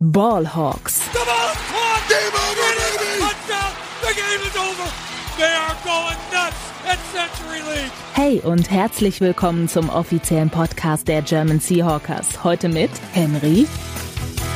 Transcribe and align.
Ballhawks. 0.00 1.00
The 1.10 1.18
ball 1.26 1.54
caught. 1.72 2.08
Game 2.08 2.32
over, 2.32 2.70
baby. 2.78 3.18
Touchdown. 3.18 3.72
The 4.00 4.14
game 4.14 4.42
is 4.46 4.56
over. 4.56 4.92
They 5.36 5.52
are 5.52 5.74
going 5.82 6.16
nuts 6.32 6.72
at 6.86 6.98
Century 7.12 7.58
League. 7.68 7.90
Hey 8.14 8.38
und 8.38 8.70
herzlich 8.70 9.20
willkommen 9.20 9.66
zum 9.66 9.88
offiziellen 9.88 10.50
Podcast 10.50 11.08
der 11.08 11.22
German 11.22 11.58
Seahawkers. 11.58 12.44
Heute 12.44 12.68
mit 12.68 12.90
Henry. 13.12 13.66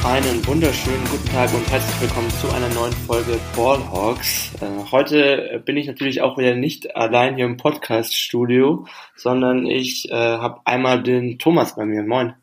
Einen 0.04 0.46
wunderschönen 0.46 1.04
guten 1.10 1.28
Tag 1.30 1.52
und 1.52 1.68
herzlich 1.72 2.00
willkommen 2.02 2.30
zu 2.30 2.48
einer 2.52 2.68
neuen 2.68 2.92
Folge 2.92 3.40
Ballhawks. 3.56 4.52
Äh, 4.60 4.92
heute 4.92 5.60
bin 5.66 5.76
ich 5.76 5.88
natürlich 5.88 6.20
auch 6.20 6.38
wieder 6.38 6.54
nicht 6.54 6.94
allein 6.94 7.34
hier 7.34 7.46
im 7.46 7.56
Podcast-Studio, 7.56 8.86
sondern 9.16 9.66
ich 9.66 10.08
äh, 10.08 10.14
habe 10.14 10.60
einmal 10.66 11.02
den 11.02 11.40
Thomas 11.40 11.74
bei 11.74 11.84
mir. 11.84 12.04
Moin. 12.04 12.34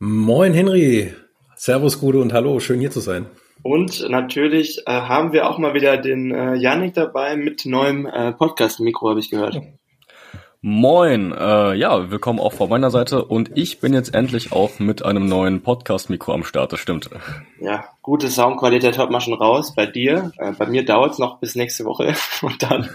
Moin 0.00 0.52
Henry. 0.52 1.14
Servus, 1.64 1.98
Gude 1.98 2.20
und 2.20 2.34
hallo, 2.34 2.60
schön 2.60 2.78
hier 2.78 2.90
zu 2.90 3.00
sein. 3.00 3.24
Und 3.62 4.06
natürlich 4.10 4.82
äh, 4.84 4.92
haben 4.92 5.32
wir 5.32 5.48
auch 5.48 5.56
mal 5.56 5.72
wieder 5.72 5.96
den 5.96 6.30
äh, 6.30 6.56
Yannick 6.56 6.92
dabei 6.92 7.36
mit 7.36 7.64
neuem 7.64 8.04
äh, 8.04 8.32
Podcast-Mikro, 8.32 9.08
habe 9.08 9.20
ich 9.20 9.30
gehört. 9.30 9.62
Moin, 10.66 11.30
äh, 11.32 11.74
ja, 11.74 12.10
willkommen 12.10 12.40
auch 12.40 12.54
von 12.54 12.70
meiner 12.70 12.90
Seite 12.90 13.26
und 13.26 13.50
ich 13.54 13.80
bin 13.80 13.92
jetzt 13.92 14.14
endlich 14.14 14.50
auch 14.50 14.78
mit 14.78 15.04
einem 15.04 15.26
neuen 15.26 15.60
Podcast-Mikro 15.60 16.32
am 16.32 16.42
Start, 16.42 16.72
das 16.72 16.80
stimmt. 16.80 17.10
Ja, 17.60 17.84
gute 18.00 18.30
Soundqualität 18.30 18.96
hört 18.96 19.10
man 19.10 19.20
schon 19.20 19.34
raus 19.34 19.74
bei 19.74 19.84
dir. 19.84 20.32
Äh, 20.38 20.52
bei 20.52 20.64
mir 20.64 20.82
dauert 20.86 21.12
es 21.12 21.18
noch 21.18 21.38
bis 21.38 21.54
nächste 21.54 21.84
Woche 21.84 22.14
und 22.40 22.62
dann 22.62 22.88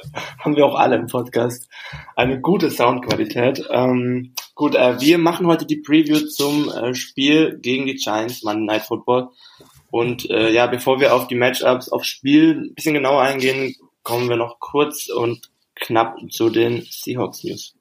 haben 0.38 0.54
wir 0.54 0.64
auch 0.66 0.76
alle 0.76 0.94
im 0.94 1.08
Podcast 1.08 1.68
eine 2.14 2.40
gute 2.40 2.70
Soundqualität. 2.70 3.66
Ähm, 3.72 4.32
Gut, 4.54 4.76
äh, 4.76 5.00
wir 5.00 5.18
machen 5.18 5.48
heute 5.48 5.66
die 5.66 5.82
Preview 5.82 6.20
zum 6.28 6.70
äh, 6.70 6.94
Spiel 6.94 7.58
gegen 7.60 7.86
die 7.86 7.96
Giants, 7.96 8.44
Monday 8.44 8.66
Night 8.66 8.82
Football. 8.82 9.30
Und 9.90 10.30
äh, 10.30 10.52
ja, 10.52 10.68
bevor 10.68 11.00
wir 11.00 11.12
auf 11.12 11.26
die 11.26 11.34
Matchups, 11.34 11.88
aufs 11.88 12.06
Spiel 12.06 12.52
ein 12.52 12.74
bisschen 12.74 12.94
genauer 12.94 13.22
eingehen, 13.22 13.74
kommen 14.04 14.28
wir 14.28 14.36
noch 14.36 14.60
kurz 14.60 15.08
und 15.08 15.50
knapp 15.76 16.18
zu 16.30 16.50
den 16.50 16.82
Seahawks 16.90 17.44
News. 17.44 17.74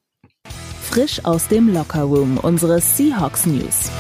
Frisch 0.81 1.23
aus 1.25 1.47
dem 1.47 1.73
Lockerroom, 1.73 2.37
unsere 2.37 2.79
Seahawks 2.79 3.45
News. 3.45 3.91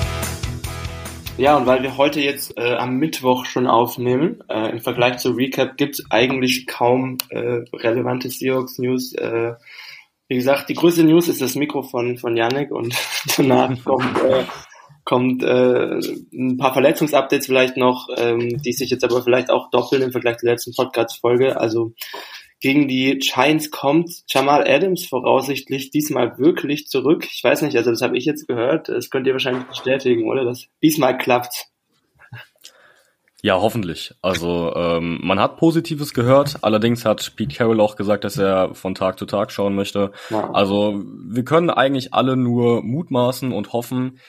Ja, 1.37 1.57
und 1.57 1.65
weil 1.65 1.83
wir 1.83 1.97
heute 1.97 2.21
jetzt 2.21 2.57
äh, 2.57 2.75
am 2.75 2.95
Mittwoch 2.95 3.45
schon 3.45 3.67
aufnehmen, 3.67 4.41
äh, 4.47 4.69
im 4.71 4.79
Vergleich 4.79 5.17
zu 5.17 5.31
Recap 5.31 5.75
gibt 5.75 5.99
es 5.99 6.05
eigentlich 6.09 6.65
kaum 6.65 7.17
äh, 7.29 7.63
relevante 7.73 8.29
Seahawks 8.29 8.77
News. 8.79 9.13
Äh, 9.13 9.55
wie 10.29 10.35
gesagt, 10.35 10.69
die 10.69 10.75
größte 10.75 11.03
News 11.03 11.27
ist 11.27 11.41
das 11.41 11.55
Mikro 11.55 11.83
von, 11.83 12.17
von 12.17 12.37
Yannick 12.37 12.71
und 12.71 12.95
danach 13.37 13.71
kommt, 13.83 14.17
äh, 14.23 14.45
kommt 15.03 15.43
äh, 15.43 15.99
ein 16.33 16.57
paar 16.57 16.71
Verletzungsupdates 16.71 17.47
vielleicht 17.47 17.75
noch, 17.75 18.07
ähm, 18.15 18.61
die 18.61 18.73
sich 18.73 18.89
jetzt 18.89 19.03
aber 19.03 19.21
vielleicht 19.21 19.49
auch 19.49 19.69
doppeln 19.71 20.03
im 20.03 20.11
Vergleich 20.13 20.37
zur 20.37 20.49
letzten 20.49 20.73
Podcast-Folge. 20.73 21.59
Also 21.59 21.91
gegen 22.61 22.87
die 22.87 23.19
Giants 23.19 23.69
kommt 23.69 24.23
Jamal 24.27 24.67
Adams 24.67 25.05
voraussichtlich 25.05 25.91
diesmal 25.91 26.37
wirklich 26.37 26.87
zurück. 26.87 27.27
Ich 27.29 27.43
weiß 27.43 27.61
nicht, 27.61 27.75
also 27.77 27.91
das 27.91 28.01
habe 28.01 28.17
ich 28.17 28.25
jetzt 28.25 28.47
gehört. 28.47 28.89
Das 28.89 29.09
könnt 29.09 29.27
ihr 29.27 29.33
wahrscheinlich 29.33 29.65
bestätigen, 29.65 30.27
oder? 30.27 30.45
Das 30.45 30.67
diesmal 30.81 31.17
klappt. 31.17 31.67
Ja, 33.45 33.61
hoffentlich. 33.61 34.15
Also 34.23 34.73
ähm, 34.75 35.19
man 35.21 35.39
hat 35.39 35.57
Positives 35.57 36.15
gehört, 36.15 36.55
allerdings 36.63 37.05
hat 37.05 37.35
Pete 37.35 37.55
Carroll 37.55 37.79
auch 37.79 37.95
gesagt, 37.95 38.23
dass 38.23 38.37
er 38.37 38.73
von 38.73 38.95
Tag 38.95 39.19
zu 39.19 39.27
Tag 39.27 39.51
schauen 39.51 39.75
möchte. 39.75 40.11
Ja. 40.31 40.49
Also 40.51 41.03
wir 41.27 41.45
können 41.45 41.69
eigentlich 41.69 42.11
alle 42.11 42.37
nur 42.37 42.81
mutmaßen 42.81 43.51
und 43.51 43.71
hoffen. 43.71 44.19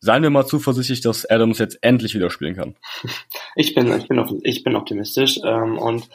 Seien 0.00 0.24
wir 0.24 0.30
mal 0.30 0.44
zuversichtlich, 0.44 1.02
dass 1.02 1.24
Adams 1.24 1.60
jetzt 1.60 1.78
endlich 1.82 2.14
wieder 2.14 2.30
spielen 2.30 2.56
kann. 2.56 2.74
Ich 3.56 3.74
bin, 3.74 3.92
ich 3.96 4.08
bin, 4.08 4.40
ich 4.42 4.64
bin 4.64 4.76
optimistisch 4.76 5.38
ähm, 5.44 5.78
und 5.78 6.08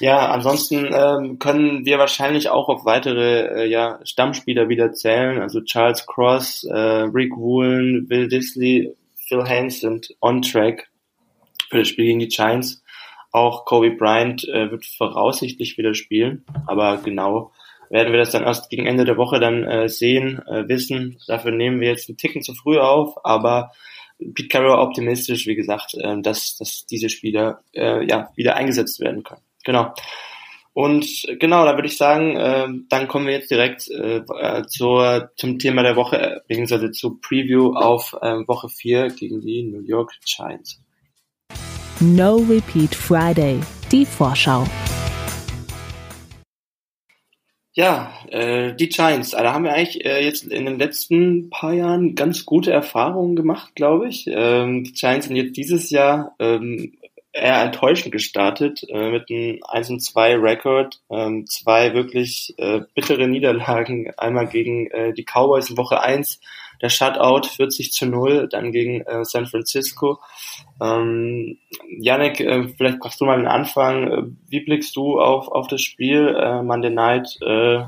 ja, 0.00 0.30
ansonsten 0.30 0.88
ähm, 0.92 1.38
können 1.38 1.84
wir 1.84 1.98
wahrscheinlich 1.98 2.48
auch 2.48 2.68
auf 2.68 2.84
weitere 2.84 3.64
äh, 3.64 3.68
ja, 3.68 3.98
Stammspieler 4.04 4.68
wieder 4.68 4.92
zählen. 4.92 5.40
Also 5.40 5.60
Charles 5.62 6.06
Cross, 6.06 6.64
äh, 6.64 6.76
Rick 6.76 7.36
Woolen, 7.36 8.08
Will 8.08 8.28
Disley, 8.28 8.94
Phil 9.14 9.44
Haynes 9.44 9.80
sind 9.80 10.14
on 10.20 10.42
track 10.42 10.88
für 11.70 11.78
das 11.78 11.88
Spiel 11.88 12.06
gegen 12.06 12.20
die 12.20 12.28
Giants. 12.28 12.82
Auch 13.32 13.64
Kobe 13.64 13.90
Bryant 13.90 14.46
äh, 14.48 14.70
wird 14.70 14.86
voraussichtlich 14.86 15.76
wieder 15.76 15.94
spielen, 15.94 16.44
aber 16.66 16.98
genau 16.98 17.50
werden 17.90 18.12
wir 18.12 18.18
das 18.18 18.30
dann 18.30 18.44
erst 18.44 18.70
gegen 18.70 18.86
Ende 18.86 19.04
der 19.04 19.16
Woche 19.16 19.40
dann 19.40 19.64
äh, 19.64 19.88
sehen, 19.88 20.40
äh, 20.48 20.68
wissen. 20.68 21.18
Dafür 21.26 21.50
nehmen 21.50 21.80
wir 21.80 21.88
jetzt 21.88 22.08
einen 22.08 22.16
Ticken 22.16 22.42
zu 22.42 22.54
früh 22.54 22.78
auf, 22.78 23.24
aber 23.24 23.72
Pete 24.18 24.48
Carroll 24.48 24.78
optimistisch, 24.78 25.46
wie 25.46 25.56
gesagt, 25.56 25.94
äh, 25.94 26.20
dass, 26.20 26.56
dass 26.56 26.86
diese 26.86 27.08
Spieler 27.08 27.60
äh, 27.74 28.06
ja 28.06 28.30
wieder 28.36 28.56
eingesetzt 28.56 29.00
werden 29.00 29.22
können. 29.22 29.42
Genau. 29.64 29.92
Und 30.72 31.06
genau, 31.38 31.64
da 31.64 31.76
würde 31.76 31.86
ich 31.86 31.96
sagen, 31.96 32.36
äh, 32.36 32.66
dann 32.88 33.06
kommen 33.06 33.26
wir 33.26 33.34
jetzt 33.34 33.50
direkt 33.50 33.88
äh, 33.90 34.16
äh 34.18 34.66
zur, 34.66 35.30
zum 35.36 35.60
Thema 35.60 35.84
der 35.84 35.94
Woche, 35.94 36.20
äh, 36.20 36.40
beziehungsweise 36.48 36.90
zur 36.90 37.20
Preview 37.20 37.74
auf 37.74 38.12
äh, 38.20 38.46
Woche 38.48 38.68
4 38.68 39.08
gegen 39.10 39.40
die 39.40 39.62
New 39.62 39.82
York 39.82 40.12
Giants. 40.24 40.80
No 42.00 42.36
Repeat 42.36 42.92
Friday, 42.92 43.60
die 43.92 44.04
Vorschau. 44.04 44.66
Ja, 47.76 48.12
äh, 48.30 48.72
die 48.74 48.88
Giants, 48.88 49.32
da 49.32 49.52
haben 49.52 49.64
wir 49.64 49.72
eigentlich 49.72 50.04
äh, 50.04 50.24
jetzt 50.24 50.44
in 50.44 50.64
den 50.64 50.78
letzten 50.78 51.50
paar 51.50 51.72
Jahren 51.72 52.14
ganz 52.14 52.44
gute 52.44 52.70
Erfahrungen 52.72 53.34
gemacht, 53.34 53.74
glaube 53.74 54.08
ich. 54.08 54.26
Ähm, 54.28 54.84
die 54.84 54.92
Giants 54.92 55.26
sind 55.26 55.34
jetzt 55.34 55.56
dieses 55.56 55.90
Jahr 55.90 56.36
ähm, 56.38 56.92
eher 57.34 57.62
enttäuschend 57.62 58.12
gestartet 58.12 58.84
äh, 58.88 59.10
mit 59.10 59.28
einem 59.28 59.60
1 59.68 59.90
und 59.90 60.00
2 60.00 60.36
Rekord, 60.36 61.00
ähm, 61.10 61.46
zwei 61.46 61.92
wirklich 61.92 62.54
äh, 62.58 62.82
bittere 62.94 63.26
Niederlagen, 63.26 64.12
einmal 64.16 64.46
gegen 64.46 64.86
äh, 64.92 65.12
die 65.12 65.24
Cowboys 65.24 65.68
in 65.68 65.76
Woche 65.76 66.00
1 66.00 66.40
der 66.80 66.88
Shutout 66.88 67.48
40 67.48 67.92
zu 67.92 68.06
0, 68.06 68.48
dann 68.50 68.72
gegen 68.72 69.00
äh, 69.02 69.24
San 69.24 69.46
Francisco. 69.46 70.20
Ähm, 70.80 71.58
äh, 72.02 72.68
vielleicht 72.76 72.98
machst 73.02 73.20
du 73.20 73.24
mal 73.24 73.38
den 73.38 73.46
Anfang. 73.46 74.10
Äh, 74.10 74.22
wie 74.48 74.60
blickst 74.60 74.94
du 74.96 75.20
auf, 75.20 75.48
auf 75.48 75.66
das 75.66 75.82
Spiel 75.82 76.36
äh, 76.38 76.62
Monday 76.62 76.90
Night? 76.90 77.38
Äh, 77.42 77.84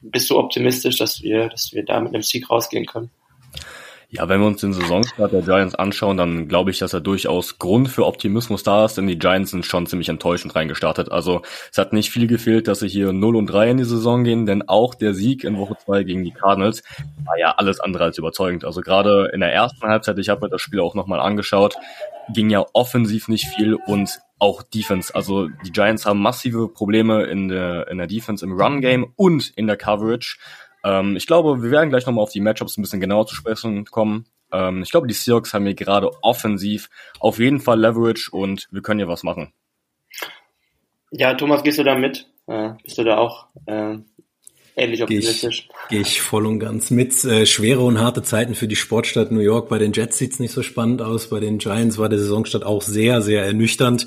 bist 0.00 0.30
du 0.30 0.38
optimistisch, 0.38 0.96
dass 0.96 1.22
wir, 1.22 1.48
dass 1.48 1.72
wir 1.72 1.84
da 1.84 2.00
mit 2.00 2.14
einem 2.14 2.22
Sieg 2.22 2.50
rausgehen 2.50 2.86
können? 2.86 3.10
Ja, 4.12 4.28
wenn 4.28 4.40
wir 4.40 4.48
uns 4.48 4.60
den 4.60 4.72
Saisonstart 4.72 5.32
der 5.32 5.42
Giants 5.42 5.76
anschauen, 5.76 6.16
dann 6.16 6.48
glaube 6.48 6.72
ich, 6.72 6.80
dass 6.80 6.92
er 6.92 7.00
durchaus 7.00 7.60
Grund 7.60 7.88
für 7.88 8.06
Optimismus 8.06 8.64
da 8.64 8.84
ist, 8.84 8.96
denn 8.96 9.06
die 9.06 9.18
Giants 9.18 9.52
sind 9.52 9.64
schon 9.64 9.86
ziemlich 9.86 10.08
enttäuschend 10.08 10.56
reingestartet. 10.56 11.12
Also 11.12 11.42
es 11.70 11.78
hat 11.78 11.92
nicht 11.92 12.10
viel 12.10 12.26
gefehlt, 12.26 12.66
dass 12.66 12.80
sie 12.80 12.88
hier 12.88 13.12
0 13.12 13.36
und 13.36 13.46
3 13.46 13.70
in 13.70 13.76
die 13.76 13.84
Saison 13.84 14.24
gehen, 14.24 14.46
denn 14.46 14.66
auch 14.66 14.96
der 14.96 15.14
Sieg 15.14 15.44
in 15.44 15.56
Woche 15.58 15.76
2 15.84 16.02
gegen 16.02 16.24
die 16.24 16.32
Cardinals 16.32 16.82
war 17.24 17.38
ja 17.38 17.54
alles 17.56 17.78
andere 17.78 18.02
als 18.02 18.18
überzeugend. 18.18 18.64
Also 18.64 18.80
gerade 18.80 19.30
in 19.32 19.38
der 19.38 19.52
ersten 19.52 19.86
Halbzeit, 19.86 20.18
ich 20.18 20.28
habe 20.28 20.40
mir 20.40 20.50
das 20.50 20.60
Spiel 20.60 20.80
auch 20.80 20.96
nochmal 20.96 21.20
angeschaut, 21.20 21.76
ging 22.34 22.50
ja 22.50 22.66
offensiv 22.72 23.28
nicht 23.28 23.46
viel 23.46 23.74
und 23.74 24.18
auch 24.40 24.64
Defense. 24.64 25.14
Also 25.14 25.48
die 25.64 25.70
Giants 25.70 26.04
haben 26.04 26.20
massive 26.20 26.66
Probleme 26.66 27.24
in 27.24 27.46
der, 27.46 27.86
in 27.88 27.98
der 27.98 28.08
Defense 28.08 28.44
im 28.44 28.60
Run-Game 28.60 29.12
und 29.14 29.52
in 29.54 29.68
der 29.68 29.76
Coverage. 29.76 30.38
Ähm, 30.84 31.16
ich 31.16 31.26
glaube, 31.26 31.62
wir 31.62 31.70
werden 31.70 31.90
gleich 31.90 32.06
nochmal 32.06 32.22
auf 32.22 32.32
die 32.32 32.40
Matchups 32.40 32.76
ein 32.76 32.82
bisschen 32.82 33.00
genauer 33.00 33.26
zu 33.26 33.34
sprechen 33.34 33.84
kommen. 33.84 34.26
Ähm, 34.52 34.82
ich 34.82 34.90
glaube, 34.90 35.06
die 35.06 35.14
Seahawks 35.14 35.54
haben 35.54 35.64
hier 35.64 35.74
gerade 35.74 36.10
offensiv 36.22 36.88
auf 37.18 37.38
jeden 37.38 37.60
Fall 37.60 37.80
Leverage 37.80 38.30
und 38.32 38.68
wir 38.70 38.82
können 38.82 39.00
hier 39.00 39.08
was 39.08 39.22
machen. 39.22 39.52
Ja, 41.10 41.34
Thomas, 41.34 41.62
gehst 41.62 41.78
du 41.78 41.84
da 41.84 41.96
mit? 41.96 42.28
Äh, 42.46 42.70
bist 42.82 42.98
du 42.98 43.04
da 43.04 43.18
auch 43.18 43.48
äh, 43.66 43.98
ähnlich 44.76 45.02
optimistisch. 45.02 45.68
Gehe 45.88 46.00
ich, 46.00 46.06
geh 46.06 46.10
ich 46.10 46.20
voll 46.20 46.46
und 46.46 46.58
ganz 46.58 46.90
mit. 46.90 47.24
Äh, 47.24 47.46
schwere 47.46 47.80
und 47.80 47.98
harte 47.98 48.22
Zeiten 48.22 48.54
für 48.54 48.68
die 48.68 48.76
Sportstadt 48.76 49.30
New 49.30 49.40
York. 49.40 49.68
Bei 49.68 49.78
den 49.78 49.92
Jets 49.92 50.18
sieht's 50.18 50.38
nicht 50.38 50.52
so 50.52 50.62
spannend 50.62 51.02
aus. 51.02 51.28
Bei 51.28 51.40
den 51.40 51.58
Giants 51.58 51.98
war 51.98 52.08
der 52.08 52.18
Saisonstart 52.18 52.64
auch 52.64 52.82
sehr, 52.82 53.22
sehr 53.22 53.44
ernüchternd. 53.44 54.06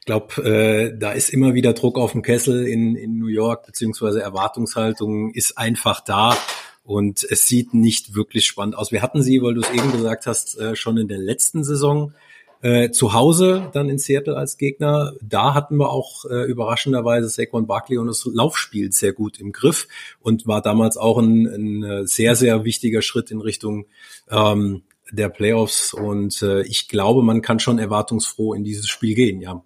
Ich 0.00 0.06
glaube, 0.06 0.42
äh, 0.42 0.98
da 0.98 1.12
ist 1.12 1.30
immer 1.30 1.54
wieder 1.54 1.72
Druck 1.72 1.98
auf 1.98 2.12
dem 2.12 2.22
Kessel 2.22 2.66
in, 2.66 2.96
in 2.96 3.18
New 3.18 3.28
York, 3.28 3.66
beziehungsweise 3.66 4.22
Erwartungshaltung 4.22 5.32
ist 5.32 5.58
einfach 5.58 6.00
da. 6.00 6.36
Und 6.84 7.22
es 7.28 7.46
sieht 7.46 7.74
nicht 7.74 8.14
wirklich 8.14 8.46
spannend 8.46 8.74
aus. 8.74 8.92
Wir 8.92 9.02
hatten 9.02 9.22
sie, 9.22 9.42
weil 9.42 9.54
du 9.54 9.60
es 9.60 9.70
eben 9.70 9.92
gesagt 9.92 10.26
hast, 10.26 10.58
äh, 10.58 10.74
schon 10.74 10.96
in 10.96 11.08
der 11.08 11.18
letzten 11.18 11.62
Saison 11.62 12.14
äh, 12.62 12.90
zu 12.90 13.12
Hause 13.12 13.70
dann 13.72 13.88
in 13.88 13.98
Seattle 13.98 14.36
als 14.36 14.58
Gegner, 14.58 15.12
da 15.20 15.54
hatten 15.54 15.76
wir 15.76 15.90
auch 15.90 16.24
äh, 16.24 16.44
überraschenderweise 16.44 17.28
Saquon 17.28 17.66
Barkley 17.66 17.98
und 17.98 18.08
das 18.08 18.28
Laufspiel 18.32 18.92
sehr 18.92 19.12
gut 19.12 19.38
im 19.40 19.52
Griff 19.52 19.86
und 20.20 20.46
war 20.46 20.62
damals 20.62 20.96
auch 20.96 21.18
ein, 21.18 21.46
ein 21.46 21.82
äh, 21.84 22.06
sehr, 22.06 22.34
sehr 22.34 22.64
wichtiger 22.64 23.02
Schritt 23.02 23.30
in 23.30 23.40
Richtung 23.40 23.86
ähm, 24.30 24.82
der 25.10 25.28
Playoffs 25.28 25.94
und 25.94 26.42
äh, 26.42 26.62
ich 26.62 26.88
glaube, 26.88 27.22
man 27.22 27.42
kann 27.42 27.60
schon 27.60 27.78
erwartungsfroh 27.78 28.54
in 28.54 28.64
dieses 28.64 28.88
Spiel 28.88 29.14
gehen, 29.14 29.40
ja. 29.40 29.62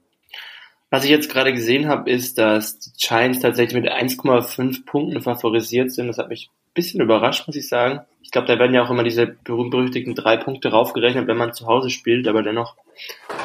Was 0.91 1.05
ich 1.05 1.11
jetzt 1.11 1.31
gerade 1.31 1.55
gesehen 1.55 1.88
habe, 1.88 2.11
ist, 2.11 2.37
dass 2.37 2.79
die 2.79 2.91
Giants 2.99 3.41
tatsächlich 3.41 3.83
mit 3.83 3.91
1,5 3.91 4.85
Punkten 4.85 5.23
favorisiert 5.23 5.91
sind. 5.91 6.06
Das 6.06 6.19
hat 6.19 6.29
mich 6.29 6.50
ein 6.53 6.75
bisschen 6.75 7.00
überrascht, 7.00 7.47
muss 7.47 7.56
ich 7.56 7.67
sagen. 7.67 8.03
Ich 8.32 8.34
glaube, 8.34 8.49
da 8.49 8.58
werden 8.58 8.73
ja 8.73 8.82
auch 8.82 8.88
immer 8.88 9.05
diese 9.05 9.26
berühmt-berüchtigten 9.26 10.14
drei 10.14 10.38
Punkte 10.38 10.70
raufgerechnet, 10.70 11.26
wenn 11.26 11.37
man 11.37 11.52
zu 11.52 11.67
Hause 11.67 11.90
spielt, 11.90 12.26
aber 12.26 12.43
dennoch 12.43 12.76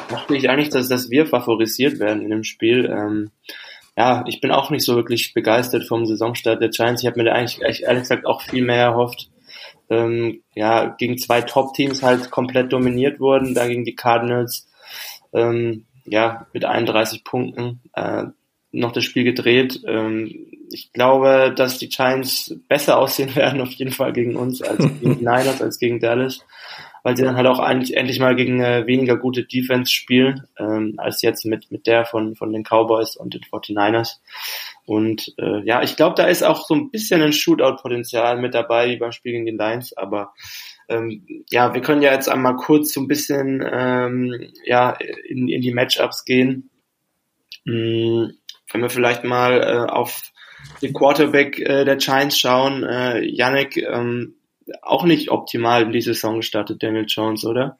dachte 0.08 0.34
ich 0.34 0.48
eigentlich, 0.48 0.70
dass, 0.70 0.88
dass 0.88 1.10
wir 1.10 1.26
favorisiert 1.26 1.98
werden 2.00 2.22
in 2.22 2.30
dem 2.30 2.42
Spiel. 2.42 2.86
Ähm, 2.86 3.30
ja, 3.98 4.24
ich 4.26 4.40
bin 4.40 4.50
auch 4.50 4.70
nicht 4.70 4.86
so 4.86 4.96
wirklich 4.96 5.34
begeistert 5.34 5.84
vom 5.84 6.06
Saisonstart 6.06 6.62
der 6.62 6.70
Giants. 6.70 7.02
Ich 7.02 7.06
habe 7.06 7.18
mir 7.18 7.24
da 7.24 7.34
eigentlich 7.34 7.82
ehrlich 7.82 8.00
gesagt 8.00 8.24
auch 8.24 8.40
viel 8.40 8.64
mehr 8.64 8.82
erhofft. 8.82 9.28
Ähm, 9.90 10.40
ja, 10.54 10.86
gegen 10.86 11.18
zwei 11.18 11.42
Top-Teams 11.42 12.02
halt 12.02 12.30
komplett 12.30 12.72
dominiert 12.72 13.20
wurden, 13.20 13.52
da 13.52 13.68
gegen 13.68 13.84
die 13.84 13.94
Cardinals, 13.94 14.70
ähm, 15.34 15.84
ja, 16.06 16.46
mit 16.54 16.64
31 16.64 17.24
Punkten 17.24 17.82
äh, 17.92 18.24
noch 18.78 18.92
das 18.92 19.04
Spiel 19.04 19.24
gedreht. 19.24 19.80
Ähm, 19.86 20.46
ich 20.70 20.92
glaube, 20.92 21.52
dass 21.54 21.78
die 21.78 21.88
Giants 21.88 22.54
besser 22.68 22.98
aussehen 22.98 23.34
werden, 23.36 23.60
auf 23.60 23.72
jeden 23.72 23.92
Fall 23.92 24.12
gegen 24.12 24.36
uns, 24.36 24.62
als 24.62 24.78
gegen 24.78 25.00
die 25.00 25.08
Niners, 25.24 25.62
als 25.62 25.78
gegen 25.78 26.00
Dallas 26.00 26.44
weil 27.02 27.16
sie 27.16 27.22
dann 27.22 27.36
halt 27.36 27.46
auch 27.46 27.58
eigentlich 27.58 27.96
endlich 27.96 28.18
mal 28.18 28.36
gegen 28.36 28.60
äh, 28.60 28.86
weniger 28.86 29.16
gute 29.16 29.44
Defense 29.44 29.90
spielen, 29.90 30.46
ähm, 30.58 30.94
als 30.98 31.22
jetzt 31.22 31.44
mit, 31.44 31.70
mit 31.70 31.86
der 31.86 32.04
von, 32.04 32.36
von 32.36 32.52
den 32.52 32.64
Cowboys 32.64 33.16
und 33.16 33.34
den 33.34 33.42
49ers. 33.42 34.16
Und 34.84 35.34
äh, 35.38 35.62
ja, 35.64 35.82
ich 35.82 35.96
glaube, 35.96 36.16
da 36.16 36.26
ist 36.26 36.42
auch 36.42 36.66
so 36.66 36.74
ein 36.74 36.90
bisschen 36.90 37.22
ein 37.22 37.32
Shootout-Potenzial 37.32 38.38
mit 38.38 38.54
dabei, 38.54 38.90
wie 38.90 38.96
beim 38.96 39.12
Spiel 39.12 39.32
gegen 39.32 39.46
den 39.46 39.56
Lions, 39.58 39.96
aber 39.96 40.34
ähm, 40.88 41.44
ja, 41.50 41.74
wir 41.74 41.82
können 41.82 42.02
ja 42.02 42.12
jetzt 42.12 42.28
einmal 42.28 42.56
kurz 42.56 42.92
so 42.92 43.00
ein 43.00 43.08
bisschen 43.08 43.62
ähm, 43.70 44.50
ja, 44.64 44.96
in, 45.28 45.48
in 45.48 45.60
die 45.60 45.72
Matchups 45.72 46.24
gehen. 46.24 46.70
Hm, 47.66 48.32
wenn 48.72 48.82
wir 48.82 48.90
vielleicht 48.90 49.24
mal 49.24 49.60
äh, 49.60 49.90
auf 49.90 50.22
den 50.82 50.92
Quarterback 50.92 51.58
äh, 51.58 51.84
der 51.84 51.96
Giants 51.96 52.38
schauen, 52.38 52.84
äh, 52.84 53.20
Yannick, 53.24 53.76
ähm, 53.76 54.34
auch 54.82 55.04
nicht 55.04 55.30
optimal 55.30 55.82
in 55.82 55.92
die 55.92 56.00
Saison 56.00 56.36
gestartet, 56.36 56.82
Daniel 56.82 57.06
Jones, 57.06 57.44
oder? 57.44 57.78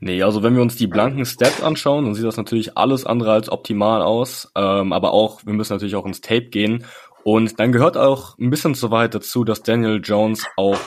Nee, 0.00 0.22
also 0.22 0.42
wenn 0.42 0.54
wir 0.54 0.62
uns 0.62 0.76
die 0.76 0.86
blanken 0.86 1.24
Stats 1.24 1.62
anschauen, 1.62 2.04
dann 2.04 2.14
sieht 2.14 2.24
das 2.24 2.36
natürlich 2.36 2.78
alles 2.78 3.04
andere 3.04 3.32
als 3.32 3.50
optimal 3.50 4.02
aus. 4.02 4.50
Ähm, 4.54 4.92
aber 4.92 5.12
auch, 5.12 5.44
wir 5.44 5.52
müssen 5.52 5.72
natürlich 5.72 5.96
auch 5.96 6.06
ins 6.06 6.20
Tape 6.20 6.46
gehen. 6.46 6.84
Und 7.24 7.58
dann 7.58 7.72
gehört 7.72 7.96
auch 7.96 8.38
ein 8.38 8.50
bisschen 8.50 8.74
zu 8.74 8.90
weit 8.90 9.14
dazu, 9.14 9.44
dass 9.44 9.62
Daniel 9.62 10.00
Jones 10.02 10.46
auch 10.56 10.78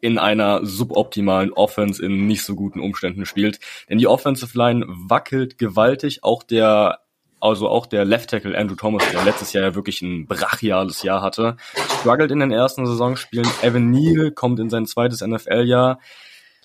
in 0.00 0.18
einer 0.18 0.64
suboptimalen 0.64 1.52
Offense 1.52 2.02
in 2.04 2.26
nicht 2.26 2.42
so 2.42 2.54
guten 2.54 2.80
Umständen 2.80 3.26
spielt. 3.26 3.58
Denn 3.88 3.98
die 3.98 4.06
Offensive 4.06 4.56
Line 4.56 4.86
wackelt 4.88 5.58
gewaltig. 5.58 6.22
Auch 6.22 6.42
der 6.42 7.00
also 7.40 7.68
auch 7.68 7.86
der 7.86 8.04
Left 8.04 8.30
Tackle 8.30 8.56
Andrew 8.56 8.76
Thomas, 8.76 9.02
der 9.10 9.24
letztes 9.24 9.52
Jahr 9.52 9.64
ja 9.64 9.74
wirklich 9.74 10.02
ein 10.02 10.26
brachiales 10.26 11.02
Jahr 11.02 11.22
hatte, 11.22 11.56
struggelt 12.00 12.30
in 12.30 12.40
den 12.40 12.52
ersten 12.52 12.86
Saisonspielen. 12.86 13.48
Evan 13.62 13.90
Neal 13.90 14.30
kommt 14.30 14.60
in 14.60 14.70
sein 14.70 14.86
zweites 14.86 15.20
NFL-Jahr. 15.20 15.98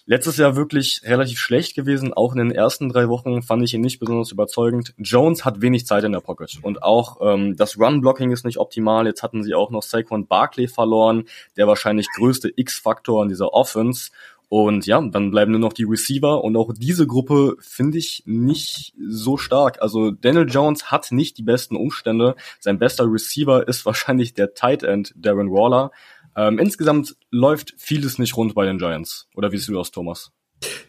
Letztes 0.07 0.37
Jahr 0.37 0.55
wirklich 0.55 1.01
relativ 1.03 1.39
schlecht 1.39 1.75
gewesen. 1.75 2.13
Auch 2.13 2.33
in 2.33 2.37
den 2.37 2.51
ersten 2.51 2.89
drei 2.89 3.09
Wochen 3.09 3.41
fand 3.41 3.63
ich 3.63 3.73
ihn 3.73 3.81
nicht 3.81 3.97
besonders 3.97 4.31
überzeugend. 4.31 4.93
Jones 4.99 5.45
hat 5.45 5.61
wenig 5.61 5.87
Zeit 5.87 6.03
in 6.03 6.11
der 6.11 6.19
Pocket. 6.19 6.59
Und 6.61 6.83
auch 6.83 7.17
ähm, 7.21 7.55
das 7.55 7.79
Run-Blocking 7.79 8.31
ist 8.31 8.45
nicht 8.45 8.59
optimal. 8.59 9.07
Jetzt 9.07 9.23
hatten 9.23 9.41
sie 9.41 9.55
auch 9.55 9.71
noch 9.71 9.81
Saquon 9.81 10.27
Barkley 10.27 10.67
verloren, 10.67 11.23
der 11.57 11.67
wahrscheinlich 11.67 12.07
größte 12.17 12.51
X-Faktor 12.55 13.23
in 13.23 13.29
dieser 13.29 13.53
Offense. 13.53 14.11
Und 14.49 14.85
ja, 14.85 15.01
dann 15.01 15.31
bleiben 15.31 15.51
nur 15.51 15.59
noch 15.59 15.73
die 15.73 15.83
Receiver 15.83 16.43
und 16.43 16.55
auch 16.55 16.71
diese 16.73 17.07
Gruppe 17.07 17.55
finde 17.59 17.97
ich 17.97 18.23
nicht 18.25 18.93
so 19.07 19.37
stark. 19.37 19.81
Also 19.81 20.11
Daniel 20.11 20.47
Jones 20.49 20.91
hat 20.91 21.11
nicht 21.11 21.37
die 21.37 21.43
besten 21.43 21.75
Umstände. 21.75 22.35
Sein 22.59 22.79
bester 22.79 23.05
Receiver 23.11 23.67
ist 23.67 23.85
wahrscheinlich 23.85 24.33
der 24.33 24.53
Tight 24.53 24.83
End 24.83 25.13
Darren 25.15 25.51
Waller. 25.51 25.91
Ähm, 26.35 26.59
insgesamt 26.59 27.15
läuft 27.31 27.73
vieles 27.77 28.19
nicht 28.19 28.35
rund 28.37 28.55
bei 28.55 28.65
den 28.65 28.77
Giants. 28.77 29.27
Oder 29.35 29.51
wie 29.51 29.57
siehst 29.57 29.69
du 29.69 29.73
das, 29.73 29.91
Thomas? 29.91 30.31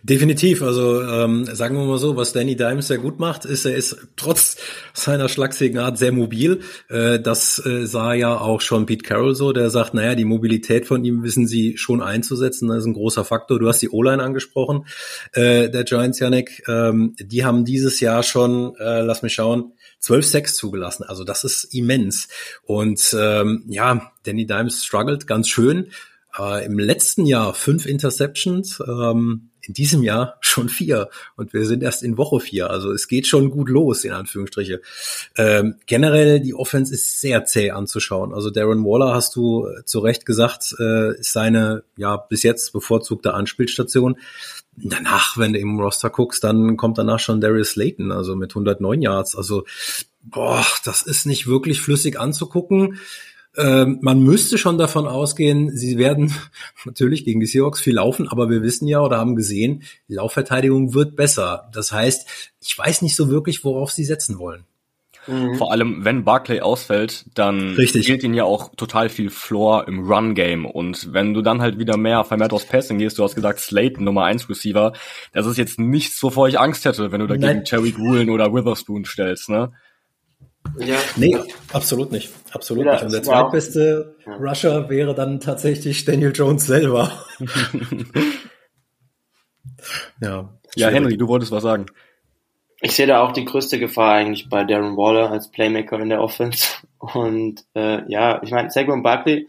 Definitiv. 0.03 0.63
Also 0.63 1.03
ähm, 1.03 1.47
sagen 1.47 1.77
wir 1.77 1.85
mal 1.85 1.99
so, 1.99 2.17
was 2.17 2.33
Danny 2.33 2.57
Dimes 2.57 2.89
sehr 2.89 2.99
gut 2.99 3.19
macht, 3.19 3.45
ist, 3.45 3.65
er 3.65 3.75
ist 3.75 3.97
trotz 4.17 4.57
seiner 4.95 5.29
schlagsigen 5.29 5.79
Art 5.79 5.99
sehr 5.99 6.13
mobil. 6.13 6.61
Äh, 6.89 7.19
das 7.19 7.65
äh, 7.65 7.87
sah 7.87 8.15
ja 8.15 8.39
auch 8.39 8.61
schon 8.61 8.87
Pete 8.87 9.03
Carroll 9.03 9.35
so, 9.35 9.53
der 9.53 9.71
sagt, 9.71 9.95
naja, 9.95 10.15
die 10.15 10.25
Mobilität 10.25 10.87
von 10.87 11.05
ihm 11.05 11.23
wissen 11.23 11.47
sie 11.47 11.77
schon 11.77 12.03
einzusetzen. 12.03 12.69
Das 12.69 12.79
ist 12.79 12.87
ein 12.87 12.95
großer 12.95 13.25
Faktor. 13.25 13.59
Du 13.59 13.69
hast 13.69 13.83
die 13.83 13.91
O-Line 13.91 14.23
angesprochen, 14.23 14.87
äh, 15.33 15.69
der 15.71 15.85
Giants, 15.85 16.21
Yannick. 16.21 16.63
Ähm, 16.69 17.15
die 17.19 17.45
haben 17.45 17.65
dieses 17.65 18.01
Jahr 18.01 18.23
schon, 18.23 18.77
äh, 18.77 19.01
lass 19.01 19.23
mich 19.23 19.35
schauen, 19.35 19.73
12 20.01 20.27
Sacks 20.27 20.55
zugelassen. 20.55 21.05
Also 21.05 21.25
das 21.25 21.45
ist 21.45 21.75
immens. 21.75 22.29
Und 22.63 23.17
ähm, 23.19 23.65
ja, 23.67 24.13
Danny 24.25 24.47
Dimes 24.47 24.85
struggelt 24.85 25.27
ganz 25.27 25.49
schön. 25.49 25.89
Äh, 26.39 26.65
Im 26.67 26.79
letzten 26.79 27.27
Jahr 27.27 27.55
fünf 27.55 27.87
Interceptions. 27.87 28.83
Ähm, 28.87 29.51
in 29.67 29.75
diesem 29.75 30.03
Jahr 30.03 30.37
schon 30.41 30.69
vier 30.69 31.09
und 31.37 31.53
wir 31.53 31.67
sind 31.67 31.83
erst 31.83 32.03
in 32.03 32.17
Woche 32.17 32.41
vier. 32.41 32.71
Also 32.71 32.93
es 32.93 33.09
geht 33.09 33.27
schon 33.27 33.51
gut 33.51 33.69
los, 33.69 34.05
in 34.05 34.13
Anführungsstriche. 34.13 34.81
Ähm, 35.37 35.77
generell, 35.87 36.41
die 36.41 36.55
Offense 36.55 36.93
ist 36.95 37.21
sehr 37.21 37.45
zäh 37.45 37.71
anzuschauen. 37.71 38.33
Also 38.33 38.51
Darren 38.51 38.85
Waller, 38.85 39.15
hast 39.15 39.37
du 39.37 39.67
äh, 39.67 39.85
zu 39.85 40.01
Recht 40.01 40.27
gesagt, 40.27 40.75
äh, 40.79 41.19
ist 41.19 41.33
seine 41.33 41.83
ja 41.97 42.17
bis 42.17 42.43
jetzt 42.43 42.73
bevorzugte 42.73 43.35
Anspielstation. 43.35 44.19
Danach, 44.77 45.39
wenn 45.39 45.55
du 45.55 45.59
im 45.59 45.81
Roster 45.81 46.11
guckst, 46.11 46.45
dann 46.45 46.77
kommt 46.77 46.99
danach 46.99 47.19
schon 47.19 47.41
Darius 47.41 47.77
Layton, 47.77 48.13
also 48.13 48.37
mit 48.37 48.51
109 48.51 49.01
Yards. 49.01 49.35
Also, 49.35 49.65
boah, 50.23 50.65
das 50.85 51.03
ist 51.03 51.25
nicht 51.25 51.47
wirklich 51.47 51.81
flüssig 51.81 52.21
anzugucken. 52.21 52.99
Ähm, 53.57 53.99
man 54.03 54.21
müsste 54.21 54.59
schon 54.59 54.79
davon 54.79 55.07
ausgehen, 55.07 55.75
sie 55.75 55.99
werden 55.99 56.33
natürlich 56.85 57.25
gegen 57.25 57.41
die 57.41 57.47
Seahawks 57.47 57.81
viel 57.81 57.95
laufen, 57.95 58.29
aber 58.29 58.51
wir 58.51 58.63
wissen 58.63 58.87
ja 58.87 59.01
oder 59.01 59.19
haben 59.19 59.37
gesehen, 59.37 59.83
die 60.09 60.15
Laufverteidigung 60.15 60.95
wird 60.95 61.17
besser. 61.17 61.71
Das 61.73 61.93
heißt, 61.93 62.29
ich 62.63 62.79
weiß 62.79 63.03
nicht 63.03 63.17
so 63.17 63.31
wirklich, 63.31 63.65
worauf 63.65 63.91
sie 63.93 64.05
setzen 64.05 64.39
wollen. 64.39 64.65
Mhm. 65.27 65.57
Vor 65.57 65.73
allem, 65.73 66.05
wenn 66.05 66.25
Barclay 66.25 66.61
ausfällt, 66.61 67.27
dann 67.35 67.75
Richtig. 67.75 68.07
fehlt 68.07 68.23
ihnen 68.23 68.35
ja 68.35 68.45
auch 68.45 68.75
total 68.77 69.09
viel 69.09 69.31
Floor 69.31 69.89
im 69.89 70.11
Run-Game. 70.11 70.65
Und 70.67 71.13
wenn 71.13 71.35
du 71.35 71.43
dann 71.43 71.61
halt 71.61 71.79
wieder 71.79 71.97
mehr 71.97 72.25
vermehrt 72.25 72.53
aus 72.53 72.65
Passing 72.65 72.99
gehst, 72.99 73.19
du 73.19 73.25
hast 73.25 73.35
gesagt, 73.35 73.61
Slayton, 73.61 74.05
Nummer 74.05 74.25
1 74.25 74.49
Receiver, 74.49 74.93
das 75.33 75.47
ist 75.47 75.59
jetzt 75.59 75.81
nichts, 75.81 76.23
wovor 76.23 76.49
ich 76.49 76.61
Angst 76.61 76.85
hätte, 76.85 77.13
wenn 77.13 77.21
du 77.21 77.27
dagegen 77.27 77.65
Terry 77.65 77.97
Woolen 77.99 78.31
oder 78.31 78.53
Witherspoon 78.53 79.05
stellst, 79.05 79.49
ne? 79.49 79.73
Ja. 80.79 80.97
Nee, 81.17 81.37
absolut 81.73 82.13
nicht. 82.13 82.33
Absolut 82.53 82.87
ja, 82.87 82.93
nicht. 82.93 83.05
Und 83.05 83.13
der 83.13 83.23
zweitbeste 83.23 84.17
ja. 84.27 84.35
Rusher 84.37 84.89
wäre 84.89 85.15
dann 85.15 85.41
tatsächlich 85.41 86.05
Daniel 86.05 86.33
Jones 86.35 86.67
selber. 86.67 87.13
ja. 90.21 90.53
Ja, 90.75 90.89
Henry, 90.89 91.17
du 91.17 91.29
wolltest 91.29 91.53
was 91.53 91.63
sagen. 91.63 91.87
Ich 92.81 92.93
sehe 92.93 93.07
da 93.07 93.23
auch 93.23 93.33
die 93.33 93.47
größte 93.47 93.79
Gefahr 93.79 94.15
eigentlich 94.15 94.49
bei 94.51 94.65
Darren 94.65 94.97
Waller 94.97 95.31
als 95.31 95.51
Playmaker 95.51 95.99
in 95.99 96.11
der 96.11 96.21
Offense. 96.21 96.69
Und 96.99 97.65
äh, 97.75 98.03
ja, 98.11 98.43
ich 98.43 98.51
meine, 98.51 98.71
Saquon 98.71 99.03
Barkley 99.03 99.49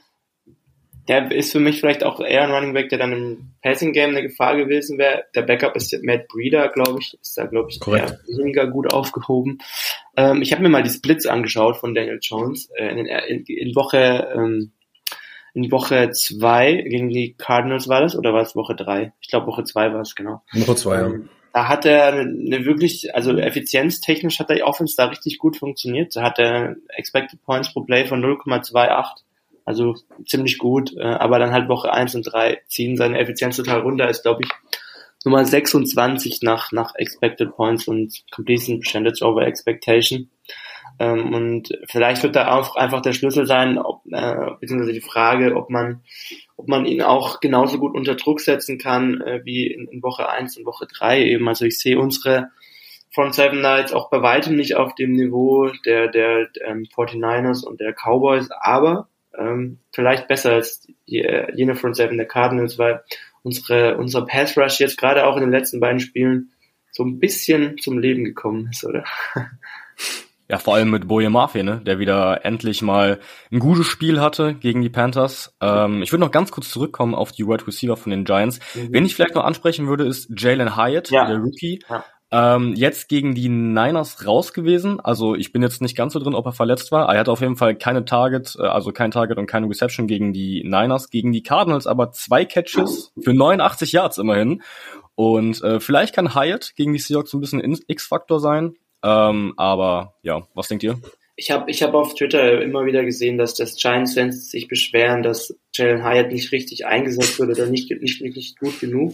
der 1.07 1.31
ist 1.31 1.51
für 1.51 1.59
mich 1.59 1.79
vielleicht 1.79 2.03
auch 2.03 2.19
eher 2.19 2.43
ein 2.43 2.51
Running 2.51 2.73
Back, 2.73 2.89
der 2.89 2.99
dann 2.99 3.13
im 3.13 3.51
Passing 3.61 3.93
Game 3.93 4.09
eine 4.09 4.23
Gefahr 4.23 4.57
gewesen 4.57 4.97
wäre. 4.97 5.23
Der 5.35 5.43
Backup 5.43 5.75
ist 5.75 5.95
Matt 6.03 6.27
Breeder, 6.27 6.69
glaube 6.69 6.99
ich, 6.99 7.17
ist 7.21 7.37
da 7.37 7.45
glaube 7.45 7.69
ich 7.69 7.79
eher 7.87 8.19
weniger 8.27 8.67
gut 8.67 8.91
aufgehoben. 8.91 9.59
Ähm, 10.17 10.41
ich 10.41 10.51
habe 10.51 10.61
mir 10.61 10.69
mal 10.69 10.83
die 10.83 10.89
Splits 10.89 11.25
angeschaut 11.25 11.77
von 11.77 11.95
Daniel 11.95 12.19
Jones 12.21 12.69
äh, 12.75 12.87
in, 12.87 13.05
in, 13.05 13.45
in, 13.45 13.75
Woche 13.75 14.27
ähm, 14.35 14.71
in 15.53 15.71
Woche 15.71 16.11
zwei 16.11 16.73
gegen 16.73 17.09
die 17.09 17.35
Cardinals 17.37 17.87
war 17.87 18.01
das 18.01 18.15
oder 18.15 18.33
war 18.33 18.41
es 18.41 18.55
Woche 18.55 18.75
drei? 18.75 19.13
Ich 19.21 19.29
glaube 19.29 19.47
Woche 19.47 19.63
zwei 19.63 19.93
war 19.93 20.01
es 20.01 20.13
genau. 20.13 20.41
Woche 20.53 20.75
zwei. 20.75 20.99
Ähm, 20.99 21.11
ja. 21.11 21.29
Da 21.53 21.67
hat 21.67 21.85
er 21.85 22.13
eine 22.13 22.65
wirklich, 22.65 23.15
also 23.15 23.35
effizienztechnisch 23.35 24.39
hat 24.39 24.51
der 24.51 24.67
Offense 24.67 24.95
da 24.95 25.05
richtig 25.05 25.39
gut 25.39 25.57
funktioniert. 25.57 26.15
Da 26.15 26.21
hat 26.21 26.37
er 26.37 26.75
Expected 26.89 27.41
Points 27.43 27.73
pro 27.73 27.81
Play 27.81 28.05
von 28.05 28.23
0,28 28.23 29.23
also 29.67 29.97
ziemlich 30.25 30.57
gut, 30.57 30.95
äh, 30.95 31.03
aber 31.03 31.39
dann 31.39 31.51
halt 31.51 31.67
Woche 31.67 31.91
eins 31.91 32.15
und 32.15 32.24
drei 32.24 32.62
ziehen 32.67 32.95
seine 32.95 33.19
Effizienz 33.19 33.57
total 33.57 33.81
runter, 33.81 34.09
ist 34.09 34.24
glaube 34.24 34.43
ich 34.43 34.50
Nummer 35.25 35.43
26 35.43 36.41
nach, 36.41 36.71
nach 36.71 36.95
Expected 36.95 37.53
Points 37.53 37.86
und 37.86 38.24
Completion 38.31 38.79
Percentage 38.79 39.25
over 39.25 39.45
Expectation. 39.45 40.29
Ähm, 41.00 41.33
und 41.33 41.77
vielleicht 41.89 42.24
wird 42.24 42.38
da 42.38 42.53
auch 42.53 42.77
einfach 42.77 43.01
der 43.01 43.12
Schlüssel 43.12 43.45
sein, 43.45 43.77
ob, 43.77 44.03
äh, 44.09 44.51
beziehungsweise 44.62 44.93
die 44.93 45.01
Frage, 45.01 45.57
ob 45.57 45.69
man, 45.69 46.01
ob 46.55 46.69
man 46.69 46.86
ihn 46.86 47.01
auch 47.01 47.41
genauso 47.41 47.77
gut 47.77 47.93
unter 47.93 48.15
Druck 48.15 48.39
setzen 48.39 48.77
kann, 48.77 49.19
äh, 49.19 49.41
wie 49.43 49.67
in, 49.67 49.89
in 49.89 50.01
Woche 50.01 50.29
eins 50.29 50.55
und 50.55 50.65
Woche 50.65 50.88
drei 50.88 51.25
eben. 51.25 51.45
Also 51.50 51.65
ich 51.65 51.77
sehe 51.77 52.00
unsere 52.00 52.51
Front 53.12 53.36
Seven 53.36 53.59
Knights 53.59 53.91
auch 53.91 54.09
bei 54.09 54.21
weitem 54.21 54.55
nicht 54.55 54.75
auf 54.75 54.95
dem 54.95 55.12
Niveau 55.12 55.69
der, 55.86 56.07
der 56.07 56.47
ähm, 56.65 56.88
49ers 56.95 57.65
und 57.65 57.81
der 57.81 57.93
Cowboys, 57.93 58.50
aber 58.62 59.09
ähm, 59.38 59.79
vielleicht 59.91 60.27
besser 60.27 60.53
als 60.53 60.88
die, 61.08 61.20
äh, 61.20 61.53
jene 61.56 61.75
Front 61.75 61.96
Seven 61.96 62.17
der 62.17 62.27
Cardinals, 62.27 62.77
weil 62.77 63.03
unsere, 63.44 63.98
unser 63.98 64.25
Pass 64.25 64.58
Rush 64.58 64.79
jetzt 64.79 64.98
gerade 64.98 65.25
auch 65.25 65.36
in 65.36 65.41
den 65.41 65.51
letzten 65.51 65.79
beiden 65.79 66.00
Spielen 66.00 66.51
so 66.91 67.03
ein 67.03 67.20
bisschen 67.20 67.77
zum 67.77 68.00
Leben 68.00 68.24
gekommen 68.24 68.70
ist, 68.72 68.84
oder? 68.84 69.03
Ja, 70.50 70.58
vor 70.60 70.75
allem 70.75 70.91
mit 70.91 71.10
Boje 71.10 71.29
Mafe, 71.29 71.62
ne, 71.62 71.82
der 71.86 72.00
wieder 72.00 72.46
endlich 72.46 72.82
mal 72.82 73.20
ein 73.51 73.60
gutes 73.60 73.86
Spiel 73.86 74.22
hatte 74.22 74.53
gegen 74.53 74.82
die 74.82 74.89
Panthers. 74.89 75.53
Ähm, 75.60 76.01
ich 76.01 76.13
würde 76.13 76.24
noch 76.24 76.32
ganz 76.32 76.51
kurz 76.51 76.70
zurückkommen 76.70 77.15
auf 77.15 77.34
die 77.34 77.46
Wide 77.46 77.67
Receiver 77.67 77.98
von 77.98 78.12
den 78.12 78.24
Giants. 78.24 78.60
Mhm. 78.74 78.94
Wen 78.94 79.06
ich 79.06 79.13
vielleicht 79.13 79.36
noch 79.36 79.44
ansprechen 79.44 79.88
würde, 79.88 80.06
ist 80.06 80.29
Jalen 80.38 80.77
Hyatt, 80.77 81.10
ja. 81.10 81.27
der 81.27 81.39
Rookie. 81.39 81.79
Ja. 81.89 82.06
Ähm, 82.29 82.74
jetzt 82.75 83.07
gegen 83.07 83.36
die 83.36 83.48
Niners 83.48 84.25
raus 84.27 84.51
gewesen. 84.51 85.00
Also 85.00 85.34
ich 85.36 85.53
bin 85.53 85.62
jetzt 85.62 85.81
nicht 85.81 85.96
ganz 85.96 86.12
so 86.12 86.19
drin, 86.19 86.36
ob 86.36 86.46
er 86.46 86.51
verletzt 86.51 86.91
war. 86.91 87.07
Er 87.13 87.22
hatte 87.22 87.31
auf 87.31 87.39
jeden 87.39 87.55
Fall 87.55 87.75
keine 87.75 88.03
Target, 88.03 88.57
äh, 88.60 88.63
also 88.63 88.91
kein 88.91 89.12
Target 89.12 89.38
und 89.38 89.46
keine 89.46 89.69
Reception 89.69 90.07
gegen 90.07 90.34
die 90.34 90.63
Niners. 90.63 91.10
Gegen 91.10 91.31
die 91.31 91.41
Cardinals 91.41 91.88
aber 91.88 92.12
zwei 92.12 92.43
Catches 92.43 93.13
für 93.22 93.34
89 93.34 93.93
Yards 93.93 94.17
immerhin. 94.17 94.62
Und 95.15 95.63
äh, 95.63 95.79
vielleicht 95.79 96.13
kann 96.13 96.36
Hyatt 96.36 96.74
gegen 96.75 96.91
die 96.91 97.00
Seahawks 97.00 97.34
ein 97.34 97.39
bisschen 97.39 97.77
X-Faktor 97.88 98.41
sein. 98.41 98.75
Ähm, 99.03 99.53
aber 99.55 100.15
ja, 100.22 100.46
was 100.53 100.67
denkt 100.67 100.84
ihr? 100.84 101.00
Ich 101.38 101.51
habe 101.51 101.72
ich 101.72 101.81
hab 101.81 101.93
auf 101.93 102.13
Twitter 102.15 102.62
immer 102.62 102.86
wieder 102.86 103.05
gesehen, 103.05 103.38
dass 103.38 103.53
das 103.53 103.75
Giants-Fans 103.75 104.51
sich 104.51 104.67
beschweren, 104.67 105.24
dass 105.24 105.55
Jalen 105.74 106.03
Hyatt 106.03 106.31
nicht 106.31 106.51
richtig 106.51 106.86
eingesetzt 106.88 107.39
wird 107.39 107.51
oder 107.51 107.67
nicht, 107.67 107.89
nicht, 108.01 108.22
nicht 108.22 108.60
gut 108.60 108.79
genug 108.81 109.13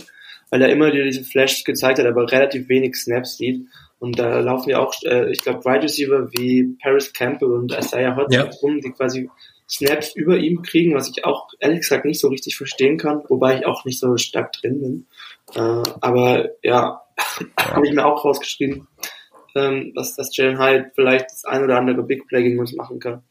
weil 0.53 0.61
er 0.61 0.69
immer 0.69 0.91
diese 0.91 1.23
Flash 1.23 1.63
gezeigt 1.63 1.97
hat, 1.97 2.05
aber 2.05 2.31
relativ 2.31 2.69
wenig 2.69 2.95
Snaps 2.95 3.37
sieht. 3.37 3.65
Und 3.97 4.19
da 4.19 4.39
laufen 4.39 4.69
ja 4.69 4.77
auch, 4.77 4.93
äh, 5.03 5.31
ich 5.31 5.41
glaube, 5.41 5.65
Wide 5.65 5.81
Receiver 5.81 6.31
wie 6.31 6.77
Paris 6.79 7.11
Campbell 7.11 7.53
und 7.53 7.75
Isaiah 7.75 8.15
Hodgins 8.15 8.35
ja. 8.35 8.59
rum, 8.61 8.79
die 8.79 8.91
quasi 8.91 9.31
Snaps 9.67 10.15
über 10.15 10.37
ihm 10.37 10.61
kriegen, 10.61 10.93
was 10.93 11.09
ich 11.09 11.25
auch 11.25 11.47
ehrlich 11.57 11.79
gesagt 11.79 12.05
nicht 12.05 12.19
so 12.19 12.27
richtig 12.27 12.55
verstehen 12.55 12.99
kann, 12.99 13.23
wobei 13.29 13.57
ich 13.57 13.65
auch 13.65 13.83
nicht 13.83 13.99
so 13.99 14.15
stark 14.17 14.53
drin 14.53 14.79
bin. 14.79 15.07
Äh, 15.55 15.89
aber 16.01 16.49
ja, 16.61 17.01
habe 17.59 17.87
ich 17.87 17.93
mir 17.93 18.05
auch 18.05 18.23
rausgeschrieben, 18.23 18.87
ähm, 19.55 19.91
dass, 19.95 20.15
dass 20.15 20.37
Jalen 20.37 20.59
Hyatt 20.59 20.91
vielleicht 20.93 21.31
das 21.31 21.45
ein 21.45 21.63
oder 21.63 21.79
andere 21.79 22.03
Big 22.03 22.27
Play 22.27 22.43
gegen 22.43 22.59
uns 22.59 22.73
machen 22.73 22.99
kann. 22.99 23.23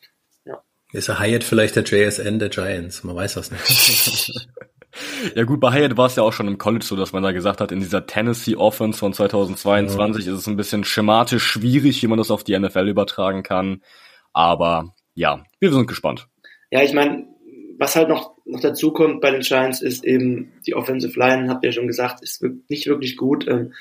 Ja. 0.45 0.61
Ist 0.93 1.09
er 1.09 1.21
Hyatt 1.21 1.45
vielleicht 1.45 1.76
der 1.76 1.85
JSN 1.85 2.41
der 2.41 2.49
Giants? 2.49 3.05
Man 3.05 3.14
weiß 3.14 3.35
das 3.35 3.52
nicht. 3.52 4.49
Ja 5.35 5.45
gut, 5.45 5.61
bei 5.61 5.73
Hyatt 5.73 5.97
war 5.97 6.07
es 6.07 6.17
ja 6.17 6.23
auch 6.23 6.33
schon 6.33 6.49
im 6.49 6.59
College 6.59 6.85
so, 6.85 6.97
dass 6.97 7.13
man 7.13 7.23
da 7.23 7.33
gesagt 7.33 7.61
hat, 7.61 7.73
in 7.73 7.81
dieser 7.81 8.07
Tennessee 8.07 8.57
Offense 8.57 8.99
von 8.99 9.13
2022 9.13 10.27
ja. 10.27 10.33
ist 10.33 10.41
es 10.41 10.47
ein 10.47 10.57
bisschen 10.57 10.85
schematisch 10.85 11.45
schwierig, 11.45 12.03
wie 12.03 12.07
man 12.07 12.19
das 12.19 12.31
auf 12.31 12.45
die 12.45 12.59
NFL 12.59 12.89
übertragen 12.89 13.43
kann. 13.43 13.83
Aber 14.33 14.95
ja, 15.15 15.45
wir 15.61 15.73
sind 15.73 15.87
gespannt. 15.87 16.29
Ja, 16.71 16.83
ich 16.83 16.93
meine, 16.93 17.27
was 17.79 17.97
halt 17.97 18.09
noch, 18.09 18.37
noch 18.45 18.61
dazu 18.61 18.93
kommt 18.93 19.21
bei 19.21 19.31
den 19.31 19.41
Giants 19.41 19.83
ist 19.83 20.05
eben 20.05 20.53
die 20.67 20.75
Offensive 20.75 21.19
Line, 21.19 21.49
habt 21.49 21.65
ihr 21.65 21.71
ja 21.71 21.75
schon 21.75 21.87
gesagt, 21.87 22.23
ist 22.23 22.45
nicht 22.69 22.87
wirklich 22.87 23.17
gut. 23.17 23.47
Ähm, 23.49 23.73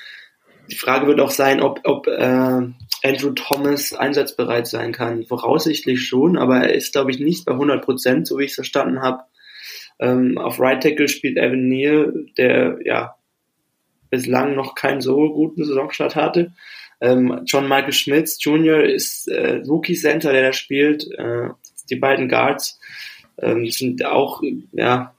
die 0.70 0.76
Frage 0.76 1.06
wird 1.06 1.20
auch 1.20 1.30
sein, 1.30 1.60
ob, 1.60 1.80
ob 1.84 2.06
äh, 2.06 2.60
Andrew 3.04 3.30
Thomas 3.34 3.92
einsatzbereit 3.92 4.66
sein 4.66 4.92
kann. 4.92 5.24
Voraussichtlich 5.24 6.04
schon, 6.04 6.38
aber 6.38 6.58
er 6.58 6.74
ist, 6.74 6.92
glaube 6.92 7.10
ich, 7.10 7.18
nicht 7.18 7.44
bei 7.44 7.52
100 7.52 7.84
Prozent, 7.84 8.26
so 8.26 8.38
wie 8.38 8.44
ich 8.44 8.50
es 8.50 8.56
verstanden 8.56 9.02
habe. 9.02 9.24
Ähm, 10.02 10.36
auf 10.36 10.58
Right 10.58 10.82
Tackle 10.82 11.08
spielt 11.08 11.38
Evan 11.38 11.68
Neal, 11.68 12.26
der 12.36 12.78
ja 12.84 13.14
bislang 14.10 14.56
noch 14.56 14.74
keinen 14.74 15.00
so 15.00 15.32
guten 15.32 15.64
Saisonstart 15.64 16.16
hatte. 16.16 16.52
Ähm, 17.00 17.42
John 17.46 17.68
Michael 17.68 17.92
Schmitz 17.92 18.42
Jr. 18.42 18.82
ist 18.82 19.28
äh, 19.28 19.62
Rookie 19.66 19.94
Center, 19.94 20.32
der 20.32 20.42
da 20.42 20.52
spielt. 20.52 21.08
Äh, 21.16 21.50
die 21.88 21.96
beiden 21.96 22.28
Guards 22.28 22.80
ähm, 23.38 23.66
sind 23.68 24.04
auch, 24.04 24.42
ja, 24.72 25.14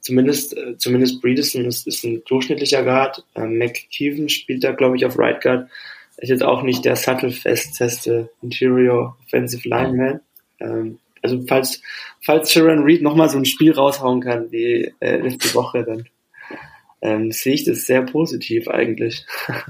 zumindest, 0.00 0.56
äh, 0.56 0.76
zumindest 0.76 1.22
Breedison 1.22 1.64
ist, 1.64 1.86
ist 1.86 2.04
ein 2.04 2.22
durchschnittlicher 2.26 2.82
Guard. 2.82 3.24
Ähm, 3.36 3.58
McKeeven 3.58 4.28
spielt 4.28 4.64
da, 4.64 4.72
glaube 4.72 4.96
ich, 4.96 5.06
auf 5.06 5.18
Right 5.18 5.40
Guard. 5.40 5.68
Ist 6.16 6.30
jetzt 6.30 6.42
auch 6.42 6.62
nicht 6.62 6.84
der 6.84 6.96
subtle 6.96 7.30
festeste 7.30 8.30
Interior 8.42 9.16
Offensive 9.24 9.68
Lineman. 9.68 10.20
Ähm, 10.60 10.98
also 11.22 11.42
falls, 11.46 11.80
falls 12.20 12.52
Sharon 12.52 12.84
Reed 12.84 13.02
nochmal 13.02 13.28
so 13.28 13.38
ein 13.38 13.44
Spiel 13.44 13.72
raushauen 13.72 14.20
kann 14.20 14.50
wie 14.50 14.92
äh, 15.00 15.16
letzte 15.16 15.54
Woche, 15.54 15.84
dann 15.84 16.04
ähm, 17.02 17.32
sehe 17.32 17.54
ich 17.54 17.64
das 17.64 17.86
sehr 17.86 18.02
positiv 18.02 18.68
eigentlich. 18.68 19.26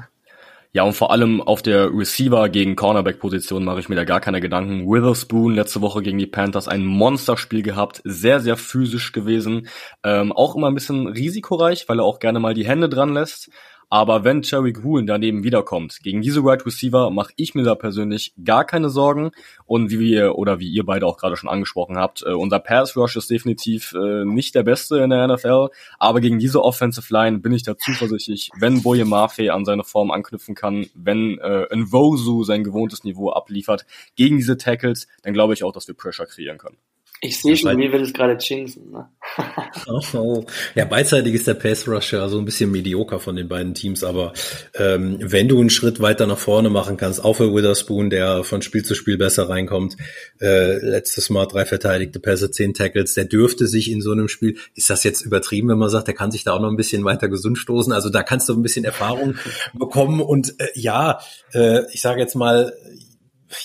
Ja, 0.77 0.83
und 0.83 0.93
vor 0.93 1.11
allem 1.11 1.41
auf 1.41 1.63
der 1.63 1.91
Receiver 1.91 2.51
gegen 2.51 2.77
Cornerback-Position 2.77 3.65
mache 3.65 3.81
ich 3.81 3.89
mir 3.89 3.95
da 3.95 4.05
gar 4.05 4.21
keine 4.21 4.43
Gedanken. 4.43 4.87
Witherspoon 4.87 5.55
letzte 5.55 5.81
Woche 5.81 6.03
gegen 6.03 6.19
die 6.19 6.27
Panthers 6.27 6.69
ein 6.69 6.85
Monsterspiel 6.85 7.63
gehabt, 7.63 8.03
sehr, 8.05 8.41
sehr 8.41 8.59
physisch 8.59 9.13
gewesen. 9.13 9.69
Ähm, 10.05 10.33
auch 10.33 10.55
immer 10.55 10.67
ein 10.67 10.75
bisschen 10.75 11.07
risikoreich, 11.07 11.89
weil 11.89 12.01
er 12.01 12.05
auch 12.05 12.19
gerne 12.19 12.41
mal 12.41 12.53
die 12.53 12.67
Hände 12.67 12.91
dran 12.91 13.15
lässt. 13.15 13.49
Aber 13.89 14.25
wenn 14.25 14.43
Cherry 14.43 14.73
Gruen 14.73 15.07
daneben 15.07 15.45
wiederkommt, 15.45 16.01
gegen 16.03 16.21
diese 16.21 16.43
Wide 16.43 16.51
right 16.51 16.67
Receiver 16.67 17.11
mache 17.11 17.33
ich 17.37 17.55
mir 17.55 17.63
da 17.63 17.77
persönlich 17.77 18.35
gar 18.45 18.65
keine 18.65 18.91
Sorgen. 18.91 19.31
Und 19.65 19.91
wie 19.91 20.01
wir 20.01 20.37
oder 20.37 20.59
wie 20.59 20.69
ihr 20.69 20.85
beide 20.85 21.07
auch 21.07 21.19
gerade 21.19 21.37
schon 21.37 21.49
angesprochen 21.49 21.97
habt, 21.97 22.23
äh, 22.23 22.33
unser 22.33 22.59
Pass 22.59 22.97
Rush 22.97 23.17
ist 23.17 23.31
definitiv 23.31 23.95
äh, 23.95 24.25
nicht 24.25 24.55
der 24.57 24.65
beste 24.65 24.99
in 24.99 25.11
der 25.11 25.29
NFL. 25.29 25.69
Aber 25.99 26.21
gegen 26.21 26.41
diese 26.41 26.65
Offensive 26.65 27.13
Line 27.13 27.39
bin 27.39 27.53
ich 27.53 27.63
da 27.63 27.79
zuversichtlich, 27.79 28.51
wenn 28.59 28.83
Boye 28.83 29.05
Mafe 29.05 29.53
an 29.53 29.65
seine 29.65 29.85
Form 29.85 30.11
anknüpfen 30.11 30.57
kann, 30.57 30.87
wenn 30.95 31.39
äh, 31.39 31.67
Nvosu 31.71 32.43
sein 32.43 32.65
gewohntes 32.65 33.05
Niveau 33.05 33.31
abliefert 33.31 33.87
gegen 34.17 34.37
diese 34.37 34.57
Tackles, 34.57 35.07
dann 35.23 35.33
glaube 35.33 35.55
ich 35.55 35.63
auch, 35.63 35.73
dass 35.73 35.87
wir 35.87 35.95
Pressure 35.95 36.27
kreieren 36.27 36.59
können. 36.59 36.77
Ich 37.23 37.41
sehe 37.41 37.57
schon, 37.57 37.79
wie 37.79 37.91
will 37.91 38.03
es 38.03 38.13
gerade 38.13 38.37
jinxen. 38.39 38.91
Ne? 38.91 39.09
oh, 39.87 40.01
oh. 40.15 40.47
Ja, 40.75 40.85
beidseitig 40.85 41.35
ist 41.35 41.47
der 41.47 41.55
Pass 41.55 41.89
Rusher 41.89 42.23
also 42.23 42.39
ein 42.39 42.45
bisschen 42.45 42.71
medioker 42.71 43.19
von 43.21 43.37
den 43.37 43.49
beiden 43.49 43.73
Teams, 43.73 44.05
aber 44.05 44.35
ähm, 44.75 45.17
wenn 45.21 45.49
du 45.49 45.59
einen 45.59 45.71
Schritt 45.71 46.01
weiter 46.01 46.27
nach 46.27 46.39
vorne 46.39 46.69
machen 46.69 46.99
kannst, 46.99 47.25
auch 47.25 47.35
für 47.35 47.55
Witherspoon, 47.55 48.11
der 48.11 48.45
von 48.45 48.61
Spiel 48.61 48.85
zu 48.85 48.95
Spiel 48.95 49.17
besser 49.17 49.49
reinkommt, 49.49 49.97
äh, 50.41 50.77
letztes 50.79 51.31
Mal 51.31 51.47
drei 51.47 51.65
verteidigte 51.65 52.21
Pässe, 52.21 52.51
zehn 52.51 52.75
Tackles, 52.75 53.15
der 53.15 53.25
dürfte 53.25 53.67
sich 53.67 53.91
in 53.91 54.03
so 54.03 54.13
einem 54.13 54.29
Spiel, 54.29 54.59
ist 54.75 54.91
das 54.91 55.03
jetzt 55.03 55.23
übertrieben, 55.23 55.69
wenn 55.71 55.79
man 55.79 55.89
sagt, 55.89 56.09
der 56.09 56.15
kann 56.15 56.31
sich 56.31 56.45
da 56.45 56.53
auch 56.53 56.61
noch 56.61 56.71
ein 56.71 56.77
bisschen 56.77 57.05
weiter 57.05 57.29
gesund 57.29 57.57
stoßen, 57.57 57.95
also 57.95 58.11
da 58.11 58.23
kannst 58.23 58.49
du 58.51 58.53
ein 58.53 58.63
bisschen 58.63 58.85
Erfahrung 58.85 59.37
bekommen 59.73 60.21
und 60.21 60.61
äh, 60.61 60.69
ja, 60.75 61.21
äh, 61.55 61.81
ich 61.93 62.03
sage 62.03 62.21
jetzt 62.21 62.35
mal, 62.35 62.75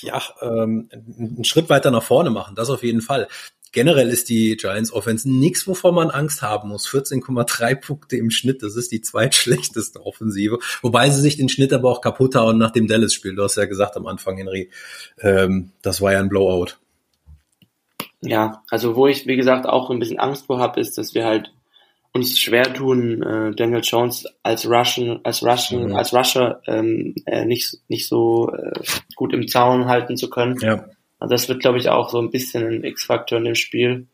ja, 0.02 0.22
ähm, 0.42 0.90
einen 0.92 1.44
Schritt 1.44 1.70
weiter 1.70 1.92
nach 1.92 2.04
vorne 2.04 2.30
machen, 2.30 2.56
das 2.56 2.70
auf 2.70 2.84
jeden 2.84 3.02
Fall. 3.02 3.28
Generell 3.74 4.10
ist 4.10 4.28
die 4.28 4.58
Giants 4.58 4.92
Offense 4.92 5.30
nichts, 5.32 5.66
wovor 5.66 5.94
man 5.94 6.10
Angst 6.10 6.42
haben 6.42 6.70
muss. 6.70 6.90
14,3 6.90 7.76
Punkte 7.76 8.18
im 8.18 8.30
Schnitt, 8.30 8.64
das 8.64 8.76
ist 8.76 8.92
die 8.92 9.02
zweitschlechteste 9.02 10.06
Offensive. 10.06 10.60
Wobei 10.82 11.10
sie 11.10 11.22
sich 11.22 11.38
den 11.38 11.48
Schnitt 11.48 11.72
aber 11.72 11.90
auch 11.90 12.02
kaputt 12.02 12.36
hauen 12.36 12.58
nach 12.58 12.72
dem 12.72 12.88
Dallas-Spiel. 12.88 13.36
Du 13.36 13.44
hast 13.44 13.56
ja 13.56 13.66
gesagt 13.66 13.96
am 13.96 14.08
Anfang, 14.08 14.36
Henry, 14.36 14.70
ähm, 15.20 15.72
das 15.82 16.02
war 16.02 16.12
ja 16.12 16.20
ein 16.20 16.28
Blowout. 16.28 16.74
Ja, 18.22 18.62
also 18.70 18.96
wo 18.96 19.08
ich, 19.08 19.26
wie 19.26 19.38
gesagt, 19.38 19.66
auch 19.66 19.90
ein 19.90 20.00
bisschen 20.00 20.20
Angst 20.20 20.48
vor 20.48 20.60
habe, 20.60 20.80
ist, 20.80 20.98
dass 20.98 21.16
wir 21.16 21.26
halt 21.26 21.54
uns 22.14 22.40
schwer 22.40 22.74
tun, 22.74 23.24
äh, 23.24 23.56
Daniel 23.56 23.82
Jones 23.84 24.26
als 24.44 24.70
Russian, 24.70 25.22
als 25.24 25.44
Russian, 25.44 25.90
mhm. 25.90 25.96
als 25.96 26.14
Rusher 26.14 26.62
ähm, 26.68 27.16
äh, 27.26 27.46
nicht 27.46 27.78
nicht 27.88 28.08
so 28.08 28.52
äh, 28.54 28.80
gut 29.16 29.34
im 29.34 29.48
Zaun 29.48 29.86
halten 29.86 30.18
zu 30.18 30.30
können. 30.30 30.58
Ja. 30.60 30.86
Also 31.20 31.34
das 31.34 31.48
wird, 31.48 31.62
glaube 31.62 31.78
ich, 31.78 31.90
auch 31.90 32.10
so 32.10 32.20
ein 32.20 32.32
bisschen 32.32 32.68
ein 32.68 32.84
X-Faktor 32.84 33.38
in 33.38 33.46
dem 33.46 33.56
Spiel. 33.56 34.08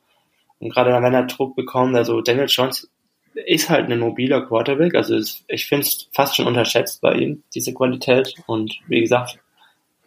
Und 0.59 0.73
gerade 0.73 0.91
wenn 0.91 1.13
er 1.13 1.23
Druck 1.23 1.55
bekommt, 1.55 1.95
also 1.95 2.21
Daniel 2.21 2.47
Jones 2.49 2.89
ist 3.33 3.69
halt 3.69 3.89
ein 3.89 3.99
mobiler 3.99 4.45
Quarterback, 4.45 4.95
also 4.95 5.15
ist, 5.15 5.43
ich 5.47 5.67
finde 5.67 5.85
es 5.85 6.09
fast 6.13 6.35
schon 6.35 6.47
unterschätzt 6.47 7.01
bei 7.01 7.13
ihm, 7.13 7.43
diese 7.53 7.73
Qualität. 7.73 8.33
Und 8.45 8.79
wie 8.87 9.01
gesagt, 9.01 9.39